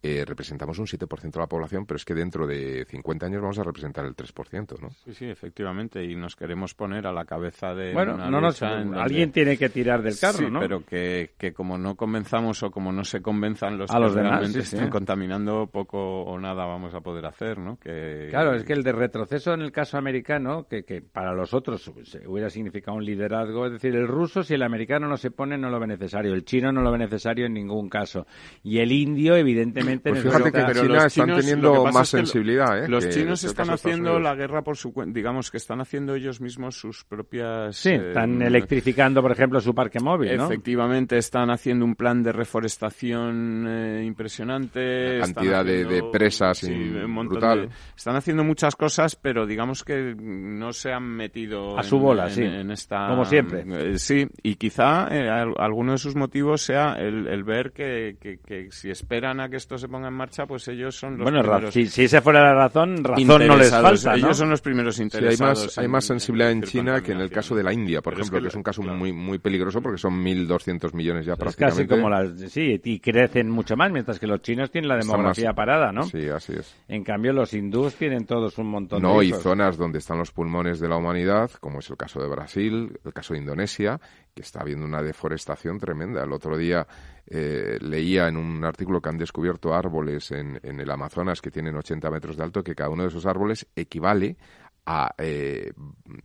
eh, 0.07 0.25
representamos 0.25 0.79
un 0.79 0.87
7% 0.87 1.33
de 1.33 1.41
la 1.41 1.49
población, 1.49 1.85
pero 1.85 1.97
es 1.97 2.05
que 2.05 2.15
dentro 2.15 2.47
de 2.47 2.85
50 2.85 3.27
años 3.27 3.43
vamos 3.43 3.59
a 3.59 3.65
representar 3.65 4.05
el 4.05 4.15
3%, 4.15 4.81
¿no? 4.81 4.91
Sí, 5.05 5.13
sí, 5.13 5.25
efectivamente, 5.25 6.05
y 6.05 6.15
nos 6.15 6.37
queremos 6.37 6.75
poner 6.75 7.09
a 7.09 7.13
la 7.13 7.25
cabeza 7.25 7.75
de 7.75 7.93
bueno, 7.93 8.15
una 8.15 8.31
no 8.31 9.01
alguien 9.01 9.33
tiene 9.33 9.57
que 9.57 9.69
tirar 9.69 10.03
del 10.03 10.17
carro, 10.17 10.39
sí, 10.39 10.47
¿no? 10.49 10.61
pero 10.61 10.85
que, 10.85 11.33
que, 11.37 11.53
como 11.53 11.77
no 11.77 11.97
convenzamos 11.97 12.63
o 12.63 12.71
como 12.71 12.93
no 12.93 13.05
se 13.05 13.21
convenzan 13.21 13.79
los 13.79 13.91
a 13.91 13.95
que 13.95 14.01
los 14.01 14.15
realmente 14.15 14.61
están 14.61 14.91
contaminando, 14.91 15.67
poco 15.67 16.23
o 16.23 16.39
nada 16.39 16.65
vamos 16.67 16.95
a 16.95 17.01
poder 17.01 17.27
hacer, 17.27 17.59
¿no? 17.59 17.77
Que... 17.77 18.29
Claro, 18.31 18.55
es 18.55 18.63
que 18.63 18.75
el 18.75 18.85
de 18.85 18.93
retroceso 18.93 19.55
en 19.55 19.63
el 19.63 19.73
caso 19.73 19.99
americano, 19.99 20.69
que, 20.69 20.85
que 20.85 21.03
para 21.03 21.35
los 21.35 21.53
otros 21.53 21.91
hubiera 22.27 22.49
significado 22.49 22.97
un 22.97 23.05
liderazgo, 23.05 23.67
es 23.67 23.73
decir, 23.73 23.97
el 23.97 24.07
ruso 24.07 24.45
si 24.45 24.55
el 24.55 24.63
americano 24.63 25.09
no 25.09 25.17
se 25.17 25.33
pone 25.33 25.59
no 25.59 25.69
lo 25.69 25.81
ve 25.81 25.89
necesario, 25.89 26.33
el 26.33 26.45
chino 26.45 26.71
no 26.71 26.83
lo 26.83 26.93
ve 26.93 26.99
necesario 26.99 27.47
en 27.47 27.55
ningún 27.55 27.89
caso, 27.89 28.25
y 28.63 28.79
el 28.79 28.93
indio 28.93 29.35
evidentemente 29.35 29.96
pues 30.03 30.23
fíjate 30.23 30.53
que 30.53 30.59
necesita- 30.59 30.83
China 30.87 31.07
están 31.07 31.37
teniendo 31.37 31.85
más 31.85 31.95
es 32.07 32.11
que 32.11 32.17
lo- 32.19 32.27
sensibilidad, 32.27 32.85
¿eh? 32.85 32.89
Los 32.89 33.09
chinos 33.09 33.45
están 33.45 33.71
haciendo 33.71 34.19
la 34.21 34.35
guerra 34.35 34.63
por 34.63 34.77
su 34.77 34.93
cuenta, 34.93 35.15
digamos 35.17 35.51
que 35.51 35.57
están 35.57 35.81
haciendo 35.81 36.15
ellos 36.15 36.41
mismos 36.41 36.77
sus 36.77 37.05
propias... 37.05 37.77
Sí, 37.77 37.91
eh, 37.91 38.09
están 38.09 38.41
electrificando, 38.43 39.23
por 39.23 39.33
ejemplo, 39.33 39.61
su 39.61 39.75
parque 39.75 40.01
móvil, 40.01 40.37
¿no? 40.37 40.47
Efectivamente, 40.47 41.19
están 41.19 41.51
haciendo 41.51 41.85
un 41.85 41.95
plan 41.95 42.23
de 42.23 42.33
reforestación 42.33 43.67
eh, 43.69 44.05
impresionante. 44.05 45.19
Cantidad 45.21 45.65
de- 45.65 46.03
presas 46.13 46.59
sí, 46.59 46.73
un 46.73 47.11
montón 47.11 47.35
brutal. 47.41 47.61
de- 47.69 47.75
están 47.97 48.17
haciendo 48.17 48.45
muchas 48.45 48.77
cosas, 48.77 49.17
pero 49.17 49.47
digamos 49.47 49.85
que 49.85 50.15
no 50.17 50.73
se 50.73 50.93
han 50.93 51.05
metido 51.05 51.79
A 51.79 51.83
su 51.83 51.97
en- 51.97 52.03
bola, 52.03 52.25
en, 52.25 52.31
sí. 52.31 52.43
en 52.43 52.71
esta 52.71 53.09
Como 53.09 53.25
siempre. 53.25 53.65
eh, 53.67 53.99
sí, 53.99 54.27
y 54.43 54.55
quizá 54.57 55.09
eh, 55.11 55.29
al- 55.29 55.55
alguno 55.59 55.93
de 55.93 55.99
sus 55.99 56.15
motivos 56.17 56.63
sea 56.63 56.95
el, 56.95 57.27
el 57.27 57.45
ver 57.45 57.73
que, 57.73 58.17
que- 58.21 58.39
que 58.39 58.69
si 58.71 58.91
esperan 58.91 59.41
a 59.41 59.49
que 59.49 59.57
esto 59.57 59.79
se 59.79 59.86
ponga 59.89 60.09
en 60.09 60.15
marcha, 60.15 60.47
pues 60.47 60.67
ellos 60.69 60.97
son 60.97 61.19
los 61.19 61.23
Bueno, 61.25 61.43
primeros 61.43 61.75
si, 61.75 61.87
si 61.87 62.05
esa 62.05 62.21
fuera 62.23 62.43
la 62.43 62.55
razón, 62.55 63.03
razón 63.05 63.27
no 63.27 63.39
les 63.39 63.49
interesados. 63.49 64.03
falta, 64.05 64.11
¿no? 64.11 64.27
Ellos 64.27 64.37
son 64.39 64.51
los 64.51 64.61
primeros 64.61 64.95
Sí, 64.97 65.03
hay 65.03 65.05
interesados. 65.07 65.65
más, 65.67 65.79
hay 65.79 65.85
en- 65.85 65.91
más 65.91 66.05
sensibilidad 66.05 66.51
en 66.51 66.61
reducir 66.63 66.81
China 66.81 67.01
que 67.03 67.13
en 67.13 67.21
el 67.21 67.31
caso 67.31 67.55
de 67.55 67.63
la 67.63 67.73
India, 67.73 68.01
por 68.03 68.13
Pero 68.15 68.23
es 68.23 68.29
ejemplo, 68.29 68.39
que 68.41 68.43
que 68.45 68.49
es 68.49 68.55
un 68.55 68.63
caso 68.63 68.83
claro. 68.83 68.97
muy 68.99 69.13
muy 69.13 69.39
peligroso 69.39 69.81
porque 69.83 69.99
son 69.99 70.15
1.200 70.23 70.93
millones 70.95 71.27
ya 71.27 71.33
Es 71.35 71.39
prácticamente. 71.39 71.87
casi 71.87 72.01
como 72.01 72.11
las... 72.11 72.31
Sí, 72.53 72.81
y 72.85 73.01
crecen 73.01 73.51
mucho 73.51 73.77
más, 73.77 73.91
mientras 73.91 74.19
que 74.19 74.27
los 74.27 74.41
chinos 74.43 74.71
tienen 74.71 74.89
la 74.89 74.97
demografía 74.97 75.49
más- 75.49 75.57
parada, 75.57 75.93
¿no? 75.93 76.03
Sí, 76.05 76.29
así 76.29 76.53
es. 76.53 76.75
En 76.89 77.05
cambio, 77.05 77.33
los 77.33 77.53
hindús 77.55 77.95
tienen 77.95 78.27
todos 78.27 78.59
un 78.59 78.69
montón 78.69 79.03
No, 79.03 79.19
de 79.21 79.27
y 79.27 79.29
hijos. 79.29 79.43
zonas 79.43 79.77
donde 79.77 79.99
están 79.99 80.19
los 80.19 80.31
pulmones 80.33 80.81
de 80.81 80.89
la 80.89 80.97
humanidad, 80.97 81.51
como 81.61 81.79
es 81.81 81.91
el 81.91 81.97
caso 81.97 82.21
de 82.21 82.29
Brasil, 82.29 82.99
el 83.05 83.13
caso 83.13 83.35
de 83.35 83.41
Indonesia, 83.41 84.01
que 84.37 84.43
está 84.43 84.61
habiendo 84.61 84.85
una 84.85 85.03
deforestación 85.03 85.79
tremenda. 85.79 86.23
El 86.23 86.33
otro 86.33 86.59
día 86.59 86.87
eh, 87.27 87.79
leía 87.81 88.29
en 88.29 88.37
un 88.37 88.63
artículo 88.67 89.01
que 89.01 89.09
han 89.09 89.17
descubierto 89.17 89.73
árboles 89.73 90.31
en, 90.31 90.61
en 90.63 90.79
el 90.79 90.91
Amazonas 90.91 91.41
que 91.41 91.51
tienen 91.51 91.75
80 91.75 92.11
metros 92.11 92.37
de 92.37 92.45
alto, 92.45 92.63
que 92.63 92.75
cada 92.75 92.91
uno 92.91 93.05
de 93.05 93.09
esos 93.09 93.25
árboles 93.25 93.67
equivale 93.75 94.37
a, 94.85 95.15
eh, 95.17 95.73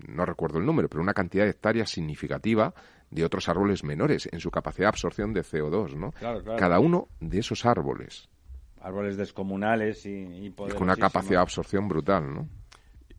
no 0.09 0.26
recuerdo 0.26 0.59
el 0.59 0.66
número, 0.66 0.89
pero 0.89 1.01
una 1.01 1.14
cantidad 1.14 1.45
de 1.45 1.51
hectáreas 1.51 1.89
significativa 1.89 2.74
de 3.09 3.24
otros 3.24 3.47
árboles 3.47 3.86
menores 3.86 4.28
en 4.30 4.41
su 4.41 4.51
capacidad 4.51 4.88
de 4.88 4.89
absorción 4.89 5.32
de 5.32 5.41
CO2, 5.41 5.95
¿no? 5.95 6.12
Claro, 6.12 6.43
claro. 6.43 6.59
Cada 6.59 6.80
uno 6.80 7.07
de 7.22 7.39
esos 7.39 7.66
árboles, 7.66 8.30
Árboles 8.82 9.16
descomunales 9.16 10.05
y, 10.07 10.09
y 10.09 10.51
con 10.51 10.82
una 10.82 10.95
capacidad 10.95 11.38
de 11.38 11.43
absorción 11.43 11.88
brutal, 11.88 12.34
¿no? 12.34 12.49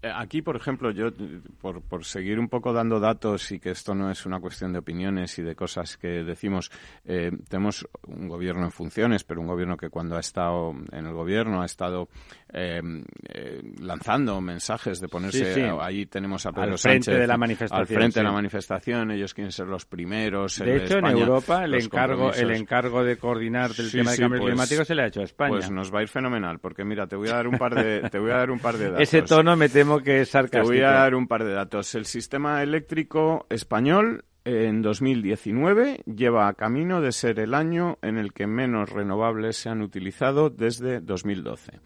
Eh, 0.03 0.11
Aquí, 0.15 0.43
por 0.43 0.57
ejemplo, 0.57 0.91
yo, 0.91 1.09
eh, 1.09 1.41
por, 1.61 1.81
por 1.83 2.05
seguir 2.05 2.39
un 2.41 2.49
poco 2.49 2.73
dando 2.73 2.99
datos 3.01 3.51
y 3.53 3.61
que 3.61 3.71
esto 3.71 3.95
no 3.95 4.11
es 4.11 4.27
una 4.27 4.41
cuestión 4.41 4.73
de 4.73 4.81
opiniones 4.81 5.39
y 5.39 5.43
de 5.43 5.55
cosas 5.55 5.97
que 5.97 6.25
decimos, 6.25 6.71
eh, 7.05 7.31
tenemos 7.49 7.87
un 8.09 8.29
gobierno 8.29 8.65
en 8.65 8.73
funciones, 8.73 9.25
pero 9.25 9.41
un 9.41 9.47
gobierno 9.47 9.77
que 9.77 9.91
cuando 9.91 10.17
ha 10.17 10.21
estado 10.21 10.73
en 10.91 11.07
el 11.07 11.13
gobierno 11.13 11.63
ha 11.63 11.67
estado 11.67 12.09
eh, 12.53 12.81
eh, 13.29 13.63
lanzando 13.81 14.41
mensajes 14.41 15.01
de 15.01 15.09
ponerse, 15.09 15.55
Sí, 15.55 15.61
sí. 15.63 15.67
ahí 15.81 16.07
tenemos 16.07 16.45
a 16.47 16.53
Pedro 16.53 16.73
Al 16.73 16.79
frente 16.79 17.05
Sánchez 17.07 17.21
de 17.21 17.27
la 17.27 17.35
al 17.35 17.41
manifestación, 17.41 17.87
frente 17.87 18.21
de 18.21 18.25
la 18.25 18.33
manifestación, 18.33 19.11
ellos 19.13 19.35
quieren 19.35 19.53
ser 19.53 19.67
los 19.69 19.87
primeros. 19.87 20.59
De 20.59 20.77
hecho, 20.77 20.99
en 20.99 21.07
España, 21.07 21.21
Europa 21.21 21.65
el 21.65 21.75
encargo, 21.75 22.33
el 22.33 22.51
encargo 22.51 23.05
de 23.05 23.17
coordinar 23.17 23.73
Sí, 23.73 23.91
tema 23.99 24.11
de 24.13 24.19
cambio 24.19 24.41
pues- 24.41 24.51
climático 24.53 24.85
se 24.85 24.95
le 24.95 25.03
ha 25.03 25.07
hecho 25.07 25.21
a 25.21 25.25
España. 25.25 25.51
Pues 25.53 25.71
nos 25.71 25.95
va 25.95 26.01
a 26.01 26.03
ir 26.03 26.09
fenomenal, 26.09 26.59
porque 26.59 26.85
mira, 26.85 27.07
te 27.07 27.17
voy 27.17 27.29
a 27.29 27.35
dar 27.35 27.47
un 27.47 27.57
par 27.57 27.75
de, 27.75 28.09
te 28.11 28.19
voy 28.19 28.31
a 28.33 28.37
dar 28.39 28.51
un 28.51 28.59
par 28.59 28.77
de 28.77 28.85
datos. 28.91 29.01
Ese 29.03 29.23
tono 29.23 29.57
me 29.57 29.69
temo 29.69 29.92
que 30.01 30.21
es 30.21 30.31
Te 30.31 30.61
voy 30.61 30.81
a 30.81 30.91
dar 30.91 31.15
un 31.15 31.27
par 31.27 31.45
de 31.45 31.53
datos. 31.53 31.95
El 31.95 32.07
sistema 32.07 32.63
eléctrico 32.63 33.47
español 33.51 34.25
en 34.45 34.83
2019 34.83 36.03
lleva 36.05 36.49
a 36.49 36.55
camino 36.55 37.01
de 37.01 37.13
ser 37.13 37.39
el 37.39 37.55
año 37.55 37.99
en 38.03 38.19
el 38.19 38.33
que 38.33 38.47
menos 38.47 38.91
renovables 38.91 39.57
se 39.57 39.69
han 39.69 39.83
utilizado 39.83 40.51
desde 40.51 41.01
2012. 41.01 41.81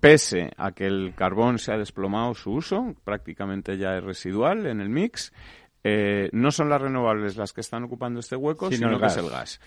Pese 0.00 0.50
a 0.56 0.72
que 0.72 0.86
el 0.86 1.14
carbón 1.14 1.58
se 1.58 1.72
ha 1.72 1.78
desplomado 1.78 2.34
su 2.34 2.52
uso, 2.52 2.94
prácticamente 3.04 3.76
ya 3.78 3.96
es 3.96 4.04
residual 4.04 4.66
en 4.66 4.80
el 4.80 4.88
mix, 4.88 5.32
eh, 5.82 6.28
no 6.32 6.50
son 6.50 6.68
las 6.68 6.80
renovables 6.80 7.36
las 7.36 7.52
que 7.52 7.60
están 7.60 7.84
ocupando 7.84 8.20
este 8.20 8.36
hueco, 8.36 8.70
Sino 8.70 8.88
sino, 8.88 9.00
que 9.00 9.06
es 9.06 9.16
el 9.16 9.30
gas. 9.30 9.60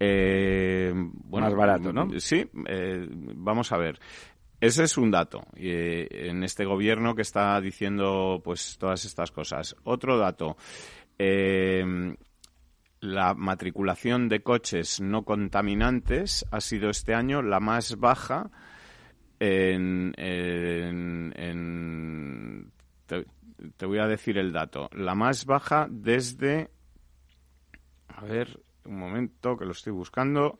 Eh, 0.00 0.92
bueno, 0.94 1.48
Más 1.48 1.56
barato, 1.56 1.92
¿no? 1.92 2.08
Sí, 2.20 2.48
eh, 2.66 3.06
vamos 3.10 3.72
a 3.72 3.76
ver. 3.76 3.98
Ese 4.60 4.84
es 4.84 4.98
un 4.98 5.10
dato 5.10 5.44
eh, 5.54 6.08
en 6.10 6.42
este 6.42 6.64
gobierno 6.64 7.14
que 7.14 7.22
está 7.22 7.60
diciendo 7.60 8.40
pues 8.42 8.76
todas 8.78 9.04
estas 9.04 9.30
cosas. 9.30 9.76
Otro 9.84 10.18
dato. 10.18 10.56
eh, 11.18 12.14
la 13.00 13.34
matriculación 13.34 14.28
de 14.28 14.40
coches 14.42 15.00
no 15.00 15.22
contaminantes 15.24 16.44
ha 16.50 16.60
sido 16.60 16.90
este 16.90 17.14
año 17.14 17.42
la 17.42 17.60
más 17.60 17.96
baja 17.96 18.50
en- 19.38 20.12
en- 21.36 22.72
te, 23.06 23.24
te 23.76 23.86
voy 23.86 23.98
a 24.00 24.08
decir 24.08 24.36
el 24.38 24.52
dato. 24.52 24.88
La 24.92 25.14
más 25.14 25.44
baja 25.46 25.86
desde 25.88 26.70
a 28.08 28.22
ver, 28.24 28.60
un 28.84 28.98
momento 28.98 29.56
que 29.56 29.64
lo 29.64 29.70
estoy 29.72 29.92
buscando. 29.92 30.56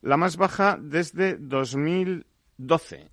La 0.00 0.16
más 0.16 0.38
baja 0.38 0.78
desde 0.80 1.36
2012. 1.36 3.10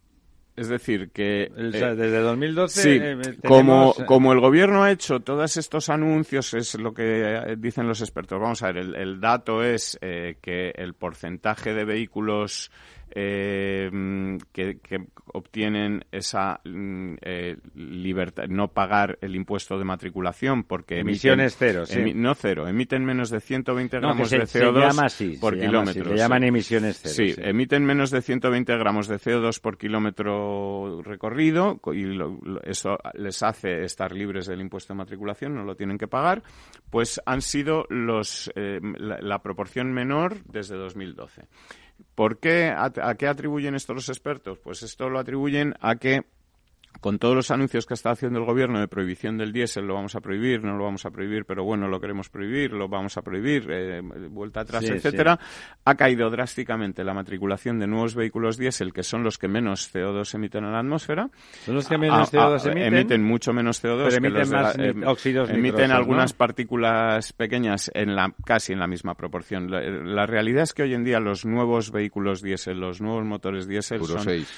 Es 0.62 0.68
decir, 0.68 1.10
que... 1.10 1.46
Eh, 1.46 1.52
desde 1.58 2.20
2012 2.20 2.82
Sí, 2.84 2.90
eh, 3.02 3.38
como, 3.48 3.58
tenemos, 3.58 4.00
eh, 4.00 4.06
como 4.06 4.32
el 4.32 4.40
gobierno 4.40 4.84
ha 4.84 4.92
hecho 4.92 5.20
todos 5.20 5.58
estos 5.58 5.90
anuncios, 5.90 6.54
es 6.54 6.76
lo 6.76 6.94
que 6.94 7.56
dicen 7.58 7.88
los 7.88 8.00
expertos. 8.02 8.40
Vamos 8.40 8.62
a 8.62 8.68
ver, 8.68 8.78
el, 8.78 8.96
el 8.96 9.20
dato 9.20 9.64
es 9.64 9.98
eh, 10.02 10.38
que 10.40 10.72
el 10.76 10.94
porcentaje 10.94 11.74
de 11.74 11.84
vehículos 11.84 12.70
eh, 13.14 13.90
que, 14.52 14.80
que 14.80 15.06
obtienen 15.34 16.04
esa 16.12 16.60
mm, 16.66 17.16
eh, 17.22 17.58
libertad, 17.76 18.44
no 18.50 18.70
pagar 18.70 19.18
el 19.22 19.36
impuesto 19.36 19.78
de 19.78 19.86
matriculación 19.86 20.64
porque 20.64 21.00
Emisiones 21.00 21.54
emiten- 21.54 21.58
cero, 21.60 21.86
sí. 21.86 22.00
emi- 22.00 22.16
no 22.16 22.36
cero, 22.36 22.68
emiten 22.68 23.06
menos 23.06 23.30
de 23.30 23.40
120 23.40 23.98
No, 24.00 24.08
gramos 24.10 24.30
se- 24.30 24.40
de 24.40 24.46
se 24.48 24.60
CO2 24.62 24.80
llama 24.88 25.06
así, 25.06 25.38
por 25.40 25.54
se 25.56 25.62
llama 25.62 25.82
así, 25.84 25.92
kilómetro. 25.94 26.12
le 26.14 26.18
llaman 26.18 26.44
emisiones 26.44 27.00
cero, 27.02 27.16
Sí, 27.16 27.34
sí. 27.34 27.42
emiten 27.44 27.86
menos 27.86 28.12
de 28.12 28.22
120 28.22 28.76
gramos 28.78 29.08
de 29.08 29.18
CO2 29.18 29.60
por 29.62 29.78
kilómetro 29.78 31.02
recorrido 31.04 31.78
co- 31.80 31.94
y 31.94 32.04
lo- 32.04 32.40
lo- 32.44 32.62
eso 32.64 32.98
les 33.14 33.42
hace 33.44 33.84
estar 33.84 34.12
libres 34.12 34.48
del 34.48 34.62
impuesto 34.62 34.94
de 34.94 34.98
matriculación, 34.98 35.56
no 35.56 35.64
lo 35.64 35.76
tienen 35.76 35.98
que 35.98 36.08
pagar, 36.08 36.44
pues 36.90 37.22
han 37.26 37.42
sido 37.42 37.86
los 37.90 38.52
eh, 38.56 38.80
la, 38.98 39.20
la 39.22 39.40
proporción 39.42 39.92
menor 39.94 40.38
desde 40.46 40.76
2012. 40.76 41.44
¿Por 42.16 42.40
qué? 42.40 42.70
¿A, 42.70 42.92
a 43.02 43.16
qué 43.16 43.28
atribuyen 43.28 43.76
esto 43.76 43.94
los 43.94 44.10
expertos? 44.10 44.60
Pues 44.60 44.84
esto 44.84 45.10
lo 45.10 45.20
atribuyen 45.20 45.74
a 45.80 45.96
que 45.96 46.26
con 47.00 47.18
todos 47.18 47.36
los 47.36 47.50
anuncios 47.52 47.86
que 47.86 47.94
está 47.96 48.12
haciendo 48.12 48.40
el 48.40 48.46
gobierno 48.46 48.80
de 48.80 48.88
prohibición 48.88 49.38
del 49.38 49.52
diésel, 49.52 49.86
lo 49.86 49.96
vamos 49.96 50.16
a 50.16 50.22
prohibir, 50.22 50.64
no 50.64 50.78
lo 50.78 50.84
vamos 50.84 51.06
a 51.06 51.10
prohibir, 51.10 51.46
pero 51.46 51.64
bueno, 51.64 51.88
lo 51.88 52.00
queremos 52.00 52.30
prohibir, 52.30 52.74
lo 52.74 52.88
vamos 52.90 53.18
a 53.18 53.22
prohibir, 53.24 53.66
eh, 53.72 54.02
vuelta 54.30 54.62
atrás, 54.62 54.84
Sí, 54.86 54.92
etcétera, 54.92 55.40
ha 55.86 55.96
caído 55.96 56.30
drásticamente 56.30 57.04
la 57.04 57.14
matriculación 57.14 57.80
de 57.80 57.88
nuevos 57.88 58.14
vehículos 58.14 58.58
diésel, 58.58 58.94
que 58.94 59.04
son 59.04 59.24
los 59.24 59.38
que 59.38 59.48
menos 59.48 59.92
CO2 59.94 60.36
emiten 60.36 60.64
a 60.66 60.72
la 60.72 60.80
atmósfera. 60.80 61.30
Son 61.66 61.76
los 61.76 61.88
que 61.88 61.98
menos 61.98 62.32
Ah, 62.36 62.38
ah, 62.46 62.58
CO2 62.60 62.76
emiten. 62.76 63.24
mucho 63.24 63.54
menos 63.54 63.84
CO2. 63.84 64.10
Pero 64.10 64.10
que 64.10 64.16
emiten 64.18 64.34
los 64.40 64.50
de 64.50 64.56
la- 64.56 64.62
más 64.64 64.78
nit- 64.78 65.08
óxidos 65.08 65.50
Emiten 65.50 65.64
nitrosos, 65.64 65.92
algunas 65.96 66.34
¿no? 66.34 66.38
partículas 66.38 67.34
pequeñas 67.34 67.90
en 67.94 68.16
la 68.16 68.34
casi 68.46 68.74
en 68.74 68.80
la 68.80 68.88
misma 68.88 69.16
proporción. 69.16 69.70
La, 69.72 69.82
la 69.82 70.26
realidad 70.26 70.64
es 70.64 70.74
que 70.74 70.84
hoy 70.84 70.94
en 70.94 71.04
día 71.04 71.20
los 71.20 71.46
nuevos 71.46 71.92
vehículos 71.92 72.42
diésel, 72.42 72.80
los 72.80 73.02
nuevos 73.02 73.26
motores 73.26 73.68
diésel 73.68 74.02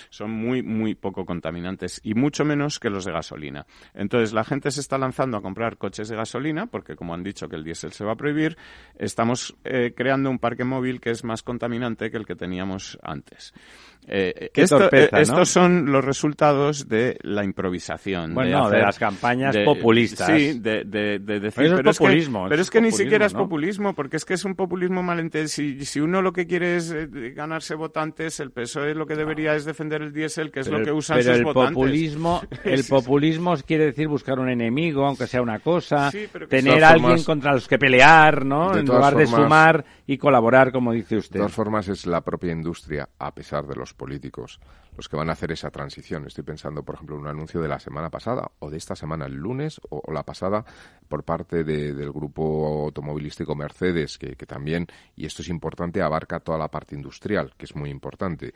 son, 0.09 0.31
muy 0.31 0.61
muy 0.63 0.95
poco 0.95 1.25
contaminantes 1.25 1.99
y 2.03 2.13
mucho 2.23 2.45
menos 2.45 2.79
que 2.79 2.89
los 2.89 3.03
de 3.03 3.11
gasolina. 3.11 3.65
Entonces 3.93 4.31
la 4.31 4.45
gente 4.45 4.71
se 4.71 4.79
está 4.79 4.97
lanzando 4.97 5.35
a 5.35 5.41
comprar 5.41 5.77
coches 5.77 6.07
de 6.07 6.15
gasolina 6.15 6.67
porque 6.67 6.95
como 6.95 7.13
han 7.13 7.21
dicho 7.21 7.49
que 7.49 7.57
el 7.57 7.65
diésel 7.65 7.91
se 7.91 8.05
va 8.05 8.13
a 8.13 8.15
prohibir, 8.15 8.57
estamos 8.97 9.53
eh, 9.65 9.93
creando 9.93 10.29
un 10.29 10.39
parque 10.39 10.63
móvil 10.63 11.01
que 11.01 11.11
es 11.11 11.25
más 11.25 11.43
contaminante 11.43 12.09
que 12.09 12.17
el 12.17 12.25
que 12.25 12.35
teníamos 12.35 12.97
antes. 13.03 13.53
Eh, 14.07 14.49
Qué 14.53 14.61
esto- 14.63 14.77
torpeza, 14.79 15.05
eh, 15.07 15.09
¿no? 15.13 15.19
Estos 15.19 15.49
son 15.49 15.91
los 15.91 16.03
resultados 16.03 16.87
de 16.89 17.17
la 17.21 17.43
improvisación. 17.43 18.33
Bueno, 18.33 18.69
de 18.69 18.75
hacer- 18.77 18.81
las 18.85 18.99
campañas 18.99 19.53
de- 19.55 19.63
populistas. 19.65 20.27
Sí, 20.27 20.59
de, 20.59 20.83
de, 20.83 21.19
de 21.19 21.39
decir. 21.39 21.63
Eso 21.65 21.73
es 21.75 21.79
pero 21.79 21.89
es 21.91 21.97
que- 21.97 22.03
populismo, 22.03 22.43
pero 22.49 22.61
es 22.61 22.67
es 22.67 22.71
que 22.71 22.81
ni 22.81 22.87
populismo, 22.89 23.03
siquiera 23.03 23.25
es 23.25 23.33
¿no? 23.33 23.39
populismo, 23.39 23.93
porque 23.93 24.17
es 24.17 24.25
que 24.25 24.33
es 24.33 24.45
un 24.45 24.55
populismo 24.55 25.03
malentendido. 25.03 25.47
Si, 25.47 25.85
si 25.85 25.99
uno 25.99 26.21
lo 26.21 26.33
que 26.33 26.45
quiere 26.47 26.75
es 26.77 26.91
eh, 26.91 27.07
ganarse 27.35 27.75
votantes, 27.75 28.39
el 28.39 28.51
PSOE 28.51 28.93
lo 28.95 29.05
que 29.05 29.15
debería 29.15 29.55
es 29.55 29.65
defender 29.65 30.01
el 30.01 30.13
diésel, 30.13 30.51
que 30.51 30.61
es 30.61 30.67
Pero 30.67 30.79
lo 30.79 30.85
que 30.85 30.91
usan 30.91 31.17
pero 31.17 31.29
sus 31.31 31.37
el 31.39 31.43
votantes. 31.45 31.73
populismo, 31.73 32.41
el 32.63 32.83
populismo 32.83 33.55
quiere 33.65 33.85
decir 33.85 34.07
buscar 34.07 34.39
un 34.39 34.49
enemigo, 34.49 35.05
aunque 35.05 35.27
sea 35.27 35.41
una 35.41 35.59
cosa, 35.59 36.11
Sí, 36.11 36.27
pero 36.31 36.47
tener 36.47 36.79
De 36.79 36.83
a 36.85 36.89
alguien 36.89 37.03
formas- 37.11 37.25
contra 37.25 37.53
los 37.53 37.67
que 37.67 37.77
pelear, 37.77 38.45
¿no? 38.45 38.71
de 38.73 38.81
En 38.81 38.85
lugar 38.85 39.15
de 39.15 39.25
formas- 39.25 39.43
sumar 39.43 39.85
y 40.05 40.17
colaborar, 40.17 40.71
como 40.71 40.91
dice 40.91 41.15
De 41.15 41.19
usted. 41.19 41.39
todas 41.39 41.53
formas, 41.53 41.87
es 41.87 42.05
la 42.05 42.21
propia 42.21 42.51
industria, 42.51 43.07
a 43.19 43.33
pesar 43.33 43.65
de 43.65 43.75
los 43.75 43.92
políticos, 43.93 44.59
los 44.95 45.09
que 45.09 45.15
van 45.15 45.29
a 45.29 45.33
hacer 45.33 45.51
esa 45.51 45.71
transición. 45.71 46.25
Estoy 46.25 46.43
pensando, 46.43 46.83
por 46.83 46.95
ejemplo, 46.95 47.15
en 47.15 47.21
un 47.21 47.27
anuncio 47.27 47.61
de 47.61 47.67
la 47.67 47.79
semana 47.79 48.09
pasada 48.09 48.51
o 48.59 48.69
de 48.69 48.77
esta 48.77 48.95
semana, 48.95 49.25
el 49.25 49.35
lunes 49.35 49.79
o, 49.89 50.11
la 50.11 50.23
pasada, 50.23 50.65
por 51.07 51.23
parte 51.23 51.63
del 51.63 52.11
grupo 52.11 52.85
automovilístico 52.85 53.55
Mercedes, 53.55 54.17
que, 54.17 54.35
que 54.35 54.45
también, 54.45 54.87
y 55.15 55.25
esto 55.25 55.41
es 55.41 55.49
importante, 55.49 56.01
abarca 56.01 56.39
toda 56.39 56.57
la 56.57 56.69
parte 56.69 56.95
industrial, 56.95 57.53
que 57.57 57.65
es 57.65 57.75
muy 57.75 57.89
importante. 57.89 58.53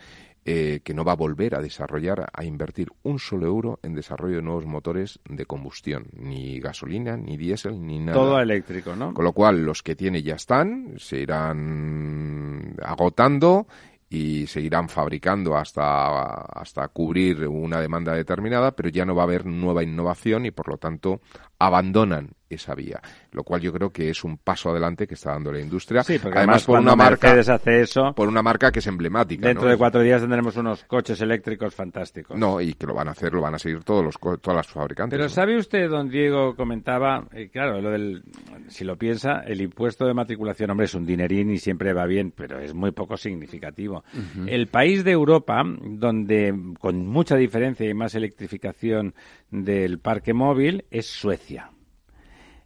Eh, 0.50 0.80
que 0.82 0.94
no 0.94 1.04
va 1.04 1.12
a 1.12 1.18
volver 1.18 1.56
a 1.56 1.62
desarrollar, 1.62 2.30
a 2.32 2.46
invertir 2.46 2.88
un 3.04 3.20
solo 3.20 3.48
euro 3.48 3.82
en 3.84 3.94
desarrollo 3.94 4.38
de 4.38 4.42
nuevos 4.42 4.66
motores 4.66 5.20
de 5.28 5.46
combustión, 5.46 6.06
ni 6.14 6.62
gasolina, 6.62 7.18
ni 7.18 7.36
diésel, 7.36 7.86
ni 7.86 8.00
nada. 8.00 8.14
Todo 8.14 8.40
eléctrico, 8.40 8.96
¿no? 8.96 9.14
Con 9.14 9.26
lo 9.26 9.34
cual, 9.34 9.66
los 9.66 9.84
que 9.84 9.98
tiene 9.98 10.24
ya 10.24 10.36
están, 10.36 10.94
se 11.00 11.20
irán 11.20 12.78
agotando 12.82 13.68
y 14.10 14.48
seguirán 14.48 14.88
fabricando 14.88 15.58
hasta, 15.58 16.42
hasta 16.42 16.88
cubrir 16.88 17.48
una 17.48 17.82
demanda 17.82 18.14
determinada, 18.14 18.72
pero 18.72 18.90
ya 18.90 19.06
no 19.06 19.16
va 19.16 19.24
a 19.24 19.26
haber 19.26 19.46
nueva 19.46 19.84
innovación 19.84 20.46
y 20.46 20.52
por 20.52 20.70
lo 20.70 20.78
tanto 20.78 21.22
abandonan 21.60 22.32
esa 22.50 22.74
vía, 22.76 23.02
lo 23.32 23.44
cual 23.44 23.62
yo 23.62 23.74
creo 23.74 23.90
que 23.90 24.10
es 24.10 24.24
un 24.24 24.38
paso 24.38 24.70
adelante 24.70 25.06
que 25.06 25.16
está 25.16 25.32
dando 25.32 25.52
la 25.52 25.60
industria. 25.60 26.04
Sí, 26.04 26.18
porque 26.20 26.38
además, 26.38 26.64
por 26.64 26.80
una 26.80 26.96
marca 26.96 27.34
hace 27.34 27.82
eso, 27.82 28.14
por 28.14 28.28
una 28.28 28.42
marca 28.42 28.72
que 28.72 28.80
es 28.80 28.88
emblemática. 28.88 29.48
Dentro 29.48 29.68
de 29.68 29.78
cuatro 29.78 30.02
días 30.02 30.22
tendremos 30.22 30.56
unos 30.56 30.84
coches 30.86 31.20
eléctricos 31.22 31.76
fantásticos. 31.76 32.38
No, 32.38 32.62
y 32.62 32.74
que 32.74 32.88
lo 32.88 32.94
van 32.94 33.10
a 33.10 33.12
hacer, 33.12 33.34
lo 33.34 33.42
van 33.42 33.56
a 33.56 33.60
seguir 33.60 33.84
todos 33.84 34.04
los 34.04 34.18
todas 34.42 34.56
las 34.56 34.68
fabricantes. 34.68 35.18
Pero 35.18 35.30
sabe 35.30 35.58
usted, 35.58 35.90
don 35.90 36.10
Diego 36.10 36.56
comentaba, 36.56 37.28
eh, 37.34 37.50
claro, 37.50 37.82
lo 37.82 37.92
del, 37.92 38.24
si 38.70 38.84
lo 38.84 38.98
piensa, 38.98 39.42
el 39.46 39.62
impuesto 39.62 40.06
de 40.06 40.14
matriculación, 40.14 40.70
hombre, 40.70 40.86
es 40.86 40.96
un 40.96 41.06
dinerín 41.06 41.52
y 41.52 41.58
siempre 41.58 41.94
va 41.94 42.06
bien, 42.06 42.32
pero 42.36 42.60
es 42.60 42.74
muy 42.74 42.92
poco 42.92 43.18
significativo. 43.18 44.04
El 44.46 44.68
país 44.68 45.04
de 45.04 45.12
Europa 45.12 45.64
donde 45.66 46.54
con 46.80 47.06
mucha 47.08 47.36
diferencia 47.36 47.90
y 47.90 47.94
más 47.94 48.16
electrificación 48.16 49.14
del 49.52 50.00
parque 50.00 50.34
móvil 50.34 50.86
es 50.92 51.08
Suecia. 51.08 51.72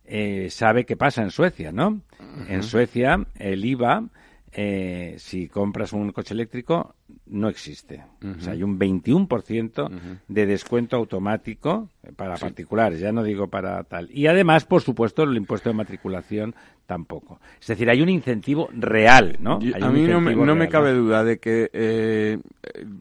Eh, 0.05 0.49
sabe 0.49 0.85
qué 0.85 0.97
pasa 0.97 1.21
en 1.21 1.31
Suecia, 1.31 1.71
¿no? 1.71 2.01
En 2.47 2.63
Suecia 2.63 3.25
el 3.35 3.63
IVA, 3.63 4.09
eh, 4.51 5.15
si 5.17 5.47
compras 5.47 5.93
un 5.93 6.11
coche 6.11 6.33
eléctrico, 6.33 6.95
no 7.25 7.49
existe. 7.49 8.03
O 8.23 8.41
sea, 8.41 8.53
hay 8.53 8.63
un 8.63 8.79
21% 8.79 10.19
de 10.27 10.45
descuento 10.45 10.95
automático 10.95 11.89
para 12.15 12.35
particulares, 12.37 12.99
ya 12.99 13.11
no 13.11 13.23
digo 13.23 13.47
para 13.47 13.83
tal. 13.83 14.09
Y 14.11 14.27
además, 14.27 14.65
por 14.65 14.81
supuesto, 14.81 15.23
el 15.23 15.35
impuesto 15.37 15.69
de 15.69 15.75
matriculación 15.75 16.55
tampoco. 16.91 17.39
Es 17.61 17.67
decir, 17.67 17.89
hay 17.89 18.01
un 18.01 18.09
incentivo 18.09 18.69
real, 18.73 19.37
¿no? 19.39 19.59
a 19.81 19.89
mí 19.89 20.01
no, 20.01 20.19
me, 20.19 20.67
cabe 20.67 20.91
duda 20.93 21.23
de 21.23 21.39
que 21.39 21.69
eh, 21.71 22.37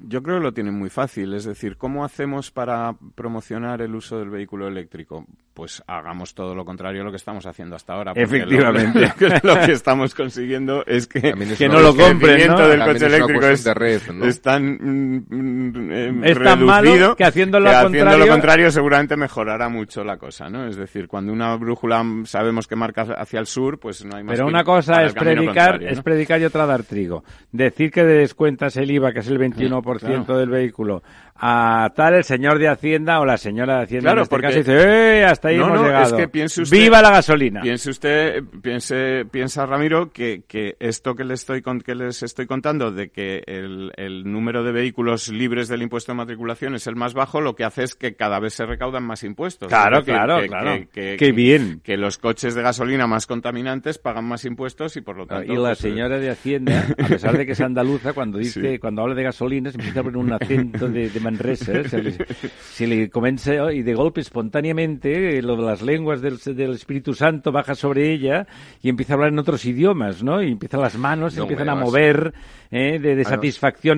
yo 0.07 0.23
creo 0.23 0.39
que 0.39 0.45
lo 0.45 0.53
tienen 0.53 0.75
muy 0.75 0.91
fácil. 0.91 1.35
Es 1.35 1.45
decir, 1.45 1.77
¿cómo 1.77 2.05
hacemos 2.05 2.53
para 2.53 2.95
promocionar 3.17 3.83
el 3.83 3.97
uso 3.97 4.21
del 4.21 4.31
vehículo 4.31 4.69
eléctrico? 4.69 5.27
Pues 5.55 5.83
hagamos 5.89 6.35
todo 6.35 6.55
lo 6.55 6.65
contrario 6.65 7.03
a 7.03 7.05
lo 7.05 7.11
que 7.11 7.17
estamos 7.17 7.47
haciendo 7.47 7.75
hasta 7.75 7.95
ahora. 7.95 8.13
Efectivamente. 8.15 9.13
Lo, 9.43 9.61
que 9.61 9.73
estamos 9.73 10.15
consiguiendo 10.15 10.87
es 10.87 11.07
que, 11.07 11.21
que 11.59 11.69
no 11.69 11.81
lo 11.81 11.95
compren, 11.95 12.47
¿no? 12.47 12.69
del 12.69 12.85
coche 12.85 13.07
eléctrico 13.07 13.47
es, 13.47 13.65
de 13.65 13.75
red, 13.75 14.00
¿no? 14.13 14.25
es 14.25 14.41
tan, 14.41 14.79
mm, 14.81 15.91
eh, 15.93 16.21
es 16.25 16.39
tan 16.39 16.65
malo 16.65 17.17
que 17.17 17.25
haciendo 17.25 17.59
lo, 17.61 17.67
contrario... 17.67 18.05
haciendo 18.05 18.19
lo 18.19 18.33
contrario 18.33 18.71
seguramente 18.71 19.17
mejorará 19.17 19.69
mucho 19.69 20.05
la 20.05 20.17
cosa, 20.17 20.49
¿no? 20.49 20.67
Es 20.67 20.77
decir, 20.77 21.09
cuando 21.09 21.33
una 21.33 21.55
brújula 21.57 22.05
sabemos 22.25 22.67
que 22.67 22.77
marca 22.77 23.03
hacia 23.03 23.41
el 23.41 23.47
sur, 23.47 23.79
pues 23.79 24.05
no 24.05 24.17
hay 24.17 24.25
más 24.25 24.35
Pero 24.35 24.47
una 24.47 24.65
cosa 24.65 25.05
es 25.05 25.15
predicar, 25.15 25.83
es 25.83 26.01
predicar 26.03 26.41
y 26.41 26.45
otra 26.45 26.67
dar 26.67 26.83
trigo. 26.85 27.25
Decir 27.53 27.91
que 27.91 28.05
descuentas 28.05 28.77
el 28.77 28.91
IVA, 28.91 29.13
que 29.13 29.21
es 29.21 29.29
el 29.29 29.39
21% 29.39 30.37
del 30.37 30.49
vehículo, 30.49 31.03
a 31.43 31.91
tal 31.97 32.15
el 32.15 32.25
señor 32.25 32.59
de 32.59 32.69
Hacienda 32.69 33.19
o 33.19 33.25
la 33.25 33.39
señora 33.39 33.79
de 33.79 33.85
Hacienda 33.85 34.11
claro, 34.11 34.21
en 34.21 34.23
este 34.25 34.31
porque... 34.31 34.47
caso 34.49 34.59
dice, 34.59 35.21
¡eh! 35.21 35.25
Hasta 35.25 35.49
ahí 35.49 35.57
hemos 35.57 35.81
llegado. 35.81 36.05
Es 36.05 36.13
que 36.13 36.29
piense 36.29 36.63
usted, 36.63 36.77
¡Viva 36.77 37.01
la 37.01 37.11
gasolina! 37.11 37.63
Piense 37.63 37.91
usted, 37.91 38.45
piense, 38.63 39.25
piensa 39.31 39.65
Ramiro, 39.65 40.13
que, 40.13 40.43
que 40.47 40.77
esto 40.79 41.15
que, 41.15 41.25
le 41.25 41.35
estoy, 41.35 41.63
que 41.63 41.95
les 41.95 42.23
estoy 42.23 42.47
contando 42.47 42.91
de 42.93 43.09
que 43.09 43.43
el, 43.47 43.90
el 43.97 44.31
número 44.31 44.65
de 44.65 44.73
vehículos 44.73 45.29
libres 45.29 45.69
del 45.69 45.83
impuesto 45.83 46.13
de 46.13 46.17
matriculación 46.17 46.75
es 46.75 46.87
el 46.87 46.97
más 46.97 47.15
bajo, 47.15 47.41
lo 47.41 47.55
que 47.55 47.65
hace 47.65 47.83
es 47.83 47.95
que 47.95 48.15
cada 48.15 48.39
vez 48.41 48.55
se 48.55 48.67
recaudan 48.67 49.05
más 49.05 49.25
impuestos. 49.25 49.69
Claro, 49.69 50.05
claro, 50.05 50.41
claro. 50.47 50.87
Que, 50.93 51.17
Qué 51.17 51.33
bien. 51.33 51.81
Que 51.83 51.97
los 51.97 52.19
coches 52.19 52.55
de 52.55 52.63
gasolina 52.63 53.07
más 53.07 53.27
contaminantes 53.27 53.99
pagan 53.99 54.25
más 54.27 54.45
impuestos 54.45 54.97
y 54.97 55.01
por 55.01 55.17
lo 55.17 55.27
tanto... 55.27 55.53
Y 55.53 55.57
la 55.57 55.71
pues, 55.71 55.79
señora 55.79 56.19
de 56.19 56.31
Hacienda, 56.31 56.87
a 56.99 57.09
pesar 57.09 57.37
de 57.37 57.47
que 57.47 57.53
es 57.53 57.61
andaluza, 57.61 58.13
cuando 58.13 58.39
dice, 58.39 58.79
cuando 58.81 59.03
habla 59.03 59.15
de 59.15 59.23
gasolinas, 59.25 59.75
empieza 59.75 60.01
a 60.01 60.03
poner 60.03 60.19
un 60.19 60.33
acento 60.33 60.89
de, 60.89 61.11
de 61.11 61.21
Manresa, 61.21 61.73
¿eh? 61.73 61.89
se, 61.89 62.03
le, 62.03 62.15
se 62.61 62.87
le 62.87 63.11
comienza 63.11 63.73
y 63.73 63.83
de 63.83 63.95
golpe 63.95 64.21
espontáneamente 64.21 65.41
lo 65.43 65.57
de 65.57 65.63
las 65.63 65.83
lenguas 65.83 66.21
del, 66.21 66.39
del, 66.39 66.73
Espíritu 66.73 67.15
Santo 67.15 67.53
baja 67.53 67.75
sobre 67.75 68.13
ella 68.13 68.47
y 68.83 68.89
empieza 68.89 69.13
a 69.13 69.17
hablar 69.17 69.33
en 69.33 69.39
otros 69.39 69.65
idiomas, 69.65 70.23
¿no? 70.23 70.43
Y 70.43 70.53
empiezan 70.53 70.81
las 70.81 70.97
manos, 70.97 71.37
No, 71.37 71.43
empiezan 71.43 71.69
a 71.69 71.75
mover 71.75 72.33
¿eh? 72.71 72.99
de, 72.99 72.99
de 72.99 73.11
Además- 73.13 73.31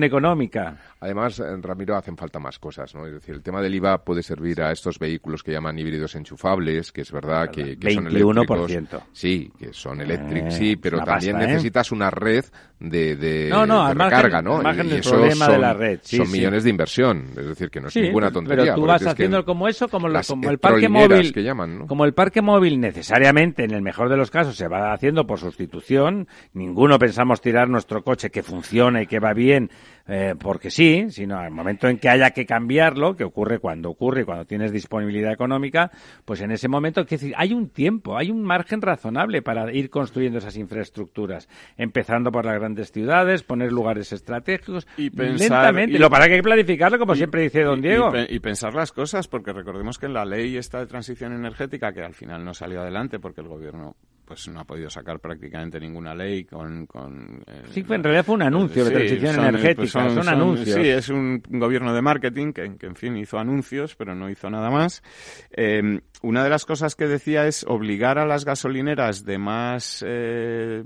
económica. 0.03 0.77
Además, 0.99 1.39
eh, 1.39 1.43
Ramiro, 1.61 1.95
hacen 1.97 2.15
falta 2.15 2.39
más 2.39 2.57
cosas, 2.59 2.95
¿no? 2.95 3.05
Es 3.05 3.13
decir, 3.13 3.35
el 3.35 3.43
tema 3.43 3.61
del 3.61 3.75
IVA 3.75 4.03
puede 4.03 4.23
servir 4.23 4.61
a 4.61 4.71
estos 4.71 4.97
vehículos 4.97 5.43
que 5.43 5.51
llaman 5.51 5.77
híbridos 5.77 6.15
enchufables, 6.15 6.91
que 6.91 7.01
es 7.01 7.11
verdad 7.11 7.49
que, 7.49 7.77
que 7.77 7.91
son 7.93 8.05
21%. 8.05 8.65
eléctricos. 8.69 9.03
Sí, 9.11 9.51
que 9.59 9.73
son 9.73 9.99
eléctricos, 10.01 10.53
Eh, 10.53 10.57
sí, 10.57 10.71
es 10.71 10.77
pero 10.81 10.99
también 10.99 11.33
pasta, 11.33 11.43
¿eh? 11.43 11.47
necesitas 11.53 11.91
una 11.91 12.09
red 12.09 12.45
de, 12.79 13.15
de, 13.15 13.49
No, 13.49 13.65
no, 13.65 13.87
de 13.89 13.95
margen- 13.95 14.43
¿no? 14.43 14.61
margen 14.61 14.87
y 14.87 14.93
eso 14.93 15.11
problema 15.11 15.45
de 15.47 15.51
son, 15.53 15.61
la 15.61 15.73
red, 15.73 15.99
sí, 16.03 16.17
son 16.17 16.27
sí. 16.27 16.31
millones 16.33 16.63
de 16.63 16.69
inversión, 16.69 17.25
es 17.37 17.47
decir, 17.47 17.69
que 17.69 17.79
no 17.81 17.87
es 17.87 17.93
Sí, 17.93 18.01
ninguna 18.01 18.31
tontería. 18.31 18.63
Pero 18.63 18.75
tú 18.75 18.85
vas 18.85 19.05
haciendo 19.05 19.43
como 19.45 19.67
eso, 19.67 19.87
como, 19.89 20.07
el 20.07 20.59
parque 20.59 20.87
móvil. 20.89 21.33
que 21.33 21.43
llaman, 21.43 21.79
¿no? 21.79 21.87
Como 21.87 22.05
el 22.05 22.13
parque 22.13 22.41
móvil 22.41 22.79
necesariamente, 22.79 23.63
en 23.63 23.71
el 23.71 23.81
mejor 23.81 24.09
de 24.09 24.17
los 24.17 24.31
casos, 24.31 24.55
se 24.55 24.67
va 24.67 24.93
haciendo 24.93 25.25
por 25.27 25.39
sustitución. 25.39 26.27
Ninguno 26.53 26.99
pensamos 26.99 27.41
tirar 27.41 27.69
nuestro 27.69 28.03
coche 28.03 28.29
que 28.29 28.43
funciona 28.43 29.01
y 29.01 29.07
que 29.07 29.19
va 29.19 29.33
bien 29.33 29.62
eh, 30.07 30.35
porque 30.39 30.69
sí, 30.69 31.05
sino 31.09 31.37
al 31.37 31.51
momento 31.51 31.87
en 31.87 31.97
que 31.97 32.09
haya 32.09 32.31
que 32.31 32.45
cambiarlo, 32.45 33.15
que 33.15 33.23
ocurre 33.23 33.59
cuando 33.59 33.89
ocurre, 33.89 34.25
cuando 34.25 34.45
tienes 34.45 34.71
disponibilidad 34.71 35.31
económica, 35.31 35.91
pues 36.25 36.41
en 36.41 36.51
ese 36.51 36.67
momento, 36.67 37.01
es 37.01 37.07
decir, 37.07 37.33
hay 37.37 37.53
un 37.53 37.69
tiempo, 37.69 38.17
hay 38.17 38.29
un 38.29 38.43
margen 38.43 38.81
razonable 38.81 39.41
para 39.41 39.71
ir 39.71 39.89
construyendo 39.89 40.39
esas 40.39 40.57
infraestructuras, 40.57 41.47
empezando 41.77 42.31
por 42.31 42.45
las 42.45 42.55
grandes 42.59 42.91
ciudades, 42.91 43.43
poner 43.43 43.71
lugares 43.71 44.11
estratégicos, 44.11 44.87
Y 44.97 45.09
pensar- 45.09 45.39
lentamente. 45.63 45.95
y- 45.95 45.99
Lo 45.99 46.09
para 46.09 46.25
que 46.25 46.33
hay 46.33 46.39
que 46.39 46.43
planificarlo, 46.43 46.99
como 46.99 47.15
siempre 47.15 47.41
dice 47.41 47.63
don 47.63 47.81
Diego. 47.81 48.11
Y, 48.29 48.35
y 48.35 48.39
pensar 48.39 48.73
las 48.73 48.91
cosas, 48.91 49.27
porque 49.27 49.53
recordemos 49.53 49.97
que 49.97 50.07
en 50.07 50.13
la 50.13 50.25
ley 50.25 50.57
esta 50.57 50.79
de 50.79 50.87
transición 50.87 51.33
energética, 51.33 51.93
que 51.93 52.01
al 52.01 52.13
final 52.13 52.43
no 52.43 52.53
salió 52.53 52.81
adelante 52.81 53.19
porque 53.19 53.41
el 53.41 53.47
gobierno 53.47 53.95
pues 54.25 54.47
no 54.47 54.59
ha 54.61 54.63
podido 54.63 54.89
sacar 54.89 55.19
prácticamente 55.19 55.79
ninguna 55.79 56.13
ley 56.15 56.45
con... 56.45 56.85
con 56.85 57.43
eh, 57.47 57.63
Sí, 57.71 57.85
en 57.87 58.03
realidad 58.03 58.25
fue 58.25 58.35
un 58.35 58.41
anuncio 58.43 58.83
de 58.85 58.89
sí, 58.89 58.95
transición 58.95 59.35
son- 59.35 59.45
energética, 59.45 59.75
pues 59.75 59.91
son, 59.91 60.29
anuncios. 60.29 60.75
Sí, 60.75 60.87
es 60.89 61.09
un 61.09 61.41
gobierno 61.49 61.93
de 61.93 62.01
marketing 62.01 62.53
que, 62.53 62.75
que, 62.77 62.85
en 62.85 62.95
fin, 62.95 63.17
hizo 63.17 63.37
anuncios, 63.37 63.95
pero 63.95 64.15
no 64.15 64.29
hizo 64.29 64.49
nada 64.49 64.69
más. 64.69 65.03
Eh, 65.51 65.99
una 66.21 66.43
de 66.43 66.49
las 66.49 66.65
cosas 66.65 66.95
que 66.95 67.07
decía 67.07 67.47
es 67.47 67.65
obligar 67.67 68.17
a 68.17 68.25
las 68.25 68.45
gasolineras 68.45 69.25
de 69.25 69.37
más 69.37 70.03
eh, 70.07 70.83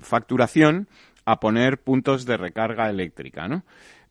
facturación 0.00 0.88
a 1.24 1.40
poner 1.40 1.78
puntos 1.78 2.24
de 2.24 2.36
recarga 2.36 2.88
eléctrica, 2.88 3.48
¿no? 3.48 3.64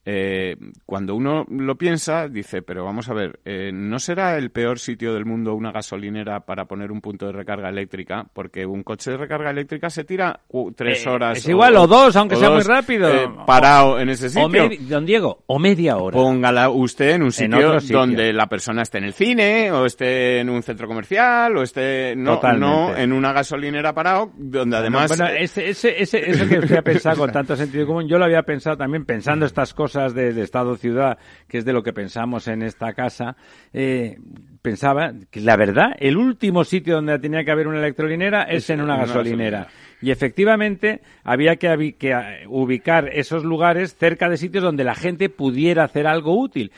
Eh, 0.09 0.55
cuando 0.85 1.15
uno 1.15 1.45
lo 1.49 1.77
piensa, 1.77 2.29
dice, 2.29 2.61
pero 2.61 2.85
vamos 2.85 3.09
a 3.09 3.13
ver, 3.13 3.41
eh, 3.43 3.71
¿no 3.73 3.99
será 3.99 4.37
el 4.37 4.51
peor 4.51 4.79
sitio 4.79 5.13
del 5.13 5.25
mundo 5.25 5.53
una 5.53 5.73
gasolinera 5.73 6.45
para 6.45 6.63
poner 6.63 6.93
un 6.93 7.01
punto 7.01 7.25
de 7.25 7.33
recarga 7.33 7.67
eléctrica? 7.67 8.25
Porque 8.33 8.65
un 8.65 8.83
coche 8.83 9.11
de 9.11 9.17
recarga 9.17 9.49
eléctrica 9.49 9.89
se 9.89 10.05
tira 10.05 10.39
uh, 10.47 10.71
tres 10.71 11.05
Eh, 11.05 11.09
horas. 11.09 11.39
es 11.39 11.49
igual, 11.49 11.75
o 11.75 11.87
dos, 11.87 12.15
aunque 12.15 12.37
sea 12.37 12.49
muy 12.49 12.61
rápido. 12.61 13.09
parado 13.45 13.99
en 13.99 14.07
ese 14.07 14.29
sitio. 14.29 14.69
don 14.87 15.05
Diego, 15.05 15.43
o 15.45 15.59
media 15.59 15.97
hora. 15.97 16.15
Póngala 16.15 16.69
usted 16.69 17.09
en 17.15 17.23
un 17.23 17.31
sitio, 17.33 17.77
donde 17.91 18.31
la 18.31 18.47
persona 18.47 18.83
esté 18.83 18.99
en 18.99 19.03
el 19.03 19.13
cine, 19.13 19.73
o 19.73 19.85
esté 19.85 20.39
en 20.39 20.49
un 20.49 20.63
centro 20.63 20.87
comercial, 20.87 21.57
o 21.57 21.63
esté 21.63 22.15
no, 22.15 22.35
Totalmente. 22.35 22.65
no 22.65 22.95
en 22.95 23.11
una 23.11 23.33
gasolinera 23.33 23.93
parado, 23.93 24.31
donde 24.37 24.77
además 24.77 25.09
Bueno, 25.09 25.27
ese, 25.37 25.67
ese, 25.67 26.01
ese, 26.01 26.29
eso 26.31 26.47
que 26.47 26.59
usted 26.59 26.77
ha 26.77 26.81
pensado 26.81 27.17
con 27.17 27.29
tanto 27.33 27.57
sentido 27.57 27.85
común, 27.85 28.07
yo 28.07 28.17
lo 28.17 28.23
había 28.23 28.43
pensado 28.43 28.77
también 28.77 29.03
pensando 29.03 29.45
estas 29.45 29.73
cosas 29.73 29.96
de, 30.13 30.33
de 30.33 30.41
Estado-ciudad, 30.41 31.17
que 31.47 31.57
es 31.57 31.65
de 31.65 31.73
lo 31.73 31.83
que 31.83 31.93
pensamos 31.93 32.47
en 32.47 32.61
esta 32.61 32.93
casa, 32.93 33.35
eh, 33.73 34.17
pensaba 34.61 35.13
que 35.31 35.41
la 35.41 35.55
verdad, 35.55 35.95
el 35.99 36.17
último 36.17 36.63
sitio 36.63 36.95
donde 36.95 37.19
tenía 37.19 37.43
que 37.43 37.51
haber 37.51 37.67
una 37.67 37.79
electrolinera 37.79 38.43
es 38.43 38.69
en 38.69 38.81
una 38.81 38.97
gasolinera. 38.97 39.59
gasolinera. 39.59 39.87
Y 40.01 40.11
efectivamente 40.11 41.01
había 41.23 41.55
que, 41.55 41.95
que, 41.97 42.13
ubicar 42.47 43.09
esos 43.11 43.43
lugares 43.43 43.95
cerca 43.95 44.29
de 44.29 44.37
sitios 44.37 44.63
donde 44.63 44.83
la 44.83 44.93
gente 44.93 45.29
pudiera 45.29 45.83
hacer 45.83 46.05
algo 46.05 46.39
útil. 46.39 46.71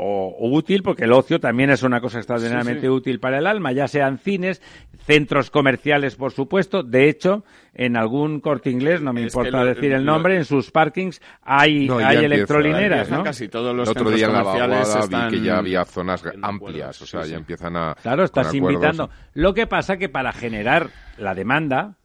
O, 0.00 0.48
útil, 0.50 0.84
porque 0.84 1.04
el 1.04 1.12
ocio 1.12 1.40
también 1.40 1.70
es 1.70 1.82
una 1.82 2.00
cosa 2.00 2.18
extraordinariamente 2.18 2.88
útil 2.88 3.18
para 3.18 3.38
el 3.38 3.48
alma, 3.48 3.72
ya 3.72 3.88
sean 3.88 4.18
cines, 4.18 4.62
centros 5.04 5.50
comerciales, 5.50 6.14
por 6.14 6.30
supuesto. 6.30 6.84
De 6.84 7.08
hecho, 7.08 7.44
en 7.74 7.96
algún 7.96 8.38
corte 8.38 8.70
inglés, 8.70 9.02
no 9.02 9.12
me 9.12 9.22
importa 9.22 9.64
decir 9.64 9.92
el 9.92 10.04
nombre, 10.04 10.36
en 10.36 10.44
sus 10.44 10.70
parkings 10.70 11.20
hay, 11.42 11.88
hay 11.88 12.24
electrolineras, 12.24 13.10
¿no? 13.10 13.24
Casi 13.24 13.48
todos 13.48 13.74
los 13.74 13.88
el 13.88 13.98
otro 13.98 14.10
día 14.12 14.26
en 14.26 14.32
la 14.34 14.42
vaguada 14.44 15.06
vi 15.06 15.36
que 15.36 15.44
ya 15.44 15.58
había 15.58 15.84
zonas 15.84 16.22
amplias, 16.42 17.02
o 17.02 17.06
sea, 17.06 17.26
ya 17.26 17.36
empiezan 17.36 17.76
a... 17.76 17.96
Claro, 18.00 18.22
estás 18.22 18.54
invitando. 18.54 19.10
Lo 19.34 19.52
que 19.52 19.66
pasa 19.66 19.96
que 19.96 20.08
para 20.08 20.32
generar 20.32 20.90
la 21.16 21.34
demanda, 21.34 21.96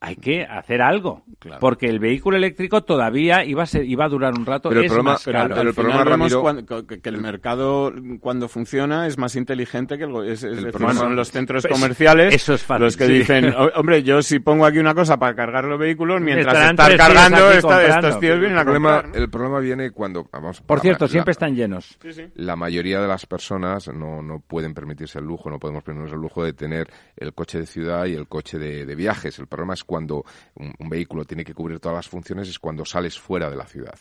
hay 0.00 0.16
que 0.16 0.44
hacer 0.44 0.80
algo. 0.80 1.24
Porque 1.60 1.86
el 1.86 1.98
vehículo 1.98 2.36
eléctrico 2.36 2.82
todavía 2.82 3.44
iba 3.44 3.62
a, 3.62 3.66
ser, 3.66 3.84
iba 3.84 4.04
a 4.04 4.08
durar 4.08 4.34
un 4.36 4.44
rato. 4.44 4.68
Pero 4.68 4.80
el 4.80 4.86
es 4.86 4.92
problema, 4.92 5.12
más 5.12 5.24
caro. 5.24 5.54
Pero 5.54 5.68
el 5.68 5.74
problema 5.74 6.04
Ramiro... 6.04 6.44
que 6.86 7.08
el 7.08 7.18
mercado, 7.18 7.92
cuando 8.20 8.48
funciona, 8.48 9.06
es 9.06 9.18
más 9.18 9.36
inteligente 9.36 9.98
que 9.98 10.04
el, 10.04 10.14
es, 10.28 10.42
es 10.42 10.62
decir, 10.62 10.94
son 10.94 11.16
los 11.16 11.30
centros 11.30 11.62
pues, 11.62 11.72
comerciales 11.72 12.34
eso 12.34 12.54
es 12.54 12.62
fácil, 12.62 12.84
los 12.84 12.96
que 12.96 13.06
sí. 13.06 13.12
dicen, 13.12 13.54
hombre, 13.76 14.02
yo 14.02 14.22
si 14.22 14.40
pongo 14.40 14.66
aquí 14.66 14.78
una 14.78 14.94
cosa 14.94 15.16
para 15.16 15.34
cargar 15.34 15.64
los 15.64 15.78
vehículos, 15.78 16.20
mientras 16.20 16.70
están 16.70 16.96
cargando, 16.96 17.50
esta, 17.50 17.86
estos 17.86 18.20
tíos 18.20 18.38
vienen 18.38 18.58
a 18.58 18.60
el 18.60 18.66
problema, 18.66 19.04
el 19.14 19.30
problema 19.30 19.60
viene 19.60 19.90
cuando... 19.90 20.28
Vamos, 20.32 20.60
Por 20.60 20.80
cierto, 20.80 21.04
la- 21.04 21.08
siempre 21.10 21.32
están 21.32 21.54
llenos. 21.54 21.98
La 22.34 22.56
mayoría 22.56 23.00
de 23.00 23.08
las 23.08 23.26
personas 23.26 23.88
no, 23.88 24.22
no 24.22 24.40
pueden 24.40 24.74
permitirse 24.74 25.18
el 25.18 25.24
lujo, 25.24 25.50
no 25.50 25.58
podemos 25.58 25.82
permitirnos 25.82 26.12
el 26.12 26.20
lujo 26.20 26.44
de 26.44 26.52
tener 26.52 26.88
el 27.16 27.32
coche 27.32 27.58
de 27.60 27.66
ciudad 27.66 28.06
y 28.06 28.14
el 28.14 28.28
coche 28.28 28.58
de, 28.58 28.84
de 28.86 28.94
viajes. 28.94 29.38
El 29.38 29.46
problema 29.46 29.74
es 29.74 29.84
cuando 29.88 30.26
un, 30.54 30.74
un 30.78 30.88
vehículo 30.90 31.24
tiene 31.24 31.44
que 31.44 31.54
cubrir 31.54 31.80
todas 31.80 31.96
las 31.96 32.08
funciones, 32.08 32.46
es 32.46 32.58
cuando 32.58 32.84
sales 32.84 33.18
fuera 33.18 33.48
de 33.48 33.56
la 33.56 33.66
ciudad. 33.66 33.98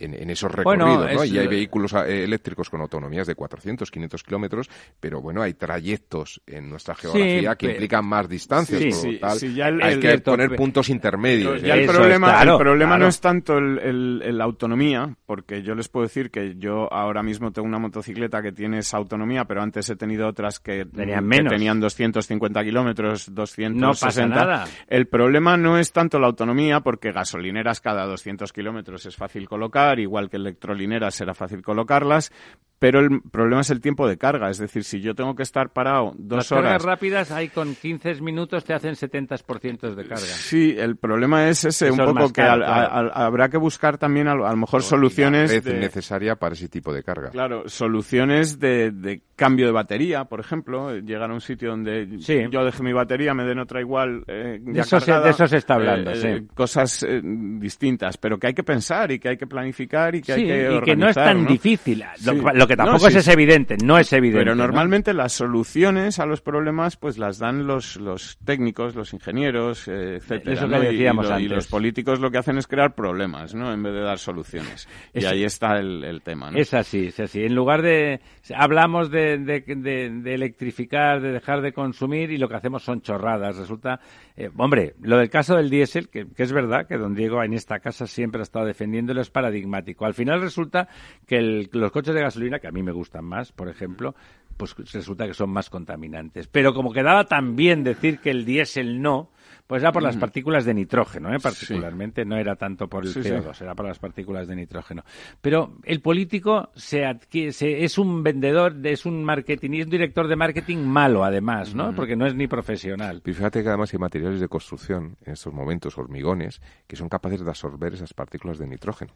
En, 0.00 0.14
en 0.14 0.30
esos 0.30 0.52
Bueno, 0.62 0.86
recorridos, 0.86 1.14
¿no? 1.16 1.22
es- 1.24 1.32
Y 1.32 1.38
hay 1.38 1.46
vehículos 1.48 1.92
eh, 1.94 2.24
eléctricos 2.24 2.70
con 2.70 2.80
autonomías 2.80 3.26
de 3.26 3.34
400, 3.34 3.90
500 3.90 4.22
kilómetros, 4.22 4.70
pero 5.00 5.20
bueno, 5.20 5.42
hay 5.42 5.54
trayectos 5.54 6.40
en 6.46 6.68
nuestra 6.70 6.94
geografía 6.94 7.54
que 7.56 7.70
implican 7.70 8.04
más 8.04 8.28
distancias, 8.28 8.80
Sí, 8.80 8.88
por 8.90 9.04
lo 9.04 9.12
sí, 9.12 9.18
tal, 9.18 9.38
sí, 9.38 9.54
ya 9.54 9.68
el- 9.68 9.82
hay 9.82 9.94
el- 9.94 10.00
que 10.00 10.18
poner 10.18 10.56
puntos 10.56 10.88
intermedios. 10.88 11.62
Ya 11.62 11.74
¿eh? 11.74 11.78
el 11.78 11.84
Eso 11.84 11.92
problema, 11.98 12.28
es, 12.28 12.32
claro, 12.34 12.52
el 12.52 12.58
problema 12.58 12.90
claro. 12.90 13.02
no 13.04 13.08
es 13.08 13.20
tanto 13.20 13.58
el, 13.58 13.78
el- 13.78 14.22
el- 14.24 14.38
la 14.38 14.44
autonomía, 14.44 15.16
porque 15.26 15.62
yo 15.62 15.74
les 15.74 15.88
puedo 15.88 16.04
decir 16.04 16.30
que 16.30 16.54
yo 16.56 16.92
ahora 16.92 17.22
mismo 17.22 17.50
tengo 17.52 17.66
una 17.66 17.78
motocicleta 17.78 18.42
que 18.42 18.52
tiene 18.52 18.78
esa 18.78 18.96
autonomía, 18.98 19.44
pero 19.46 19.62
antes 19.62 19.88
he 19.90 19.96
tenido 19.96 20.28
otras 20.28 20.60
que 20.60 20.84
Tenían 20.84 21.20
que 21.20 21.26
menos. 21.26 21.52
tenían 21.52 21.80
250 21.80 22.62
kilómetros, 22.64 23.34
260. 23.34 23.80
No 23.86 23.92
pasa 23.92 24.26
nada. 24.26 24.64
El 24.86 25.06
problema 25.06 25.56
no 25.56 25.78
es 25.78 25.92
tanto 25.92 26.18
la 26.18 26.26
autonomía, 26.26 26.80
porque 26.80 27.12
gasolineras 27.12 27.80
cada 27.80 28.04
200 28.06 28.52
kilómetros 28.52 29.06
es 29.06 29.16
fácil 29.16 29.48
colocar, 29.48 29.87
igual 29.98 30.28
que 30.30 30.36
electrolineras 30.36 31.14
será 31.14 31.34
fácil 31.34 31.62
colocarlas, 31.62 32.32
pero 32.80 33.00
el 33.00 33.22
problema 33.22 33.62
es 33.62 33.70
el 33.70 33.80
tiempo 33.80 34.06
de 34.06 34.16
carga. 34.18 34.50
Es 34.50 34.58
decir, 34.58 34.84
si 34.84 35.00
yo 35.00 35.14
tengo 35.16 35.34
que 35.34 35.42
estar 35.42 35.72
parado 35.72 36.12
dos 36.16 36.36
Las 36.36 36.52
horas 36.52 36.64
cargas 36.64 36.84
rápidas 36.84 37.30
hay 37.32 37.48
con 37.48 37.74
15 37.74 38.20
minutos 38.22 38.64
te 38.64 38.72
hacen 38.72 38.94
70% 38.94 39.94
de 39.96 40.02
carga. 40.04 40.18
Sí, 40.24 40.76
el 40.78 40.96
problema 40.96 41.48
es 41.48 41.64
ese, 41.64 41.86
Eso 41.88 41.94
un 41.94 42.00
es 42.00 42.06
poco 42.06 42.26
que 42.28 42.32
caro, 42.42 42.52
al- 42.52 42.64
claro. 42.64 42.94
al- 42.94 43.12
habrá 43.14 43.48
que 43.48 43.56
buscar 43.56 43.98
también 43.98 44.28
a, 44.28 44.34
lo 44.36 44.46
a 44.46 44.50
lo 44.52 44.56
mejor 44.58 44.82
soluciones 44.84 45.50
red 45.50 45.64
de, 45.64 45.80
necesaria 45.80 46.36
para 46.36 46.54
ese 46.54 46.68
tipo 46.68 46.92
de 46.92 47.02
carga. 47.02 47.30
claro, 47.30 47.64
soluciones 47.68 48.60
de, 48.60 48.92
de 48.92 49.22
cambio 49.34 49.66
de 49.66 49.72
batería, 49.72 50.24
por 50.26 50.38
ejemplo, 50.38 50.92
eh, 50.94 51.02
llegar 51.02 51.30
a 51.30 51.34
un 51.34 51.40
sitio 51.40 51.70
donde 51.70 52.18
Sí. 52.20 52.44
yo 52.50 52.64
deje 52.64 52.82
mi 52.84 52.92
batería, 52.92 53.34
me 53.34 53.44
den 53.44 53.58
otra 53.58 53.80
igual, 53.80 54.22
eh, 54.28 54.60
De 54.62 54.72
ya 54.74 54.82
eso 54.82 55.00
se- 55.00 55.06
cargada, 55.06 55.24
de 55.24 55.30
eso 55.32 55.46
se 55.48 55.56
está 55.56 55.74
hablando, 55.74 56.10
eh, 56.12 56.16
sí. 56.16 56.26
eh, 56.28 56.46
cosas 56.54 57.02
eh, 57.02 57.20
distintas, 57.24 58.16
pero 58.18 58.38
que 58.38 58.46
hay 58.48 58.54
que 58.54 58.62
pensar 58.62 59.10
y 59.10 59.18
que 59.18 59.30
hay 59.30 59.36
que 59.36 59.46
planificar 59.48 59.77
y 60.14 60.22
que 60.22 60.34
Sí, 60.34 60.40
hay 60.42 60.46
que 60.46 60.76
y 60.76 60.80
que 60.80 60.96
no 60.96 61.08
es 61.08 61.14
tan 61.14 61.44
¿no? 61.44 61.48
difícil. 61.50 62.04
Lo, 62.24 62.32
Sí. 62.32 62.40
lo 62.54 62.66
que 62.66 62.76
tampoco 62.76 63.04
No, 63.04 63.10
sí, 63.10 63.18
es 63.18 63.28
evidente, 63.28 63.76
no 63.84 63.98
es 63.98 64.12
evidente. 64.12 64.40
Pero 64.40 64.54
¿no? 64.54 64.64
normalmente 64.64 65.12
las 65.14 65.32
soluciones 65.32 66.18
a 66.18 66.26
los 66.26 66.40
problemas 66.40 66.96
pues 66.96 67.18
las 67.18 67.38
dan 67.38 67.66
los, 67.66 67.96
los 67.96 68.38
técnicos, 68.44 68.94
los 68.94 69.12
ingenieros, 69.12 69.88
eh, 69.88 70.16
etcétera. 70.16 70.52
Eso 70.54 70.68
que. 70.68 70.76
Y- 70.76 70.78
y, 70.78 70.92
decíamos 70.92 71.28
y 71.28 71.32
antes. 71.32 71.50
los 71.50 71.66
políticos 71.66 72.20
lo 72.20 72.30
que 72.30 72.38
hacen 72.38 72.58
es 72.58 72.66
crear 72.66 72.94
problemas, 72.94 73.54
¿no? 73.54 73.72
En 73.72 73.82
vez 73.82 73.92
de 73.92 74.00
dar 74.00 74.18
soluciones. 74.18 74.88
Y 75.14 75.24
ahí 75.24 75.44
está 75.44 75.78
el, 75.78 76.04
el 76.04 76.22
tema. 76.22 76.50
Es 76.54 76.74
así, 76.74 77.06
es 77.08 77.20
así. 77.20 77.42
En 77.44 77.54
lugar 77.54 77.82
de... 77.82 78.20
Hablamos 78.54 79.10
de, 79.10 79.38
de, 79.38 79.60
de- 79.60 80.10
de 80.10 80.34
electrificar, 80.34 81.20
de 81.20 81.32
dejar 81.32 81.60
de 81.60 81.72
consumir 81.72 82.30
y 82.30 82.38
lo 82.38 82.48
que 82.48 82.56
hacemos 82.56 82.82
son 82.82 83.00
chorradas. 83.02 83.56
Resulta... 83.56 84.00
eh, 84.40 84.50
hombre, 84.56 84.94
lo 85.02 85.18
del 85.18 85.30
caso 85.30 85.56
del 85.56 85.68
diésel, 85.68 86.08
que, 86.08 86.24
es 86.36 86.52
verdad 86.52 86.86
que 86.86 86.96
don 86.96 87.16
Diego 87.16 87.42
en 87.42 87.54
esta 87.54 87.80
casa 87.80 88.06
siempre 88.06 88.40
ha 88.40 88.44
estado 88.44 88.66
defendiéndolo, 88.66 89.20
es 89.20 89.30
paradigmático. 89.30 90.06
Al 90.06 90.14
final 90.14 90.40
resulta 90.40 90.86
que 91.26 91.68
los 91.72 91.90
coches 91.90 92.14
de 92.14 92.20
gasolina, 92.20 92.60
que 92.60 92.68
a 92.68 92.70
mí 92.70 92.84
me 92.84 92.92
gustan 92.92 93.24
más, 93.24 93.50
por 93.50 93.68
ejemplo, 93.68 94.14
pues 94.56 94.76
resulta 94.92 95.26
que 95.26 95.34
son 95.34 95.50
más 95.50 95.70
contaminantes. 95.70 96.46
Pero 96.46 96.72
como 96.72 96.92
quedaba 96.92 97.24
tan 97.24 97.56
bien 97.56 97.82
decir 97.82 98.20
que 98.20 98.30
el 98.30 98.44
diésel 98.44 99.02
no, 99.02 99.32
pues 99.68 99.82
era 99.82 99.92
por 99.92 100.02
las 100.02 100.16
partículas 100.16 100.64
de 100.64 100.74
nitrógeno, 100.74 101.32
¿eh? 101.32 101.38
particularmente, 101.40 102.24
no 102.24 102.36
era 102.36 102.56
tanto 102.56 102.88
por 102.88 103.04
el 103.04 103.12
Sí, 103.12 103.22
sí. 103.22 103.28
CO2, 103.28 103.60
era 103.62 103.74
por 103.76 103.86
las 103.86 103.98
partículas 104.00 104.48
de 104.48 104.56
nitrógeno. 104.56 105.04
Pero 105.40 105.74
el 105.84 106.00
político 106.00 106.70
se 106.74 107.04
se- 107.52 107.84
es 107.84 107.98
un 107.98 108.22
vendedor, 108.22 108.74
de- 108.74 108.92
es 108.92 109.06
un 109.06 109.22
marketing, 109.22 109.70
y 109.74 109.80
es 109.80 109.84
un 109.84 109.90
director 109.90 110.26
de 110.26 110.34
marketing 110.36 110.78
malo 110.78 111.22
además, 111.22 111.74
¿no? 111.74 111.94
Porque 111.94 112.16
no 112.16 112.26
es 112.26 112.34
ni 112.34 112.48
profesional. 112.48 113.22
Y 113.24 113.32
fíjate 113.32 113.62
que 113.62 113.68
además 113.68 113.92
hay 113.92 113.98
materiales 114.00 114.40
de 114.40 114.48
construcción, 114.48 115.16
en 115.24 115.34
estos 115.34 115.52
momentos, 115.52 115.96
hormigones, 115.98 116.60
que 116.86 116.96
son 116.96 117.08
capaces 117.08 117.44
de 117.44 117.48
absorber 117.50 117.92
esas 117.92 118.14
partículas 118.14 118.58
de 118.58 118.66
nitrógeno. 118.66 119.12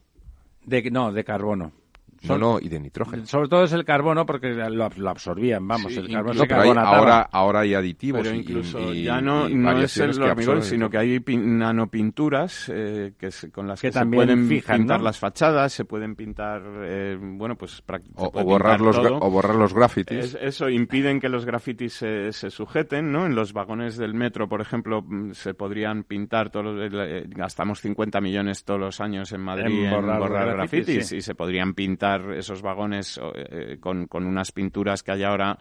De, 0.65 0.83
no, 0.91 1.13
de 1.13 1.25
carbono. 1.25 1.73
No, 2.29 2.39
no, 2.39 2.59
y 2.61 2.69
de 2.69 2.79
nitrógeno. 2.81 3.27
Sobre 3.27 3.49
todo 3.49 3.65
es 3.65 3.73
el 3.73 3.85
carbono 3.85 4.25
porque 4.27 4.49
lo, 4.55 4.85
ab- 4.89 4.97
lo 4.97 5.11
absorvían, 5.11 5.67
vamos, 5.67 5.93
Sí, 5.93 5.99
el 5.99 6.11
carbono 6.11 6.35
No, 6.35 6.41
se 6.43 6.47
pero 6.47 6.61
hay- 6.61 6.69
carbonataba. 6.69 6.97
ahora, 6.99 7.21
ahora 7.33 7.61
hay 7.61 7.75
aditivos 7.75 8.23
Pero 8.23 8.35
incluso 8.35 8.93
y- 8.93 9.05
ya 9.05 9.21
no, 9.21 9.49
y 9.49 9.55
no 9.55 9.73
es 9.81 9.97
el 9.99 10.23
hormigón, 10.23 10.63
sino 10.63 10.89
que 10.89 10.99
hay 10.99 11.19
pin- 11.21 11.59
nanopinturas 11.59 12.71
eh, 12.75 13.13
que 13.19 13.31
se- 13.31 13.51
con 13.51 13.67
las 13.67 13.81
Que 13.81 13.89
que, 13.89 13.93
se 13.99 14.07
pueden 14.07 14.49
fijan, 14.49 14.79
pintar 14.79 14.99
¿no? 14.99 15.05
las 15.05 15.19
fachadas, 15.19 15.73
se 15.73 15.85
pueden 15.85 16.15
pintar, 16.17 16.63
eh, 16.85 17.17
bueno, 17.21 17.57
pues 17.57 17.83
o, 18.17 18.31
o 18.33 18.45
borrar 18.45 18.81
los, 18.81 18.97
o 18.99 19.31
borrar 19.31 19.57
los 19.57 19.75
grafitis. 19.75 20.19
Es- 20.19 20.39
eso 20.41 20.69
impiden 20.69 21.21
que 21.21 21.29
los 21.29 21.45
grafitis 21.45 21.93
se, 21.95 22.33
se 22.33 22.51
sujeten, 22.51 23.11
¿no? 23.13 23.27
En 23.27 23.35
los 23.35 23.53
vagones 23.53 23.97
del 23.97 24.15
metro, 24.15 24.49
por 24.49 24.61
ejemplo, 24.61 25.03
mm, 25.03 25.33
se 25.33 25.55
podrían 25.55 26.05
pintar 26.05 26.51
todos 26.51 26.67
los- 26.67 26.93
eh, 26.93 27.25
gastamos 27.29 27.81
50 27.81 28.21
millones 28.21 28.65
todos 28.65 28.81
los 28.81 29.01
años 29.01 29.33
en 29.33 29.41
Madrid 29.41 29.85
En 29.85 29.85
en 29.87 29.91
borrar 29.91 30.21
grafitis, 30.21 30.55
grafitis 30.87 31.09
sí. 31.09 31.17
y 31.17 31.21
se 31.23 31.35
podrían 31.35 31.75
pintar 31.75 32.12
esos 32.37 32.63
vagones 32.63 33.21
eh, 33.35 33.77
con, 33.81 34.07
con 34.07 34.27
unas 34.27 34.53
pinturas 34.53 35.03
que 35.03 35.13
hay 35.13 35.25
ahora 35.25 35.59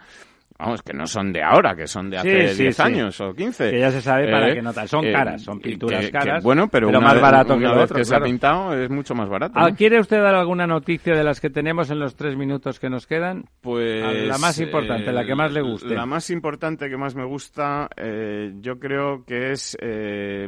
Vamos, 0.60 0.84
que 0.84 0.93
no 0.93 1.08
son 1.08 1.34
de 1.34 1.41
ahora, 1.41 1.76
que 1.76 1.88
son 1.88 2.12
de 2.12 2.18
hace 2.20 2.49
sí, 2.49 2.64
10 2.64 2.76
sí. 2.76 2.82
años 2.84 3.20
o 3.20 3.34
15. 3.34 3.72
Que 3.72 3.80
ya 3.80 3.89
se 3.89 3.99
sabe 3.99 4.30
para 4.30 4.49
Eh, 4.52 4.54
qué 4.56 4.62
no 4.62 4.72
tal. 4.72 4.88
Son 4.88 5.04
eh, 5.04 5.12
caras, 5.12 5.41
son 5.41 5.60
pinturas 5.60 6.02
que- 6.02 6.06
que, 6.08 6.12
caras. 6.12 6.43
bueno, 6.43 6.68
pero, 6.68 6.88
una 6.89 6.99
más 6.99 7.14
vez- 7.14 7.22
barato 7.24 7.58
que 7.58 7.64
lo 7.64 7.82
otro, 7.82 7.95
que 7.95 8.06
se 8.06 8.14
ha 8.14 8.18
claro. 8.18 8.26
pintado 8.26 8.74
es 8.78 8.88
mucho 8.91 9.16
más 9.16 9.28
barato. 9.28 9.54
Ah, 9.56 9.70
¿no? 9.72 9.76
¿Quiere 9.76 9.99
usted 9.99 10.22
dar 10.22 10.36
alguna 10.36 10.68
noticia 10.68 11.16
de 11.16 11.24
las 11.24 11.41
que 11.41 11.49
tenemos 11.49 11.89
en 11.89 11.97
los 11.99 12.16
tres 12.16 12.36
minutos 12.38 12.80
que 12.80 12.91
nos 12.91 13.08
quedan? 13.08 13.45
Pues 13.62 14.04
A 14.04 14.12
la 14.12 14.38
más 14.38 14.60
importante, 14.60 15.12
la 15.12 15.26
que 15.26 15.34
más 15.34 15.52
le 15.52 15.62
guste. 15.62 15.95
La 15.95 16.06
más 16.06 16.30
importante 16.30 16.89
que 16.91 16.97
más 16.97 17.16
me 17.16 17.26
gusta, 17.26 17.89
eh, 17.97 18.52
yo 18.60 18.78
creo 18.78 19.24
que 19.26 19.54
es 19.54 19.76
eh, 19.82 20.47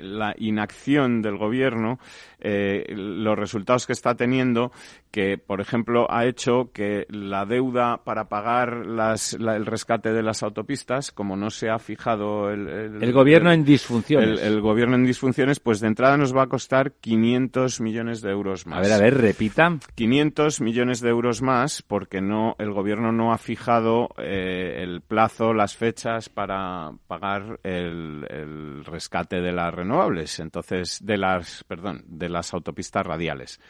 la 0.00 0.34
inacción 0.38 1.22
del 1.22 1.36
gobierno, 1.36 1.98
eh, 2.40 2.84
los 2.96 3.38
resultados 3.38 3.86
que 3.86 3.92
está 3.92 4.14
teniendo, 4.14 4.72
que 5.10 5.38
por 5.38 5.60
ejemplo 5.60 6.06
ha 6.10 6.24
hecho 6.26 6.70
que 6.72 7.06
la 7.10 7.44
deuda 7.44 8.02
para 8.04 8.28
pagar 8.28 8.86
las, 8.86 9.38
la- 9.40 9.56
el 9.56 9.66
rescate 9.66 10.12
de 10.12 10.22
las 10.22 10.42
autopistas, 10.42 11.10
como 11.12 11.36
no 11.36 11.50
se 11.50 11.68
ha 11.68 11.78
fijado 11.78 12.50
el, 12.50 12.68
El 13.02 13.12
gobierno 13.12 13.52
en 13.52 13.64
disfunciones. 13.64 14.40
el, 14.40 14.60
gobierno 14.60 14.94
en 14.96 15.04
disfunciones, 15.04 15.60
pues 15.60 15.80
de 15.80 15.88
entrada 15.88 16.16
nos 16.16 16.34
va 16.36 16.44
a 16.44 16.46
costar 16.48 16.92
500 16.92 17.80
millones 17.80 18.22
de 18.22 18.30
euros 18.30 18.66
más. 18.66 18.78
A 18.78 18.80
ver, 18.82 18.92
a 18.92 18.98
ver, 18.98 19.18
repita. 19.18 19.76
500 19.94 20.60
millones 20.60 21.00
de 21.00 21.10
euros 21.10 21.42
más 21.42 21.82
porque 21.82 22.20
no 22.20 22.54
el 22.58 22.70
gobierno 22.72 23.12
no 23.12 23.32
ha 23.32 23.38
fijado 23.38 24.08
eh, 24.18 24.80
el 24.82 25.00
plazo, 25.00 25.52
las 25.52 25.76
fechas 25.76 26.28
para 26.28 26.92
pagar 27.08 27.58
el, 27.64 28.26
el 28.30 28.84
rescate 28.84 29.40
de 29.40 29.52
las 29.52 29.69
renovables, 29.74 30.40
entonces 30.40 30.98
de 31.02 31.18
las, 31.18 31.64
perdón, 31.64 32.04
de 32.06 32.28
las 32.28 32.52
autopistas 32.54 33.06
radiales. 33.06 33.60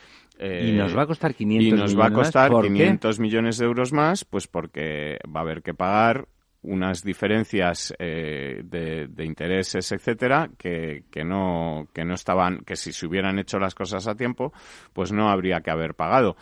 Y 0.41 0.73
nos 0.73 0.97
va 0.97 1.03
a 1.03 1.07
costar 1.07 1.35
500 1.35 1.67
y 1.67 1.71
nos 1.71 1.99
va 1.99 2.07
a 2.07 2.09
millones 2.09 2.17
más, 2.17 2.27
costar 2.27 2.51
¿por 2.51 2.63
qué? 2.65 2.73
500 2.73 3.19
millones 3.21 3.59
de 3.59 3.65
euros 3.67 3.93
más, 3.93 4.25
pues 4.25 4.47
porque 4.47 5.19
va 5.27 5.41
a 5.41 5.43
haber 5.43 5.63
que 5.63 5.75
pagar 5.75 6.29
unas 6.63 7.03
diferencias 7.03 7.95
eh, 7.99 8.63
de, 8.65 9.25
intereses, 9.25 9.93
etcétera, 9.93 10.51
que, 10.59 11.05
que, 11.11 11.25
no, 11.25 11.89
que 11.95 12.05
no 12.05 12.15
estaban, 12.15 12.61
que 12.65 12.77
si 12.77 12.93
se 12.93 13.07
hubieran 13.07 13.39
hecho 13.39 13.59
las 13.59 13.75
cosas 13.75 14.07
a 14.07 14.15
tiempo, 14.15 14.53
pues 14.93 15.13
no 15.13 15.31
habría 15.31 15.61
que 15.61 15.71
haber 15.71 15.95
pagado. 15.95 16.37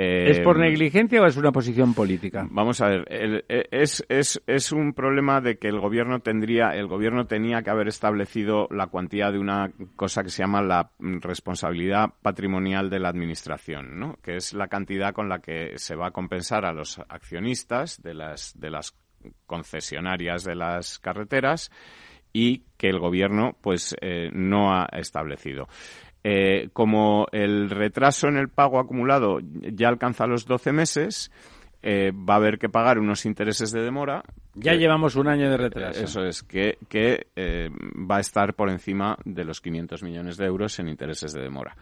¿Es 0.00 0.38
por 0.40 0.60
negligencia 0.60 1.20
o 1.20 1.26
es 1.26 1.36
una 1.36 1.50
posición 1.50 1.92
política? 1.92 2.46
Vamos 2.52 2.80
a 2.80 2.88
ver, 2.88 3.44
es, 3.48 4.04
es, 4.08 4.40
es 4.46 4.70
un 4.70 4.92
problema 4.92 5.40
de 5.40 5.58
que 5.58 5.66
el 5.66 5.80
gobierno 5.80 6.20
tendría, 6.20 6.70
el 6.76 6.86
gobierno 6.86 7.26
tenía 7.26 7.62
que 7.62 7.70
haber 7.70 7.88
establecido 7.88 8.68
la 8.70 8.86
cuantía 8.86 9.32
de 9.32 9.40
una 9.40 9.72
cosa 9.96 10.22
que 10.22 10.30
se 10.30 10.44
llama 10.44 10.62
la 10.62 10.92
responsabilidad 11.00 12.10
patrimonial 12.22 12.90
de 12.90 13.00
la 13.00 13.08
administración, 13.08 13.98
¿no? 13.98 14.18
Que 14.22 14.36
es 14.36 14.54
la 14.54 14.68
cantidad 14.68 15.12
con 15.12 15.28
la 15.28 15.40
que 15.40 15.72
se 15.78 15.96
va 15.96 16.08
a 16.08 16.12
compensar 16.12 16.64
a 16.64 16.72
los 16.72 17.00
accionistas 17.08 18.00
de 18.00 18.14
las, 18.14 18.58
de 18.58 18.70
las 18.70 18.96
concesionarias 19.46 20.44
de 20.44 20.54
las 20.54 20.98
carreteras 20.98 21.70
y 22.32 22.62
que 22.76 22.88
el 22.88 22.98
gobierno 22.98 23.56
pues 23.60 23.96
eh, 24.00 24.30
no 24.32 24.72
ha 24.72 24.86
establecido. 24.92 25.68
Eh, 26.24 26.70
como 26.72 27.26
el 27.32 27.70
retraso 27.70 28.28
en 28.28 28.36
el 28.36 28.48
pago 28.48 28.80
acumulado 28.80 29.38
ya 29.40 29.88
alcanza 29.88 30.26
los 30.26 30.46
12 30.46 30.72
meses, 30.72 31.30
eh, 31.80 32.12
va 32.12 32.34
a 32.34 32.36
haber 32.38 32.58
que 32.58 32.68
pagar 32.68 32.98
unos 32.98 33.24
intereses 33.24 33.70
de 33.70 33.82
demora. 33.82 34.24
Ya 34.54 34.74
llevamos 34.74 35.14
un 35.14 35.28
año 35.28 35.48
de 35.48 35.56
retraso. 35.56 36.02
Eso 36.02 36.24
es, 36.24 36.42
que, 36.42 36.76
que 36.88 37.28
eh, 37.36 37.70
va 37.70 38.16
a 38.16 38.20
estar 38.20 38.54
por 38.54 38.68
encima 38.68 39.16
de 39.24 39.44
los 39.44 39.60
500 39.60 40.02
millones 40.02 40.36
de 40.36 40.46
euros 40.46 40.78
en 40.80 40.88
intereses 40.88 41.32
de 41.32 41.40
demora. 41.40 41.76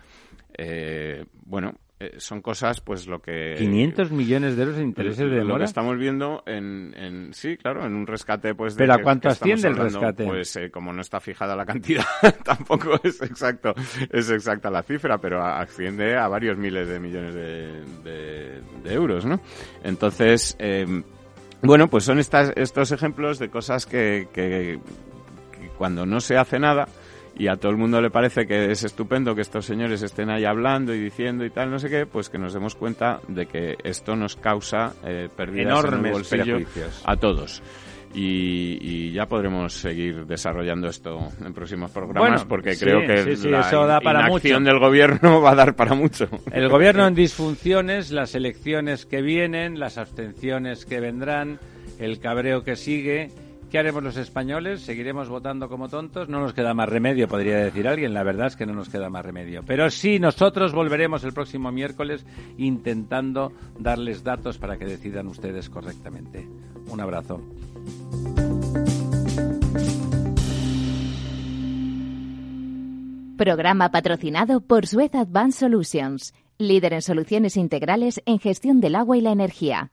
bueno, 1.44 1.74
eh, 1.98 2.16
son 2.18 2.42
cosas, 2.42 2.82
pues 2.82 3.06
lo 3.06 3.20
que... 3.20 3.54
500 3.56 4.10
millones 4.10 4.54
de 4.54 4.62
euros 4.64 4.76
en 4.76 4.84
intereses 4.84 5.18
de 5.18 5.36
demora. 5.36 5.54
Lo 5.54 5.58
que 5.60 5.64
estamos 5.64 5.96
viendo 5.96 6.42
en, 6.44 7.30
sí, 7.32 7.56
claro, 7.56 7.86
en 7.86 7.94
un 7.94 8.06
rescate, 8.06 8.54
pues... 8.54 8.74
¿Pero 8.74 8.92
a 8.92 8.98
cuánto 8.98 9.28
asciende 9.28 9.68
el 9.68 9.76
rescate? 9.76 10.26
Pues 10.26 10.54
eh, 10.56 10.70
como 10.70 10.92
no 10.92 11.00
está 11.00 11.20
fijada 11.20 11.56
la 11.56 11.64
cantidad, 11.64 12.04
tampoco 12.44 13.00
es 13.02 13.22
exacto, 13.22 13.72
es 14.10 14.28
exacta 14.30 14.70
la 14.70 14.82
cifra, 14.82 15.16
pero 15.18 15.42
asciende 15.42 16.16
a 16.16 16.28
varios 16.28 16.58
miles 16.58 16.86
de 16.86 17.00
millones 17.00 17.34
de, 17.34 18.92
euros, 18.92 19.24
¿no? 19.24 19.40
Entonces, 19.82 20.54
em, 20.58 21.02
bueno, 21.62 21.88
pues 21.88 22.04
son 22.04 22.18
estas, 22.18 22.52
estos 22.56 22.92
ejemplos 22.92 23.38
de 23.38 23.48
cosas 23.48 23.86
que, 23.86 24.28
que 24.34 24.78
cuando 25.78 26.04
no 26.04 26.20
se 26.20 26.36
hace 26.36 26.58
nada, 26.58 26.88
y 27.38 27.48
a 27.48 27.56
todo 27.56 27.70
el 27.70 27.78
mundo 27.78 28.00
le 28.00 28.10
parece 28.10 28.46
que 28.46 28.70
es 28.70 28.84
estupendo 28.84 29.34
que 29.34 29.42
estos 29.42 29.66
señores 29.66 30.02
estén 30.02 30.30
ahí 30.30 30.44
hablando 30.44 30.94
y 30.94 31.00
diciendo 31.00 31.44
y 31.44 31.50
tal, 31.50 31.70
no 31.70 31.78
sé 31.78 31.90
qué, 31.90 32.06
pues 32.06 32.30
que 32.30 32.38
nos 32.38 32.54
demos 32.54 32.74
cuenta 32.74 33.20
de 33.28 33.46
que 33.46 33.76
esto 33.84 34.16
nos 34.16 34.36
causa 34.36 34.94
eh, 35.04 35.28
pérdidas 35.34 35.84
enormes 35.84 36.32
en 36.32 36.66
a 37.04 37.16
todos. 37.16 37.62
Y, 38.14 39.12
ya 39.12 39.26
podremos 39.26 39.74
seguir 39.74 40.24
desarrollando 40.24 40.88
esto 40.88 41.18
en 41.44 41.52
próximos 41.52 41.90
programas 41.90 42.44
porque 42.44 42.76
creo 42.78 43.00
que 43.00 43.36
la 43.48 43.60
eso 43.60 43.86
da 43.86 44.00
para 44.00 44.28
inacción 44.28 44.64
del 44.64 44.78
gobierno 44.78 45.40
va 45.42 45.50
a 45.50 45.54
dar 45.54 45.76
para 45.76 45.94
mucho. 45.94 46.26
El 46.50 46.68
gobierno 46.70 47.06
en 47.06 47.14
disfunciones, 47.14 48.12
las 48.12 48.34
elecciones 48.34 49.04
que 49.04 49.20
vienen, 49.20 49.78
las 49.78 49.98
abstenciones 49.98 50.86
que 50.86 51.00
vendrán, 51.00 51.58
el 51.98 52.18
cabreo 52.18 52.62
que 52.62 52.76
sigue 52.76 53.30
¿Qué 53.76 53.80
haremos 53.80 54.02
los 54.02 54.16
españoles? 54.16 54.80
¿Seguiremos 54.80 55.28
votando 55.28 55.68
como 55.68 55.90
tontos? 55.90 56.30
No 56.30 56.40
nos 56.40 56.54
queda 56.54 56.72
más 56.72 56.88
remedio, 56.88 57.28
podría 57.28 57.58
decir 57.58 57.86
alguien. 57.86 58.14
La 58.14 58.22
verdad 58.22 58.46
es 58.46 58.56
que 58.56 58.64
no 58.64 58.72
nos 58.72 58.88
queda 58.88 59.10
más 59.10 59.22
remedio. 59.22 59.64
Pero 59.66 59.90
sí, 59.90 60.18
nosotros 60.18 60.72
volveremos 60.72 61.24
el 61.24 61.34
próximo 61.34 61.70
miércoles 61.70 62.24
intentando 62.56 63.52
darles 63.78 64.24
datos 64.24 64.56
para 64.56 64.78
que 64.78 64.86
decidan 64.86 65.26
ustedes 65.26 65.68
correctamente. 65.68 66.48
Un 66.88 67.00
abrazo. 67.02 67.42
Programa 73.36 73.90
patrocinado 73.90 74.62
por 74.62 74.86
Suez 74.86 75.14
Advanced 75.14 75.60
Solutions, 75.60 76.32
líder 76.56 76.94
en 76.94 77.02
soluciones 77.02 77.58
integrales 77.58 78.22
en 78.24 78.38
gestión 78.38 78.80
del 78.80 78.94
agua 78.94 79.18
y 79.18 79.20
la 79.20 79.32
energía. 79.32 79.92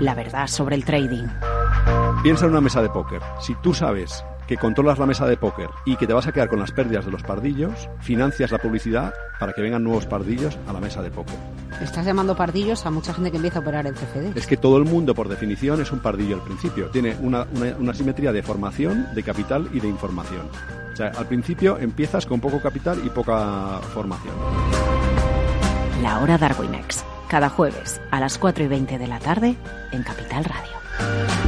La 0.00 0.14
verdad 0.14 0.46
sobre 0.46 0.76
el 0.76 0.84
trading. 0.84 1.26
Piensa 2.22 2.44
en 2.44 2.52
una 2.52 2.60
mesa 2.60 2.82
de 2.82 2.88
póker. 2.88 3.20
Si 3.40 3.54
tú 3.56 3.74
sabes 3.74 4.24
que 4.46 4.56
controlas 4.56 4.98
la 4.98 5.06
mesa 5.06 5.26
de 5.26 5.36
póker 5.36 5.68
y 5.84 5.96
que 5.96 6.06
te 6.06 6.12
vas 6.12 6.26
a 6.26 6.32
quedar 6.32 6.48
con 6.48 6.58
las 6.58 6.72
pérdidas 6.72 7.04
de 7.04 7.10
los 7.10 7.22
pardillos, 7.22 7.88
financias 8.00 8.50
la 8.50 8.58
publicidad 8.58 9.12
para 9.38 9.52
que 9.52 9.60
vengan 9.60 9.84
nuevos 9.84 10.06
pardillos 10.06 10.58
a 10.66 10.72
la 10.72 10.80
mesa 10.80 11.02
de 11.02 11.10
póker. 11.10 11.36
Estás 11.82 12.06
llamando 12.06 12.34
pardillos 12.34 12.84
a 12.86 12.90
mucha 12.90 13.12
gente 13.12 13.30
que 13.30 13.36
empieza 13.36 13.58
a 13.58 13.62
operar 13.62 13.86
en 13.86 13.94
CFD. 13.94 14.36
Es 14.36 14.46
que 14.46 14.56
todo 14.56 14.78
el 14.78 14.84
mundo, 14.84 15.14
por 15.14 15.28
definición, 15.28 15.80
es 15.80 15.92
un 15.92 16.00
pardillo 16.00 16.36
al 16.36 16.42
principio. 16.42 16.88
Tiene 16.90 17.16
una, 17.20 17.46
una 17.78 17.94
simetría 17.94 18.32
de 18.32 18.42
formación, 18.42 19.06
de 19.14 19.22
capital 19.22 19.68
y 19.72 19.80
de 19.80 19.88
información. 19.88 20.48
O 20.92 20.96
sea, 20.96 21.12
al 21.16 21.26
principio 21.26 21.78
empiezas 21.78 22.26
con 22.26 22.40
poco 22.40 22.60
capital 22.60 23.00
y 23.04 23.10
poca 23.10 23.80
formación. 23.92 24.34
La 26.02 26.20
hora 26.20 26.38
Darwinex 26.38 27.04
cada 27.28 27.48
jueves 27.48 28.00
a 28.10 28.20
las 28.20 28.38
4 28.38 28.64
y 28.64 28.68
20 28.68 28.98
de 28.98 29.06
la 29.06 29.20
tarde 29.20 29.56
en 29.92 30.02
Capital 30.02 30.44
Radio. 30.44 31.47